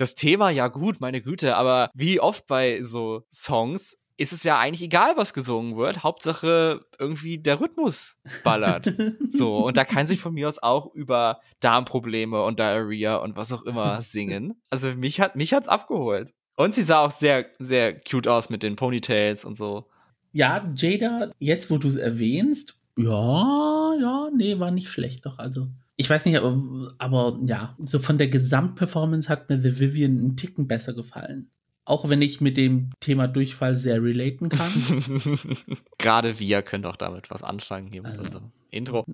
Das 0.00 0.14
Thema, 0.14 0.50
ja 0.50 0.68
gut, 0.68 1.00
meine 1.00 1.20
Güte, 1.20 1.56
aber 1.56 1.90
wie 1.92 2.20
oft 2.20 2.46
bei 2.46 2.84
so 2.84 3.24
Songs 3.32 3.98
ist 4.18 4.32
es 4.32 4.42
ja 4.42 4.58
eigentlich 4.58 4.82
egal, 4.82 5.16
was 5.16 5.32
gesungen 5.32 5.76
wird. 5.76 6.02
Hauptsache 6.02 6.84
irgendwie 6.98 7.38
der 7.38 7.60
Rhythmus 7.60 8.18
ballert. 8.42 8.92
so, 9.28 9.58
und 9.58 9.76
da 9.76 9.84
kann 9.84 10.06
sich 10.06 10.20
von 10.20 10.34
mir 10.34 10.48
aus 10.48 10.60
auch 10.60 10.92
über 10.92 11.40
Darmprobleme 11.60 12.42
und 12.42 12.58
Diarrhea 12.58 13.16
und 13.16 13.36
was 13.36 13.52
auch 13.52 13.62
immer 13.62 14.02
singen. 14.02 14.60
Also 14.70 14.88
mich 14.94 15.20
hat 15.20 15.36
mich 15.36 15.54
hat's 15.54 15.68
abgeholt. 15.68 16.34
Und 16.56 16.74
sie 16.74 16.82
sah 16.82 17.04
auch 17.04 17.12
sehr 17.12 17.46
sehr 17.60 17.98
cute 18.00 18.26
aus 18.26 18.50
mit 18.50 18.64
den 18.64 18.74
Ponytails 18.74 19.44
und 19.44 19.56
so. 19.56 19.88
Ja, 20.32 20.68
Jada, 20.76 21.30
jetzt 21.38 21.70
wo 21.70 21.78
du 21.78 21.88
es 21.88 21.96
erwähnst, 21.96 22.76
ja, 22.98 23.94
ja, 24.00 24.28
nee, 24.36 24.58
war 24.58 24.72
nicht 24.72 24.88
schlecht 24.88 25.24
doch, 25.24 25.38
also 25.38 25.68
ich 26.00 26.08
weiß 26.08 26.26
nicht, 26.26 26.36
aber, 26.36 26.92
aber 26.98 27.40
ja, 27.44 27.76
so 27.78 27.98
von 27.98 28.18
der 28.18 28.28
Gesamtperformance 28.28 29.28
hat 29.28 29.48
mir 29.48 29.60
The 29.60 29.80
Vivian 29.80 30.18
einen 30.18 30.36
Ticken 30.36 30.68
besser 30.68 30.94
gefallen. 30.94 31.50
Auch 31.88 32.10
wenn 32.10 32.20
ich 32.20 32.42
mit 32.42 32.58
dem 32.58 32.90
Thema 33.00 33.28
Durchfall 33.28 33.74
sehr 33.74 34.02
relaten 34.02 34.50
kann. 34.50 34.70
Gerade 35.98 36.38
wir 36.38 36.60
können 36.60 36.82
doch 36.82 36.96
damit 36.96 37.30
was 37.30 37.42
anfangen 37.42 37.90
hier. 37.90 38.04
Also. 38.04 38.20
Also, 38.20 38.40
Intro. 38.70 39.06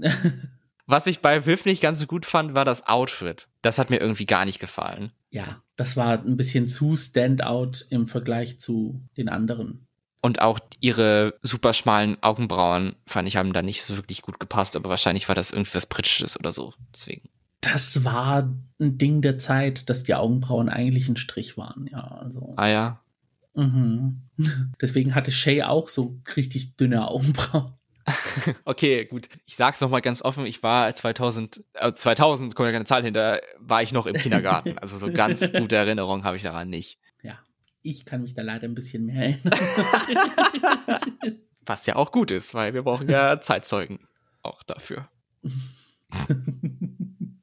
Was 0.88 1.06
ich 1.06 1.20
bei 1.20 1.46
Viv 1.46 1.66
nicht 1.66 1.80
ganz 1.80 2.00
so 2.00 2.06
gut 2.06 2.26
fand, 2.26 2.56
war 2.56 2.64
das 2.64 2.88
Outfit. 2.88 3.46
Das 3.62 3.78
hat 3.78 3.90
mir 3.90 4.00
irgendwie 4.00 4.26
gar 4.26 4.44
nicht 4.44 4.58
gefallen. 4.58 5.12
Ja, 5.30 5.62
das 5.76 5.96
war 5.96 6.18
ein 6.18 6.36
bisschen 6.36 6.66
zu 6.66 6.96
Standout 6.96 7.84
im 7.90 8.08
Vergleich 8.08 8.58
zu 8.58 9.00
den 9.16 9.28
anderen. 9.28 9.86
Und 10.20 10.40
auch 10.40 10.58
ihre 10.80 11.38
super 11.42 11.74
schmalen 11.74 12.20
Augenbrauen 12.24 12.96
fand 13.06 13.28
ich 13.28 13.36
haben 13.36 13.52
da 13.52 13.62
nicht 13.62 13.84
so 13.84 13.96
wirklich 13.96 14.22
gut 14.22 14.40
gepasst, 14.40 14.74
aber 14.74 14.90
wahrscheinlich 14.90 15.28
war 15.28 15.36
das 15.36 15.52
irgendwas 15.52 15.86
Britisches 15.86 16.36
oder 16.36 16.50
so. 16.50 16.74
Deswegen 16.92 17.28
das 17.64 18.04
war 18.04 18.50
ein 18.80 18.98
Ding 18.98 19.22
der 19.22 19.38
Zeit, 19.38 19.88
dass 19.88 20.02
die 20.02 20.14
Augenbrauen 20.14 20.68
eigentlich 20.68 21.08
ein 21.08 21.16
Strich 21.16 21.56
waren, 21.56 21.88
ja. 21.90 22.02
Also. 22.02 22.54
Ah 22.56 22.68
ja. 22.68 23.00
Mhm. 23.54 24.22
Deswegen 24.80 25.14
hatte 25.14 25.32
Shay 25.32 25.62
auch 25.62 25.88
so 25.88 26.20
richtig 26.36 26.76
dünne 26.76 27.08
Augenbrauen. 27.08 27.72
okay, 28.64 29.06
gut. 29.06 29.28
Ich 29.46 29.56
sag's 29.56 29.80
noch 29.80 29.88
mal 29.88 30.00
ganz 30.00 30.20
offen. 30.20 30.44
Ich 30.46 30.62
war 30.62 30.94
2000, 30.94 31.64
äh, 31.74 31.92
2000, 31.94 32.54
kommt 32.54 32.66
ja 32.66 32.72
keine 32.72 32.84
Zahl 32.84 33.02
hinter, 33.02 33.40
war 33.58 33.82
ich 33.82 33.92
noch 33.92 34.06
im 34.06 34.14
Kindergarten. 34.14 34.76
Also 34.84 34.98
so 34.98 35.10
ganz 35.10 35.50
gute 35.52 35.76
Erinnerungen 35.76 36.24
habe 36.24 36.36
ich 36.36 36.42
daran 36.42 36.68
nicht. 36.68 36.98
Ja, 37.22 37.38
ich 37.82 38.04
kann 38.04 38.20
mich 38.20 38.34
da 38.34 38.42
leider 38.42 38.64
ein 38.64 38.74
bisschen 38.74 39.06
mehr 39.06 39.22
erinnern. 39.22 39.54
Was 41.64 41.86
ja 41.86 41.96
auch 41.96 42.12
gut 42.12 42.30
ist, 42.30 42.52
weil 42.52 42.74
wir 42.74 42.82
brauchen 42.82 43.08
ja 43.08 43.40
Zeitzeugen 43.40 44.00
auch 44.42 44.62
dafür. 44.64 45.08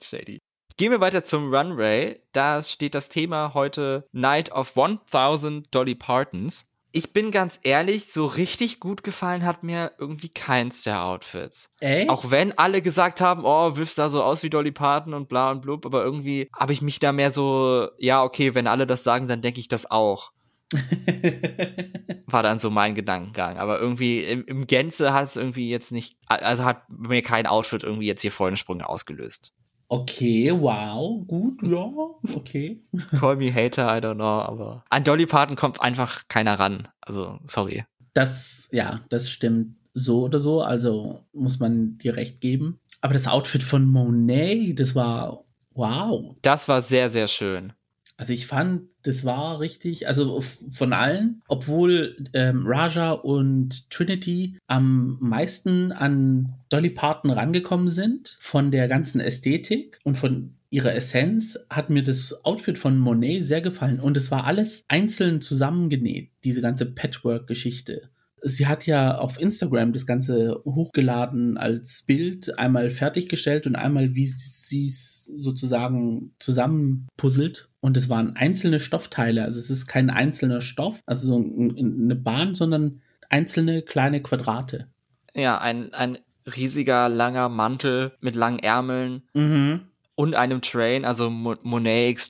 Shady. 0.03 0.39
Gehen 0.77 0.91
wir 0.91 1.01
weiter 1.01 1.23
zum 1.23 1.53
Runway. 1.53 2.21
Da 2.31 2.63
steht 2.63 2.95
das 2.95 3.09
Thema 3.09 3.53
heute 3.53 4.07
Night 4.11 4.51
of 4.51 4.75
1000 4.75 5.73
Dolly 5.73 5.95
Partons. 5.95 6.71
Ich 6.93 7.13
bin 7.13 7.31
ganz 7.31 7.59
ehrlich, 7.63 8.11
so 8.11 8.25
richtig 8.25 8.79
gut 8.81 9.03
gefallen 9.03 9.45
hat 9.45 9.63
mir 9.63 9.93
irgendwie 9.97 10.29
keins 10.29 10.83
der 10.83 11.03
Outfits. 11.05 11.69
Echt? 11.79 12.09
Auch 12.09 12.31
wenn 12.31 12.57
alle 12.57 12.81
gesagt 12.81 13.21
haben, 13.21 13.45
oh, 13.45 13.77
Wiff 13.77 13.91
sah 13.91 14.09
so 14.09 14.23
aus 14.23 14.43
wie 14.43 14.49
Dolly 14.49 14.71
Parton 14.71 15.13
und 15.13 15.29
bla 15.29 15.51
und 15.51 15.61
blub, 15.61 15.85
aber 15.85 16.03
irgendwie 16.03 16.49
habe 16.53 16.73
ich 16.73 16.81
mich 16.81 16.99
da 16.99 17.13
mehr 17.13 17.31
so, 17.31 17.87
ja, 17.97 18.23
okay, 18.23 18.55
wenn 18.55 18.67
alle 18.67 18.85
das 18.85 19.03
sagen, 19.03 19.27
dann 19.27 19.41
denke 19.41 19.61
ich 19.61 19.69
das 19.69 19.89
auch. 19.89 20.31
War 22.25 22.43
dann 22.43 22.59
so 22.59 22.69
mein 22.69 22.95
Gedankengang. 22.95 23.57
Aber 23.57 23.79
irgendwie 23.79 24.21
im, 24.21 24.45
im 24.45 24.67
Gänze 24.67 25.13
hat 25.13 25.25
es 25.25 25.37
irgendwie 25.37 25.69
jetzt 25.69 25.91
nicht, 25.91 26.17
also 26.25 26.63
hat 26.65 26.89
mir 26.89 27.21
kein 27.21 27.45
Outfit 27.45 27.83
irgendwie 27.83 28.07
jetzt 28.07 28.21
hier 28.21 28.31
Freudensprünge 28.31 28.87
ausgelöst. 28.87 29.53
Okay, 29.93 30.53
wow, 30.53 31.21
gut, 31.27 31.61
ja, 31.63 31.91
okay. 32.33 32.81
Call 33.19 33.35
me 33.35 33.53
hater, 33.53 33.93
I 33.93 33.99
don't 33.99 34.15
know, 34.15 34.23
aber 34.23 34.85
an 34.89 35.03
Dolly 35.03 35.25
Parton 35.25 35.57
kommt 35.57 35.81
einfach 35.81 36.29
keiner 36.29 36.57
ran. 36.57 36.87
Also, 37.01 37.39
sorry. 37.43 37.83
Das, 38.13 38.69
ja, 38.71 39.01
das 39.09 39.29
stimmt 39.29 39.75
so 39.93 40.23
oder 40.23 40.39
so, 40.39 40.61
also 40.61 41.25
muss 41.33 41.59
man 41.59 41.97
dir 41.97 42.15
recht 42.15 42.39
geben. 42.39 42.79
Aber 43.01 43.13
das 43.13 43.27
Outfit 43.27 43.63
von 43.63 43.83
Monet, 43.83 44.79
das 44.79 44.95
war 44.95 45.43
wow. 45.73 46.37
Das 46.41 46.69
war 46.69 46.81
sehr, 46.81 47.09
sehr 47.09 47.27
schön. 47.27 47.73
Also 48.21 48.33
ich 48.33 48.45
fand, 48.45 48.83
das 49.01 49.25
war 49.25 49.59
richtig, 49.59 50.07
also 50.07 50.41
von 50.41 50.93
allen, 50.93 51.41
obwohl 51.47 52.15
ähm, 52.33 52.67
Raja 52.67 53.13
und 53.13 53.89
Trinity 53.89 54.59
am 54.67 55.17
meisten 55.19 55.91
an 55.91 56.53
Dolly 56.69 56.91
Parton 56.91 57.31
rangekommen 57.31 57.89
sind, 57.89 58.37
von 58.39 58.69
der 58.69 58.87
ganzen 58.87 59.21
Ästhetik 59.21 59.97
und 60.03 60.19
von 60.19 60.53
ihrer 60.69 60.93
Essenz, 60.93 61.57
hat 61.67 61.89
mir 61.89 62.03
das 62.03 62.45
Outfit 62.45 62.77
von 62.77 62.99
Monet 62.99 63.43
sehr 63.43 63.61
gefallen. 63.61 63.99
Und 63.99 64.15
es 64.17 64.29
war 64.29 64.43
alles 64.43 64.85
einzeln 64.87 65.41
zusammengenäht, 65.41 66.29
diese 66.43 66.61
ganze 66.61 66.85
Patchwork-Geschichte 66.85 68.11
sie 68.41 68.67
hat 68.67 68.85
ja 68.85 69.17
auf 69.17 69.39
Instagram 69.39 69.93
das 69.93 70.05
Ganze 70.05 70.61
hochgeladen 70.65 71.57
als 71.57 72.03
Bild, 72.05 72.57
einmal 72.57 72.89
fertiggestellt 72.89 73.67
und 73.67 73.75
einmal, 73.75 74.15
wie 74.15 74.25
sie 74.25 74.87
es 74.87 75.31
sozusagen 75.35 76.33
zusammenpuzzelt. 76.39 77.69
Und 77.79 77.97
es 77.97 78.09
waren 78.09 78.35
einzelne 78.35 78.79
Stoffteile, 78.79 79.43
also 79.43 79.59
es 79.59 79.69
ist 79.69 79.87
kein 79.87 80.09
einzelner 80.09 80.61
Stoff, 80.61 81.01
also 81.05 81.27
so 81.27 81.37
eine 81.37 82.15
Bahn, 82.15 82.53
sondern 82.53 83.01
einzelne 83.29 83.81
kleine 83.81 84.21
Quadrate. 84.21 84.87
Ja, 85.33 85.59
ein, 85.59 85.93
ein 85.93 86.17
riesiger, 86.55 87.09
langer 87.09 87.49
Mantel 87.49 88.13
mit 88.19 88.35
langen 88.35 88.59
Ärmeln. 88.59 89.23
Mhm 89.33 89.81
und 90.21 90.35
einem 90.35 90.61
Train, 90.61 91.03
also 91.03 91.31
Mo 91.31 91.55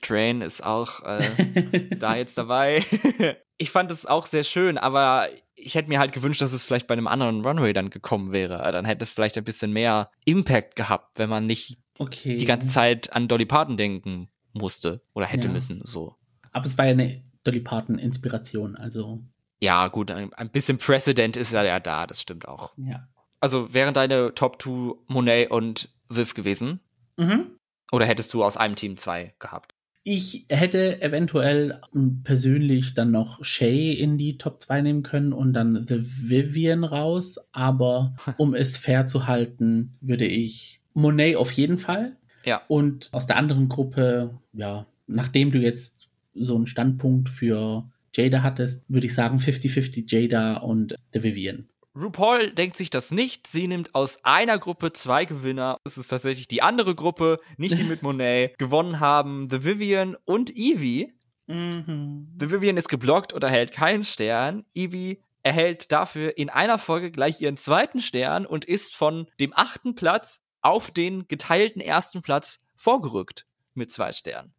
Train 0.00 0.40
ist 0.40 0.64
auch 0.64 1.02
äh, 1.04 1.90
da 1.98 2.16
jetzt 2.16 2.38
dabei. 2.38 2.82
ich 3.58 3.70
fand 3.70 3.90
es 3.90 4.06
auch 4.06 4.26
sehr 4.26 4.44
schön, 4.44 4.78
aber 4.78 5.28
ich 5.64 5.74
hätte 5.74 5.88
mir 5.88 5.98
halt 5.98 6.12
gewünscht, 6.12 6.42
dass 6.42 6.52
es 6.52 6.64
vielleicht 6.64 6.86
bei 6.86 6.94
einem 6.94 7.06
anderen 7.06 7.44
Runway 7.44 7.72
dann 7.72 7.90
gekommen 7.90 8.32
wäre. 8.32 8.58
Dann 8.72 8.84
hätte 8.84 9.04
es 9.04 9.12
vielleicht 9.12 9.38
ein 9.38 9.44
bisschen 9.44 9.72
mehr 9.72 10.10
Impact 10.24 10.76
gehabt, 10.76 11.18
wenn 11.18 11.30
man 11.30 11.46
nicht 11.46 11.78
okay. 11.98 12.36
die 12.36 12.44
ganze 12.44 12.66
Zeit 12.66 13.12
an 13.12 13.28
Dolly 13.28 13.46
Parton 13.46 13.76
denken 13.76 14.28
musste 14.52 15.02
oder 15.14 15.26
hätte 15.26 15.48
ja. 15.48 15.52
müssen, 15.52 15.80
so. 15.84 16.16
Aber 16.52 16.66
es 16.66 16.76
war 16.76 16.86
ja 16.86 16.92
eine 16.92 17.22
Dolly 17.44 17.60
Parton 17.60 17.98
Inspiration, 17.98 18.76
also. 18.76 19.22
Ja, 19.60 19.88
gut, 19.88 20.10
ein, 20.10 20.32
ein 20.34 20.50
bisschen 20.50 20.78
Precedent 20.78 21.36
ist 21.36 21.52
ja 21.52 21.80
da, 21.80 22.06
das 22.06 22.20
stimmt 22.20 22.48
auch. 22.48 22.72
Ja. 22.76 23.08
Also 23.40 23.72
wären 23.72 23.94
deine 23.94 24.34
Top 24.34 24.60
2 24.62 24.94
Monet 25.08 25.50
und 25.50 25.88
Viv 26.08 26.34
gewesen? 26.34 26.80
Mhm. 27.16 27.56
Oder 27.90 28.06
hättest 28.06 28.32
du 28.34 28.44
aus 28.44 28.56
einem 28.56 28.74
Team 28.74 28.96
zwei 28.96 29.34
gehabt? 29.38 29.74
Ich 30.04 30.46
hätte 30.48 31.00
eventuell 31.00 31.80
persönlich 32.24 32.94
dann 32.94 33.12
noch 33.12 33.44
Shay 33.44 33.92
in 33.92 34.18
die 34.18 34.36
Top 34.36 34.60
2 34.60 34.82
nehmen 34.82 35.02
können 35.04 35.32
und 35.32 35.52
dann 35.52 35.86
The 35.86 36.02
Vivian 36.02 36.82
raus, 36.82 37.38
aber 37.52 38.14
um 38.36 38.54
es 38.54 38.76
fair 38.76 39.06
zu 39.06 39.26
halten, 39.26 39.92
würde 40.00 40.26
ich 40.26 40.80
Monet 40.94 41.36
auf 41.36 41.52
jeden 41.52 41.78
Fall. 41.78 42.16
Ja. 42.44 42.62
Und 42.66 43.10
aus 43.12 43.26
der 43.26 43.36
anderen 43.36 43.68
Gruppe, 43.68 44.38
ja, 44.52 44.86
nachdem 45.06 45.52
du 45.52 45.58
jetzt 45.58 46.08
so 46.34 46.56
einen 46.56 46.66
Standpunkt 46.66 47.28
für 47.28 47.88
Jada 48.14 48.42
hattest, 48.42 48.84
würde 48.88 49.06
ich 49.06 49.14
sagen 49.14 49.38
50-50 49.38 50.04
Jada 50.12 50.56
und 50.56 50.96
The 51.12 51.22
Vivian. 51.22 51.68
RuPaul 51.94 52.52
denkt 52.52 52.76
sich 52.76 52.90
das 52.90 53.10
nicht. 53.10 53.46
Sie 53.46 53.68
nimmt 53.68 53.94
aus 53.94 54.24
einer 54.24 54.58
Gruppe 54.58 54.92
zwei 54.92 55.24
Gewinner. 55.24 55.76
Es 55.84 55.98
ist 55.98 56.08
tatsächlich 56.08 56.48
die 56.48 56.62
andere 56.62 56.94
Gruppe, 56.94 57.38
nicht 57.58 57.78
die 57.78 57.84
mit 57.84 58.02
Monet. 58.02 58.58
Gewonnen 58.58 59.00
haben 59.00 59.48
The 59.50 59.64
Vivian 59.64 60.16
und 60.24 60.50
Evie. 60.56 61.12
Mhm. 61.46 62.34
The 62.40 62.50
Vivian 62.50 62.76
ist 62.76 62.88
geblockt 62.88 63.32
und 63.32 63.44
erhält 63.44 63.72
keinen 63.72 64.04
Stern. 64.04 64.64
Evie 64.74 65.22
erhält 65.42 65.92
dafür 65.92 66.38
in 66.38 66.48
einer 66.48 66.78
Folge 66.78 67.10
gleich 67.10 67.40
ihren 67.40 67.56
zweiten 67.56 68.00
Stern 68.00 68.46
und 68.46 68.64
ist 68.64 68.96
von 68.96 69.26
dem 69.40 69.52
achten 69.54 69.94
Platz 69.94 70.44
auf 70.62 70.90
den 70.92 71.26
geteilten 71.28 71.82
ersten 71.82 72.22
Platz 72.22 72.60
vorgerückt 72.76 73.46
mit 73.74 73.90
zwei 73.90 74.12
Sternen. 74.12 74.54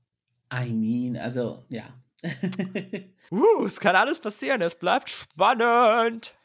I 0.54 0.72
mean, 0.72 1.18
also, 1.18 1.64
ja. 1.70 1.86
uh, 3.32 3.66
es 3.66 3.80
kann 3.80 3.96
alles 3.96 4.20
passieren. 4.20 4.62
Es 4.62 4.76
bleibt 4.76 5.10
spannend 5.10 6.36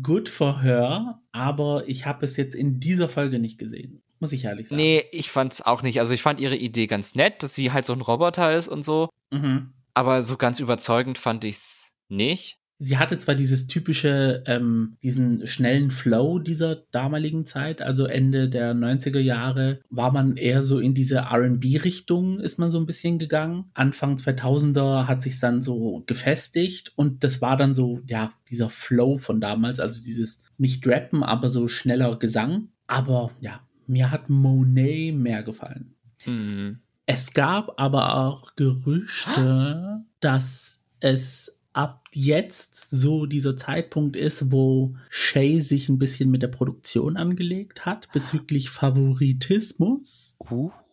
good 0.00 0.28
for 0.28 0.62
her, 0.62 1.20
aber 1.32 1.84
ich 1.88 2.06
habe 2.06 2.24
es 2.24 2.36
jetzt 2.36 2.54
in 2.54 2.80
dieser 2.80 3.08
Folge 3.08 3.38
nicht 3.38 3.58
gesehen. 3.58 4.02
Muss 4.20 4.32
ich 4.32 4.44
ehrlich 4.44 4.68
sagen. 4.68 4.80
Nee, 4.80 5.04
ich 5.10 5.30
fand's 5.30 5.62
auch 5.62 5.82
nicht. 5.82 5.98
Also 5.98 6.14
ich 6.14 6.22
fand 6.22 6.40
ihre 6.40 6.56
Idee 6.56 6.86
ganz 6.86 7.16
nett, 7.16 7.42
dass 7.42 7.54
sie 7.54 7.72
halt 7.72 7.84
so 7.84 7.92
ein 7.92 8.00
Roboter 8.00 8.52
ist 8.56 8.68
und 8.68 8.84
so. 8.84 9.08
Mhm. 9.32 9.72
Aber 9.94 10.22
so 10.22 10.36
ganz 10.36 10.60
überzeugend 10.60 11.18
fand 11.18 11.44
ich's 11.44 11.92
nicht 12.08 12.61
sie 12.82 12.98
hatte 12.98 13.16
zwar 13.16 13.36
dieses 13.36 13.68
typische, 13.68 14.42
ähm, 14.46 14.96
diesen 15.04 15.46
schnellen 15.46 15.92
Flow 15.92 16.40
dieser 16.40 16.74
damaligen 16.90 17.46
Zeit, 17.46 17.80
also 17.80 18.06
Ende 18.06 18.48
der 18.48 18.74
90er 18.74 19.20
Jahre, 19.20 19.80
war 19.88 20.10
man 20.10 20.36
eher 20.36 20.64
so 20.64 20.80
in 20.80 20.92
diese 20.92 21.20
RB-Richtung, 21.20 22.40
ist 22.40 22.58
man 22.58 22.72
so 22.72 22.80
ein 22.80 22.86
bisschen 22.86 23.20
gegangen. 23.20 23.70
Anfang 23.74 24.16
2000er 24.16 25.06
hat 25.06 25.22
sich 25.22 25.38
dann 25.38 25.62
so 25.62 26.02
gefestigt 26.06 26.92
und 26.96 27.22
das 27.22 27.40
war 27.40 27.56
dann 27.56 27.76
so, 27.76 28.00
ja, 28.08 28.32
dieser 28.48 28.68
Flow 28.68 29.16
von 29.16 29.40
damals, 29.40 29.78
also 29.78 30.02
dieses 30.02 30.40
nicht 30.58 30.84
Rappen, 30.84 31.22
aber 31.22 31.50
so 31.50 31.68
schneller 31.68 32.18
Gesang. 32.18 32.68
Aber 32.88 33.30
ja, 33.40 33.60
mir 33.86 34.10
hat 34.10 34.28
Monet 34.28 35.14
mehr 35.14 35.44
gefallen. 35.44 35.94
Mhm. 36.26 36.80
Es 37.06 37.32
gab 37.32 37.80
aber 37.80 38.16
auch 38.24 38.56
Gerüchte, 38.56 40.00
dass 40.20 40.80
es 40.98 41.58
ab 41.72 42.04
jetzt 42.12 42.90
so 42.90 43.26
dieser 43.26 43.56
Zeitpunkt 43.56 44.16
ist, 44.16 44.52
wo 44.52 44.96
Shay 45.10 45.60
sich 45.60 45.88
ein 45.88 45.98
bisschen 45.98 46.30
mit 46.30 46.42
der 46.42 46.48
Produktion 46.48 47.16
angelegt 47.16 47.86
hat 47.86 48.10
bezüglich 48.12 48.70
Favoritismus. 48.70 50.36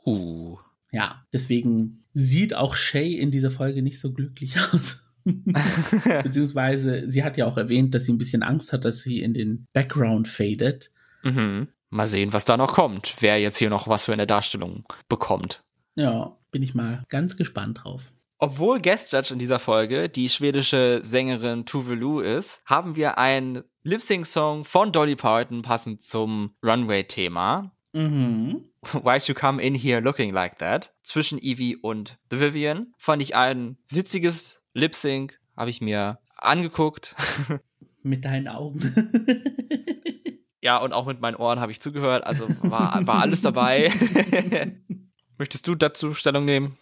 Uh. 0.05 0.57
Ja, 0.91 1.25
deswegen 1.33 2.03
sieht 2.13 2.53
auch 2.53 2.75
Shay 2.75 3.13
in 3.13 3.31
dieser 3.31 3.51
Folge 3.51 3.81
nicht 3.81 3.99
so 3.99 4.11
glücklich 4.11 4.57
aus. 4.59 5.01
Beziehungsweise 6.23 7.03
sie 7.07 7.23
hat 7.23 7.37
ja 7.37 7.45
auch 7.45 7.57
erwähnt, 7.57 7.93
dass 7.93 8.05
sie 8.05 8.13
ein 8.13 8.17
bisschen 8.17 8.43
Angst 8.43 8.73
hat, 8.73 8.85
dass 8.85 9.01
sie 9.01 9.21
in 9.21 9.33
den 9.33 9.67
Background 9.73 10.27
fadet. 10.27 10.91
Mhm. 11.23 11.67
Mal 11.89 12.07
sehen, 12.07 12.33
was 12.33 12.45
da 12.45 12.55
noch 12.55 12.73
kommt. 12.73 13.15
Wer 13.19 13.39
jetzt 13.39 13.57
hier 13.57 13.69
noch 13.69 13.87
was 13.87 14.05
für 14.05 14.13
eine 14.13 14.27
Darstellung 14.27 14.85
bekommt. 15.07 15.63
Ja, 15.95 16.37
bin 16.51 16.63
ich 16.63 16.75
mal 16.75 17.03
ganz 17.09 17.35
gespannt 17.35 17.83
drauf. 17.83 18.13
Obwohl 18.41 18.79
Guest 18.79 19.11
Judge 19.11 19.33
in 19.33 19.39
dieser 19.39 19.59
Folge 19.59 20.07
die 20.07 20.29
schwedische 20.29 21.01
Sängerin 21.03 21.65
Tuve 21.65 21.93
Lu 21.93 22.21
ist, 22.21 22.61
haben 22.65 22.95
wir 22.95 23.17
einen 23.17 23.63
Lip-Sync-Song 23.83 24.63
von 24.63 24.93
Dolly 24.93 25.17
Parton 25.17 25.61
passend 25.61 26.01
zum 26.03 26.55
Runway-Thema. 26.63 27.73
Mhm. 27.91 28.63
Why'd 28.93 29.27
You 29.27 29.35
Come 29.35 29.61
In 29.61 29.75
Here 29.75 29.99
Looking 29.99 30.31
Like 30.31 30.57
That 30.59 30.95
zwischen 31.03 31.37
Evie 31.37 31.75
und 31.75 32.17
The 32.31 32.39
Vivian. 32.39 32.93
Fand 32.97 33.21
ich 33.21 33.35
ein 33.35 33.77
witziges 33.89 34.61
Lip-Sync, 34.73 35.37
habe 35.57 35.69
ich 35.69 35.81
mir 35.81 36.19
angeguckt. 36.37 37.17
Mit 38.03 38.23
deinen 38.23 38.47
Augen. 38.47 38.79
ja, 40.63 40.77
und 40.77 40.93
auch 40.93 41.05
mit 41.05 41.19
meinen 41.19 41.35
Ohren 41.35 41.59
habe 41.59 41.73
ich 41.73 41.81
zugehört, 41.81 42.23
also 42.23 42.47
war, 42.61 43.05
war 43.05 43.21
alles 43.21 43.41
dabei. 43.41 43.91
Möchtest 45.37 45.67
du 45.67 45.75
dazu 45.75 46.13
Stellung 46.13 46.45
nehmen? 46.45 46.77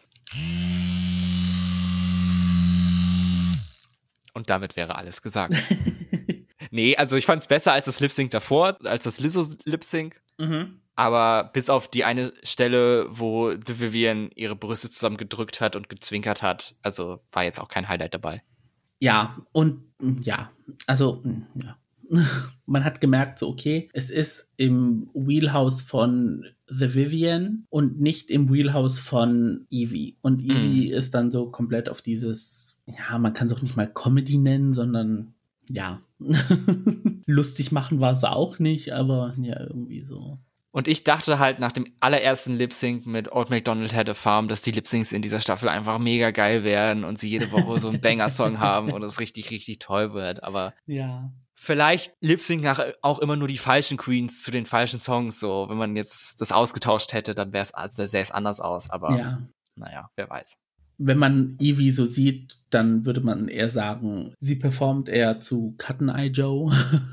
Und 4.37 4.51
damit 4.51 4.75
wäre 4.75 4.95
alles 4.95 5.23
gesagt. 5.23 5.55
nee, 6.71 6.95
also 6.95 7.15
ich 7.15 7.25
fand 7.25 7.41
es 7.41 7.47
besser 7.47 7.73
als 7.73 7.85
das 7.85 7.99
Lip 7.99 8.11
Sync 8.11 8.29
davor, 8.29 8.77
als 8.85 9.03
das 9.03 9.19
Lizzo 9.19 9.43
Lip 9.63 9.83
Sync. 9.83 10.21
Mhm. 10.37 10.79
Aber 10.95 11.49
bis 11.53 11.71
auf 11.71 11.87
die 11.87 12.03
eine 12.03 12.31
Stelle, 12.43 13.07
wo 13.09 13.51
The 13.51 13.81
Vivian 13.81 14.29
ihre 14.35 14.55
Brüste 14.55 14.91
zusammengedrückt 14.91 15.59
hat 15.59 15.75
und 15.75 15.89
gezwinkert 15.89 16.43
hat, 16.43 16.75
also 16.83 17.19
war 17.31 17.45
jetzt 17.45 17.59
auch 17.59 17.67
kein 17.67 17.89
Highlight 17.89 18.13
dabei. 18.13 18.43
Ja, 18.99 19.37
und 19.53 19.81
ja, 20.21 20.51
also 20.85 21.23
ja. 21.55 21.75
man 22.67 22.83
hat 22.83 23.01
gemerkt, 23.01 23.39
so 23.39 23.47
okay, 23.49 23.89
es 23.91 24.11
ist 24.11 24.51
im 24.55 25.09
Wheelhouse 25.15 25.81
von 25.81 26.45
The 26.67 26.93
Vivian 26.93 27.65
und 27.69 27.99
nicht 27.99 28.29
im 28.29 28.53
Wheelhouse 28.53 28.99
von 28.99 29.65
Evie. 29.71 30.15
Und 30.21 30.43
Evie 30.43 30.89
mhm. 30.89 30.93
ist 30.93 31.15
dann 31.15 31.31
so 31.31 31.49
komplett 31.49 31.89
auf 31.89 32.03
dieses 32.03 32.76
ja, 32.87 33.17
man 33.17 33.33
kann 33.33 33.47
es 33.47 33.53
auch 33.53 33.61
nicht 33.61 33.75
mal 33.75 33.91
Comedy 33.91 34.37
nennen, 34.37 34.73
sondern 34.73 35.33
ja, 35.69 36.01
lustig 37.25 37.71
machen 37.71 37.99
war 37.99 38.11
es 38.11 38.23
auch 38.23 38.59
nicht, 38.59 38.93
aber 38.93 39.33
ja, 39.37 39.59
irgendwie 39.59 40.03
so. 40.03 40.39
Und 40.71 40.87
ich 40.87 41.03
dachte 41.03 41.39
halt 41.39 41.59
nach 41.59 41.71
dem 41.71 41.91
allerersten 41.99 42.55
Lip 42.55 42.71
Sync 42.71 43.05
mit 43.05 43.31
Old 43.31 43.49
McDonald 43.49 43.95
Had 43.95 44.09
a 44.09 44.13
Farm, 44.13 44.47
dass 44.47 44.61
die 44.61 44.71
Lip 44.71 44.85
Syncs 44.85 45.11
in 45.11 45.21
dieser 45.21 45.39
Staffel 45.39 45.69
einfach 45.69 45.97
mega 45.97 46.31
geil 46.31 46.63
werden 46.63 47.03
und 47.03 47.17
sie 47.17 47.29
jede 47.29 47.51
Woche 47.51 47.79
so 47.79 47.87
einen 47.89 47.99
Banger-Song 47.99 48.59
haben 48.59 48.91
und 48.91 49.01
es 49.03 49.19
richtig, 49.19 49.49
richtig 49.49 49.79
toll 49.79 50.13
wird. 50.13 50.43
Aber 50.43 50.73
ja. 50.85 51.31
vielleicht 51.55 52.13
Lip 52.21 52.41
Sync 52.41 52.63
nach 52.63 52.79
auch 53.01 53.19
immer 53.19 53.35
nur 53.35 53.47
die 53.47 53.57
falschen 53.57 53.97
Queens 53.97 54.43
zu 54.43 54.51
den 54.51 54.65
falschen 54.65 54.99
Songs. 54.99 55.39
So, 55.39 55.65
wenn 55.67 55.77
man 55.77 55.95
jetzt 55.95 56.39
das 56.41 56.51
ausgetauscht 56.51 57.11
hätte, 57.11 57.33
dann 57.33 57.53
wäre 57.53 57.65
es 57.65 57.95
sähe 57.95 58.21
es 58.21 58.31
anders 58.31 58.59
aus. 58.59 58.89
Aber 58.91 59.17
ja. 59.17 59.47
naja, 59.75 60.11
wer 60.15 60.29
weiß 60.29 60.57
wenn 60.97 61.17
man 61.17 61.55
Evie 61.59 61.91
so 61.91 62.05
sieht, 62.05 62.57
dann 62.69 63.05
würde 63.05 63.21
man 63.21 63.47
eher 63.47 63.69
sagen, 63.69 64.33
sie 64.39 64.55
performt 64.55 65.09
eher 65.09 65.39
zu 65.39 65.75
Cutten 65.77 66.09
Eye 66.09 66.27
Joe. 66.27 66.71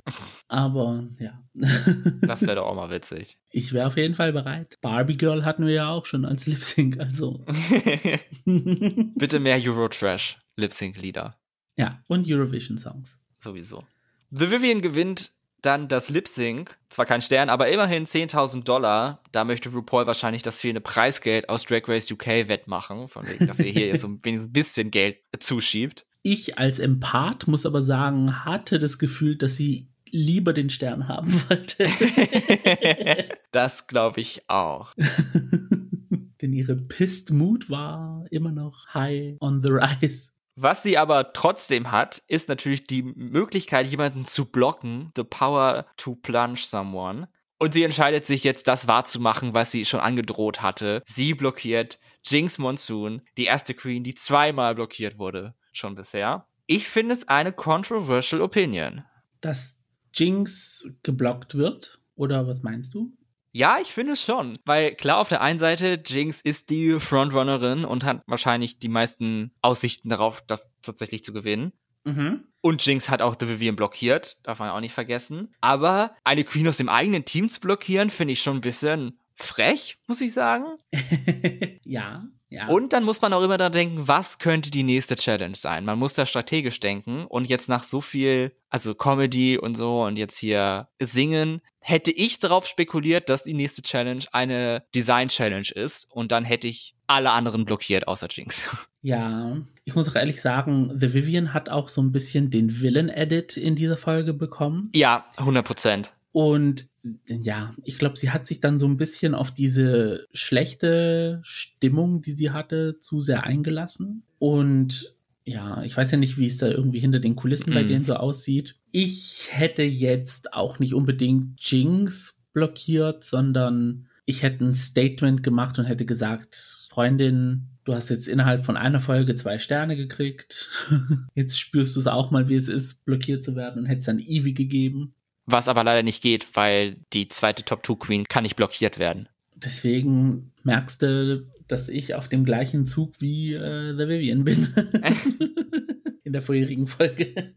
Aber 0.48 1.08
ja. 1.18 1.42
das 1.54 2.42
wäre 2.42 2.56
doch 2.56 2.66
auch 2.66 2.74
mal 2.74 2.90
witzig. 2.90 3.38
Ich 3.50 3.72
wäre 3.72 3.86
auf 3.86 3.96
jeden 3.96 4.14
Fall 4.14 4.32
bereit. 4.32 4.76
Barbie 4.80 5.16
Girl 5.16 5.44
hatten 5.44 5.66
wir 5.66 5.74
ja 5.74 5.90
auch 5.90 6.06
schon 6.06 6.24
als 6.24 6.46
Lip 6.46 6.62
Sync, 6.62 6.98
also. 6.98 7.44
Bitte 8.44 9.38
mehr 9.38 9.60
Eurotrash 9.62 10.38
Lip 10.56 10.72
Sync 10.72 11.00
Lieder. 11.00 11.38
Ja, 11.76 12.02
und 12.08 12.28
Eurovision 12.28 12.78
Songs. 12.78 13.16
Sowieso. 13.38 13.84
The 14.30 14.50
Vivian 14.50 14.82
gewinnt 14.82 15.32
dann 15.66 15.88
das 15.88 16.10
Lip 16.10 16.28
Sync, 16.28 16.76
zwar 16.88 17.06
kein 17.06 17.20
Stern, 17.20 17.48
aber 17.48 17.68
immerhin 17.68 18.06
10.000 18.06 18.64
Dollar. 18.64 19.22
Da 19.32 19.44
möchte 19.44 19.70
RuPaul 19.70 20.06
wahrscheinlich 20.06 20.42
das 20.42 20.58
fehlende 20.58 20.80
Preisgeld 20.80 21.48
aus 21.48 21.64
Drag 21.64 21.88
Race 21.88 22.10
UK 22.10 22.48
wettmachen, 22.48 23.08
von 23.08 23.26
wegen, 23.28 23.46
dass 23.46 23.58
er 23.58 23.70
hier 23.70 23.88
jetzt 23.88 24.02
so 24.02 24.08
ein 24.08 24.20
bisschen 24.52 24.90
Geld 24.90 25.18
zuschiebt. 25.38 26.06
Ich 26.22 26.58
als 26.58 26.78
Empath 26.78 27.48
muss 27.48 27.66
aber 27.66 27.82
sagen, 27.82 28.44
hatte 28.44 28.78
das 28.78 28.98
Gefühl, 28.98 29.36
dass 29.36 29.56
sie 29.56 29.88
lieber 30.10 30.52
den 30.52 30.70
Stern 30.70 31.08
haben 31.08 31.32
wollte. 31.48 31.86
das 33.50 33.86
glaube 33.86 34.20
ich 34.20 34.42
auch. 34.48 34.94
Denn 36.40 36.52
ihre 36.52 36.76
Pissed 36.76 37.30
Mood 37.30 37.70
war 37.70 38.26
immer 38.30 38.52
noch 38.52 38.94
high 38.94 39.36
on 39.40 39.62
the 39.62 39.70
rise. 39.70 40.30
Was 40.56 40.82
sie 40.82 40.98
aber 40.98 41.32
trotzdem 41.32 41.90
hat, 41.90 42.22
ist 42.28 42.48
natürlich 42.48 42.86
die 42.86 43.02
Möglichkeit, 43.02 43.86
jemanden 43.86 44.24
zu 44.24 44.44
blocken, 44.44 45.10
the 45.16 45.24
power 45.24 45.86
to 45.96 46.14
plunge 46.14 46.58
someone. 46.58 47.28
Und 47.58 47.74
sie 47.74 47.82
entscheidet 47.82 48.24
sich 48.24 48.44
jetzt, 48.44 48.68
das 48.68 48.86
wahrzumachen, 48.86 49.54
was 49.54 49.72
sie 49.72 49.84
schon 49.84 50.00
angedroht 50.00 50.62
hatte. 50.62 51.02
Sie 51.06 51.34
blockiert 51.34 51.98
Jinx 52.24 52.58
Monsoon, 52.58 53.22
die 53.36 53.44
erste 53.44 53.74
Queen, 53.74 54.04
die 54.04 54.14
zweimal 54.14 54.74
blockiert 54.74 55.18
wurde, 55.18 55.54
schon 55.72 55.94
bisher. 55.94 56.46
Ich 56.66 56.88
finde 56.88 57.14
es 57.14 57.28
eine 57.28 57.52
controversial 57.52 58.40
opinion. 58.40 59.04
Dass 59.40 59.76
Jinx 60.14 60.88
geblockt 61.02 61.54
wird? 61.54 62.00
Oder 62.16 62.46
was 62.46 62.62
meinst 62.62 62.94
du? 62.94 63.12
Ja, 63.56 63.78
ich 63.80 63.94
finde 63.94 64.16
schon. 64.16 64.58
Weil 64.64 64.96
klar, 64.96 65.18
auf 65.18 65.28
der 65.28 65.40
einen 65.40 65.60
Seite, 65.60 66.02
Jinx 66.04 66.40
ist 66.40 66.70
die 66.70 66.98
Frontrunnerin 66.98 67.84
und 67.84 68.02
hat 68.02 68.22
wahrscheinlich 68.26 68.80
die 68.80 68.88
meisten 68.88 69.52
Aussichten 69.62 70.08
darauf, 70.08 70.42
das 70.44 70.72
tatsächlich 70.82 71.22
zu 71.22 71.32
gewinnen. 71.32 71.72
Mhm. 72.02 72.48
Und 72.60 72.84
Jinx 72.84 73.08
hat 73.08 73.22
auch 73.22 73.36
The 73.38 73.48
Vivian 73.48 73.76
blockiert, 73.76 74.44
darf 74.44 74.58
man 74.58 74.70
auch 74.70 74.80
nicht 74.80 74.92
vergessen. 74.92 75.54
Aber 75.60 76.16
eine 76.24 76.42
Queen 76.42 76.66
aus 76.66 76.78
dem 76.78 76.88
eigenen 76.88 77.24
Team 77.24 77.48
zu 77.48 77.60
blockieren, 77.60 78.10
finde 78.10 78.32
ich 78.32 78.42
schon 78.42 78.56
ein 78.56 78.60
bisschen 78.60 79.20
frech, 79.36 79.98
muss 80.06 80.20
ich 80.20 80.32
sagen. 80.32 80.66
ja. 81.84 82.24
Ja. 82.54 82.68
Und 82.68 82.92
dann 82.92 83.02
muss 83.02 83.20
man 83.20 83.32
auch 83.32 83.42
immer 83.42 83.56
da 83.56 83.68
denken, 83.68 84.06
was 84.06 84.38
könnte 84.38 84.70
die 84.70 84.84
nächste 84.84 85.16
Challenge 85.16 85.56
sein? 85.56 85.84
Man 85.84 85.98
muss 85.98 86.14
da 86.14 86.24
strategisch 86.24 86.78
denken 86.78 87.26
und 87.26 87.46
jetzt 87.46 87.68
nach 87.68 87.82
so 87.82 88.00
viel, 88.00 88.52
also 88.70 88.94
Comedy 88.94 89.58
und 89.58 89.76
so 89.76 90.04
und 90.04 90.16
jetzt 90.16 90.38
hier 90.38 90.88
singen, 91.02 91.62
hätte 91.80 92.12
ich 92.12 92.38
darauf 92.38 92.66
spekuliert, 92.66 93.28
dass 93.28 93.42
die 93.42 93.54
nächste 93.54 93.82
Challenge 93.82 94.24
eine 94.30 94.84
Design 94.94 95.28
Challenge 95.28 95.68
ist 95.74 96.06
und 96.12 96.30
dann 96.30 96.44
hätte 96.44 96.68
ich 96.68 96.94
alle 97.08 97.32
anderen 97.32 97.64
blockiert 97.64 98.06
außer 98.08 98.28
Jinx. 98.30 98.88
Ja, 99.06 99.58
ich 99.84 99.94
muss 99.94 100.08
auch 100.08 100.16
ehrlich 100.16 100.40
sagen, 100.40 100.90
The 100.98 101.12
Vivian 101.12 101.52
hat 101.52 101.68
auch 101.68 101.90
so 101.90 102.00
ein 102.00 102.10
bisschen 102.10 102.48
den 102.48 102.80
Villain-Edit 102.80 103.58
in 103.58 103.76
dieser 103.76 103.98
Folge 103.98 104.32
bekommen. 104.32 104.90
Ja, 104.94 105.26
100 105.36 105.62
Prozent. 105.62 106.14
Und 106.34 106.88
ja, 107.28 107.72
ich 107.84 107.96
glaube, 107.96 108.18
sie 108.18 108.32
hat 108.32 108.44
sich 108.44 108.58
dann 108.58 108.76
so 108.76 108.86
ein 108.86 108.96
bisschen 108.96 109.36
auf 109.36 109.52
diese 109.52 110.26
schlechte 110.32 111.38
Stimmung, 111.44 112.22
die 112.22 112.32
sie 112.32 112.50
hatte, 112.50 112.98
zu 112.98 113.20
sehr 113.20 113.44
eingelassen. 113.44 114.24
Und 114.40 115.14
ja, 115.44 115.84
ich 115.84 115.96
weiß 115.96 116.10
ja 116.10 116.18
nicht, 116.18 116.36
wie 116.36 116.46
es 116.46 116.56
da 116.56 116.66
irgendwie 116.66 116.98
hinter 116.98 117.20
den 117.20 117.36
Kulissen 117.36 117.72
mm. 117.72 117.74
bei 117.74 117.84
mhm. 117.84 117.88
denen 117.88 118.04
so 118.04 118.14
aussieht. 118.14 118.74
Ich 118.90 119.46
hätte 119.52 119.84
jetzt 119.84 120.54
auch 120.54 120.80
nicht 120.80 120.92
unbedingt 120.92 121.60
Jinx 121.60 122.34
blockiert, 122.52 123.22
sondern 123.22 124.08
ich 124.24 124.42
hätte 124.42 124.64
ein 124.64 124.72
Statement 124.72 125.44
gemacht 125.44 125.78
und 125.78 125.84
hätte 125.84 126.04
gesagt, 126.04 126.56
Freundin, 126.90 127.68
du 127.84 127.94
hast 127.94 128.08
jetzt 128.08 128.26
innerhalb 128.26 128.64
von 128.64 128.76
einer 128.76 128.98
Folge 128.98 129.36
zwei 129.36 129.60
Sterne 129.60 129.94
gekriegt. 129.94 130.68
jetzt 131.36 131.60
spürst 131.60 131.94
du 131.94 132.00
es 132.00 132.08
auch 132.08 132.32
mal, 132.32 132.48
wie 132.48 132.56
es 132.56 132.66
ist, 132.66 133.04
blockiert 133.04 133.44
zu 133.44 133.54
werden 133.54 133.84
und 133.84 133.86
hättest 133.86 134.08
dann 134.08 134.18
Eevee 134.18 134.52
gegeben. 134.52 135.14
Was 135.46 135.68
aber 135.68 135.84
leider 135.84 136.02
nicht 136.02 136.22
geht, 136.22 136.56
weil 136.56 136.96
die 137.12 137.28
zweite 137.28 137.64
Top 137.64 137.84
2 137.84 137.94
Queen 137.96 138.24
kann 138.24 138.44
nicht 138.44 138.56
blockiert 138.56 138.98
werden. 138.98 139.28
Deswegen 139.54 140.52
merkst 140.62 141.02
du, 141.02 141.46
dass 141.68 141.88
ich 141.88 142.14
auf 142.14 142.28
dem 142.28 142.44
gleichen 142.44 142.86
Zug 142.86 143.14
wie 143.20 143.54
äh, 143.54 143.96
The 143.96 144.08
Vivian 144.08 144.44
bin. 144.44 144.74
In 146.24 146.32
der 146.32 146.42
vorherigen 146.42 146.86
Folge. 146.86 147.54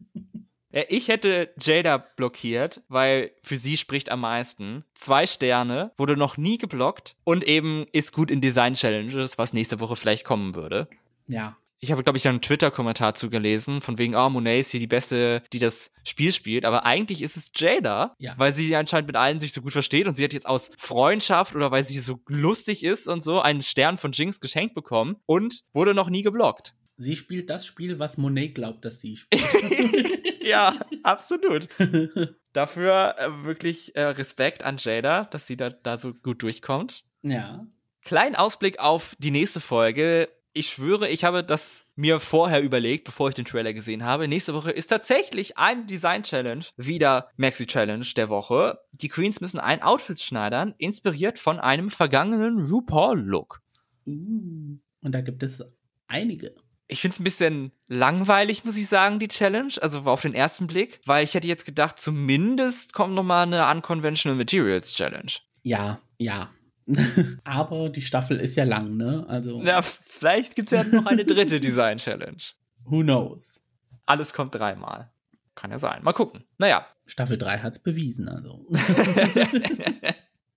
Ich 0.90 1.08
hätte 1.08 1.50
Jada 1.60 1.98
blockiert, 1.98 2.84
weil 2.88 3.32
für 3.42 3.58
sie 3.58 3.78
spricht 3.78 4.12
am 4.12 4.22
meisten. 4.22 4.84
Zwei 4.94 5.26
Sterne, 5.26 5.92
wurde 5.98 6.18
noch 6.18 6.38
nie 6.38 6.58
geblockt 6.58 7.16
und 7.24 7.44
eben 7.46 7.88
ist 7.94 8.14
gut 8.14 8.30
in 8.30 8.42
Design 8.42 8.76
Challenges, 8.76 9.38
was 9.38 9.54
nächste 9.54 9.80
Woche 9.80 9.96
vielleicht 9.96 10.26
kommen 10.26 10.54
würde. 10.54 10.88
Ja, 11.28 11.58
ich 11.80 11.92
habe, 11.92 12.04
glaube 12.04 12.18
ich, 12.18 12.28
einen 12.28 12.42
Twitter-Kommentar 12.42 13.14
zugelesen, 13.14 13.82
von 13.82 13.98
wegen, 13.98 14.16
oh, 14.16 14.30
Monet 14.30 14.62
ist 14.62 14.72
hier 14.72 14.80
die 14.80 14.88
Beste, 14.88 15.44
die 15.54 15.60
das 15.60 15.92
Spiel 16.04 16.32
spielt. 16.32 16.66
Aber 16.66 16.86
eigentlich 16.86 17.22
ist 17.22 17.38
es 17.38 17.52
Jada, 17.56 18.16
ja. 18.18 18.34
weil 18.38 18.54
sie 18.54 18.76
anscheinend 18.76 19.08
mit 19.08 19.16
allen 19.16 19.40
sich 19.40 19.54
so 19.54 19.62
gut 19.62 19.74
versteht 19.74 20.08
und 20.08 20.18
sie 20.18 20.24
hat 20.24 20.34
jetzt 20.34 20.48
aus 20.48 20.72
Freundschaft 20.78 21.56
oder 21.56 21.72
weil 21.72 21.84
sie 21.84 22.00
so 22.00 22.20
lustig 22.28 22.84
ist 22.84 23.08
und 23.08 23.22
so 23.22 23.40
einen 23.42 23.62
Stern 23.62 23.98
von 23.98 24.12
Jinx 24.12 24.40
geschenkt 24.40 24.74
bekommen 24.74 25.18
und 25.26 25.64
wurde 25.74 25.94
noch 25.94 26.10
nie 26.10 26.24
geblockt. 26.24 26.74
Sie 27.00 27.16
spielt 27.16 27.50
das 27.52 27.66
Spiel, 27.66 28.00
was 28.00 28.18
Monet 28.18 28.56
glaubt, 28.56 28.84
dass 28.84 29.00
sie 29.00 29.18
spielt. 29.18 30.42
ja, 30.44 30.80
absolut. 31.04 31.70
Dafür 32.54 33.16
äh, 33.20 33.46
wirklich 33.46 33.96
äh, 33.96 34.02
Respekt 34.02 34.64
an 34.64 34.78
Jada, 34.80 35.26
dass 35.26 35.46
sie 35.46 35.58
da, 35.58 35.70
da 35.70 35.98
so 35.98 36.16
gut 36.16 36.42
durchkommt. 36.42 37.04
Ja. 37.22 37.68
Kleinen 38.04 38.36
Ausblick 38.36 38.80
auf 38.80 39.16
die 39.20 39.32
nächste 39.32 39.60
Folge 39.60 40.30
ich 40.58 40.70
schwöre, 40.70 41.08
ich 41.08 41.24
habe 41.24 41.44
das 41.44 41.86
mir 41.96 42.20
vorher 42.20 42.62
überlegt, 42.62 43.06
bevor 43.06 43.30
ich 43.30 43.36
den 43.36 43.46
Trailer 43.46 43.74
gesehen 43.74 44.04
habe. 44.04 44.28
Nächste 44.28 44.54
Woche 44.54 44.72
ist 44.72 44.88
tatsächlich 44.88 45.58
ein 45.58 45.88
Design 45.88 46.24
Challenge, 46.24 46.66
wieder 46.76 47.30
Maxi 47.38 47.66
Challenge 47.66 48.06
der 48.16 48.30
Woche. 48.30 48.80
Die 48.94 49.10
Queens 49.10 49.42
müssen 49.42 49.60
ein 49.60 49.82
Outfit 49.82 50.20
schneidern, 50.20 50.76
inspiriert 50.78 51.40
von 51.40 51.60
einem 51.60 51.90
vergangenen 51.90 52.66
RuPaul-Look. 52.66 53.62
Uh, 54.06 54.78
und 55.02 55.12
da 55.12 55.22
gibt 55.22 55.44
es 55.44 55.64
einige. 56.08 56.56
Ich 56.88 57.02
finde 57.02 57.14
es 57.14 57.20
ein 57.20 57.26
bisschen 57.26 57.72
langweilig, 57.88 58.64
muss 58.64 58.78
ich 58.78 58.88
sagen, 58.88 59.20
die 59.20 59.28
Challenge, 59.28 59.74
also 59.82 60.02
auf 60.02 60.22
den 60.22 60.34
ersten 60.34 60.68
Blick, 60.68 61.02
weil 61.06 61.24
ich 61.24 61.34
hätte 61.34 61.48
jetzt 61.48 61.66
gedacht, 61.66 62.00
zumindest 62.00 62.94
kommt 62.94 63.14
noch 63.14 63.24
mal 63.24 63.44
eine 63.44 63.70
Unconventional 63.70 64.38
Materials 64.38 64.94
Challenge. 64.94 65.32
Ja, 65.64 66.00
ja, 66.18 66.50
Aber 67.44 67.90
die 67.90 68.02
Staffel 68.02 68.38
ist 68.38 68.56
ja 68.56 68.64
lang, 68.64 68.98
ne? 68.98 69.26
Also. 69.28 69.62
Ja, 69.64 69.82
vielleicht 69.82 70.56
gibt 70.56 70.72
es 70.72 70.78
ja 70.78 70.84
noch 70.84 71.06
eine 71.06 71.26
dritte 71.26 71.60
Design-Challenge. 71.60 72.42
Who 72.86 73.02
knows? 73.02 73.62
Alles 74.06 74.34
kommt 74.34 74.56
dreimal. 74.56 75.12
Kann 75.56 75.72
ja 75.72 75.80
sein. 75.80 76.04
Mal 76.04 76.14
gucken. 76.14 76.44
Naja. 76.58 76.88
Staffel 77.06 77.38
3 77.38 77.60
hat 77.60 77.78
es 77.78 77.80
bewiesen, 77.80 78.28
also. 78.28 78.68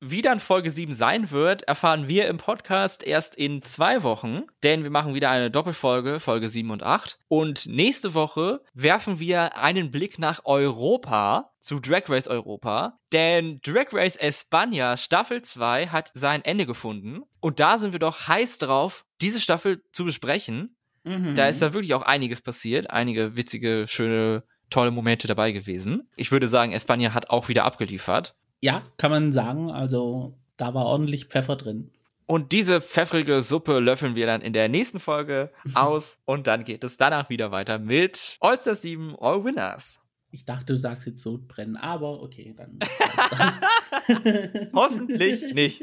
Wie 0.02 0.22
dann 0.22 0.40
Folge 0.40 0.70
7 0.70 0.94
sein 0.94 1.30
wird, 1.30 1.64
erfahren 1.64 2.08
wir 2.08 2.26
im 2.28 2.38
Podcast 2.38 3.06
erst 3.06 3.34
in 3.34 3.62
zwei 3.62 4.02
Wochen, 4.02 4.44
denn 4.62 4.82
wir 4.82 4.88
machen 4.88 5.12
wieder 5.12 5.28
eine 5.28 5.50
Doppelfolge, 5.50 6.20
Folge 6.20 6.48
7 6.48 6.70
und 6.70 6.82
8. 6.82 7.18
Und 7.28 7.66
nächste 7.66 8.14
Woche 8.14 8.62
werfen 8.72 9.18
wir 9.18 9.58
einen 9.58 9.90
Blick 9.90 10.18
nach 10.18 10.46
Europa, 10.46 11.52
zu 11.58 11.80
Drag 11.80 12.08
Race 12.08 12.28
Europa, 12.28 12.98
denn 13.12 13.60
Drag 13.62 13.92
Race 13.92 14.18
España 14.18 14.96
Staffel 14.96 15.42
2 15.42 15.88
hat 15.88 16.10
sein 16.14 16.42
Ende 16.46 16.64
gefunden. 16.64 17.20
Und 17.40 17.60
da 17.60 17.76
sind 17.76 17.92
wir 17.92 18.00
doch 18.00 18.26
heiß 18.26 18.56
drauf, 18.56 19.04
diese 19.20 19.38
Staffel 19.38 19.82
zu 19.92 20.06
besprechen. 20.06 20.76
Mhm. 21.04 21.34
Da 21.34 21.46
ist 21.46 21.60
da 21.60 21.74
wirklich 21.74 21.92
auch 21.92 22.02
einiges 22.02 22.40
passiert, 22.40 22.88
einige 22.88 23.36
witzige, 23.36 23.84
schöne 23.86 24.44
tolle 24.70 24.92
Momente 24.92 25.28
dabei 25.28 25.52
gewesen. 25.52 26.08
Ich 26.16 26.32
würde 26.32 26.48
sagen, 26.48 26.72
España 26.72 27.12
hat 27.12 27.28
auch 27.28 27.48
wieder 27.48 27.64
abgeliefert. 27.66 28.34
Ja, 28.60 28.82
kann 28.96 29.10
man 29.10 29.32
sagen. 29.32 29.70
Also 29.70 30.34
da 30.56 30.74
war 30.74 30.86
ordentlich 30.86 31.26
Pfeffer 31.26 31.56
drin. 31.56 31.90
Und 32.26 32.52
diese 32.52 32.80
pfeffrige 32.80 33.42
Suppe 33.42 33.80
löffeln 33.80 34.14
wir 34.14 34.26
dann 34.26 34.40
in 34.40 34.52
der 34.52 34.68
nächsten 34.68 35.00
Folge 35.00 35.50
aus. 35.74 36.18
und 36.26 36.46
dann 36.46 36.64
geht 36.64 36.84
es 36.84 36.96
danach 36.96 37.28
wieder 37.28 37.50
weiter 37.50 37.78
mit 37.78 38.36
All-Star 38.40 38.74
7 38.76 39.16
All 39.18 39.44
Winners. 39.44 40.00
Ich 40.30 40.44
dachte, 40.44 40.66
du 40.66 40.76
sagst 40.76 41.08
jetzt 41.08 41.24
Sodbrennen, 41.24 41.76
aber 41.76 42.22
okay, 42.22 42.54
dann. 42.56 42.78
Hoffentlich 44.72 45.42
nicht. 45.54 45.82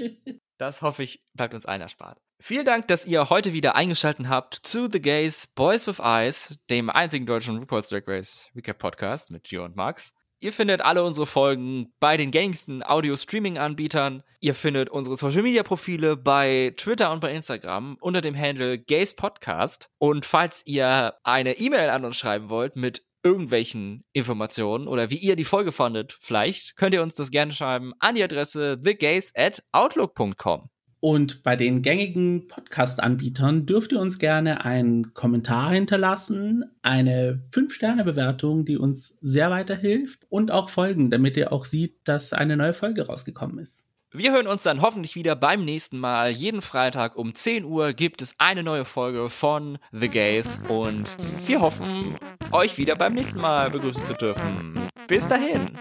Das 0.58 0.82
hoffe 0.82 1.04
ich, 1.04 1.22
bleibt 1.34 1.54
uns 1.54 1.66
allen 1.66 1.82
erspart. 1.82 2.18
Vielen 2.40 2.66
Dank, 2.66 2.88
dass 2.88 3.06
ihr 3.06 3.30
heute 3.30 3.52
wieder 3.52 3.76
eingeschaltet 3.76 4.30
habt 4.30 4.56
zu 4.56 4.90
The 4.90 5.02
Gays 5.02 5.48
Boys 5.48 5.86
with 5.88 6.00
Eyes, 6.00 6.58
dem 6.70 6.90
einzigen 6.90 7.26
deutschen 7.26 7.58
RuPaul's 7.58 7.90
Drag 7.90 8.08
Race 8.08 8.50
Recap 8.56 8.78
Podcast 8.78 9.32
mit 9.32 9.44
Gio 9.44 9.66
und 9.66 9.76
Max. 9.76 10.14
Ihr 10.40 10.54
findet 10.54 10.82
alle 10.82 11.04
unsere 11.04 11.26
Folgen 11.26 11.94
bei 12.00 12.16
den 12.16 12.30
gängigsten 12.30 12.84
Audio-Streaming-Anbietern. 12.84 14.22
Ihr 14.40 14.54
findet 14.54 14.90
unsere 14.90 15.18
Social-Media-Profile 15.18 16.16
bei 16.16 16.74
Twitter 16.78 17.12
und 17.12 17.22
bei 17.22 17.34
Instagram 17.34 17.98
unter 18.02 18.22
dem 18.22 18.38
Handle 18.38 18.78
Gays 18.78 19.16
Podcast. 19.16 19.90
Und 19.98 20.28
falls 20.28 20.62
ihr 20.68 21.16
eine 21.24 21.58
E-Mail 21.58 21.90
an 21.90 22.06
uns 22.06 22.18
schreiben 22.18 22.50
wollt 22.50 22.76
mit 22.76 23.04
irgendwelchen 23.24 24.04
Informationen 24.14 24.88
oder 24.88 25.10
wie 25.10 25.18
ihr 25.18 25.36
die 25.36 25.44
Folge 25.44 25.72
fandet, 25.72 26.16
vielleicht 26.22 26.76
könnt 26.76 26.94
ihr 26.94 27.02
uns 27.02 27.16
das 27.16 27.32
gerne 27.32 27.52
schreiben 27.52 27.94
an 27.98 28.14
die 28.14 28.24
Adresse 28.24 28.80
thegays 28.80 29.34
at 29.36 29.64
outlook.com. 29.72 30.70
Und 31.00 31.43
bei 31.43 31.56
den 31.56 31.84
gängigen 31.84 32.48
Podcast-Anbietern 32.48 33.66
dürft 33.66 33.91
ihr 33.91 34.00
uns 34.00 34.18
gerne 34.18 34.66
einen 34.66 35.14
Kommentar 35.14 35.72
hinterlassen, 35.72 36.66
eine 36.82 37.43
5-Sterne-Bewertung, 37.52 38.66
die 38.66 38.78
uns 38.78 39.16
sehr 39.22 39.52
weiterhilft 39.52 40.26
und 40.30 40.50
auch 40.52 40.70
folgen, 40.70 41.12
damit 41.12 41.38
ihr 41.38 41.52
auch 41.54 41.66
seht, 41.66 41.95
dass 42.06 42.34
eine 42.34 42.58
neue 42.58 42.74
Folge 42.74 43.06
rausgekommen 43.06 43.60
ist. 43.60 43.88
Wir 44.14 44.32
hören 44.32 44.48
uns 44.48 44.64
dann 44.64 44.82
hoffentlich 44.82 45.16
wieder 45.16 45.36
beim 45.36 45.66
nächsten 45.66 46.00
Mal. 46.00 46.32
Jeden 46.32 46.62
Freitag 46.62 47.18
um 47.18 47.36
10 47.36 47.66
Uhr 47.66 47.93
gibt 47.93 48.22
es 48.22 48.34
eine 48.38 48.64
neue 48.64 48.86
Folge 48.86 49.30
von 49.30 49.78
The 49.91 50.08
Gays 50.08 50.62
und 50.70 51.18
wir 51.45 51.60
hoffen, 51.60 52.18
euch 52.52 52.78
wieder 52.78 52.95
beim 52.95 53.14
nächsten 53.14 53.39
Mal 53.39 53.70
begrüßen 53.70 54.02
zu 54.02 54.14
dürfen. 54.14 54.87
Bis 55.08 55.28
dahin. 55.28 55.78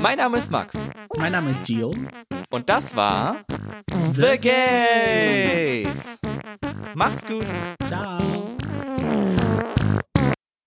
Mein 0.00 0.18
Name 0.18 0.38
ist 0.38 0.50
Max. 0.50 0.76
Mein 1.18 1.32
Name 1.32 1.50
ist 1.50 1.64
Gio. 1.64 1.92
Und 2.50 2.68
das 2.68 2.94
war 2.94 3.44
The 4.14 4.38
Gays. 4.38 6.20
Macht's 6.94 7.26
gut. 7.26 7.46
Ciao. 7.88 8.39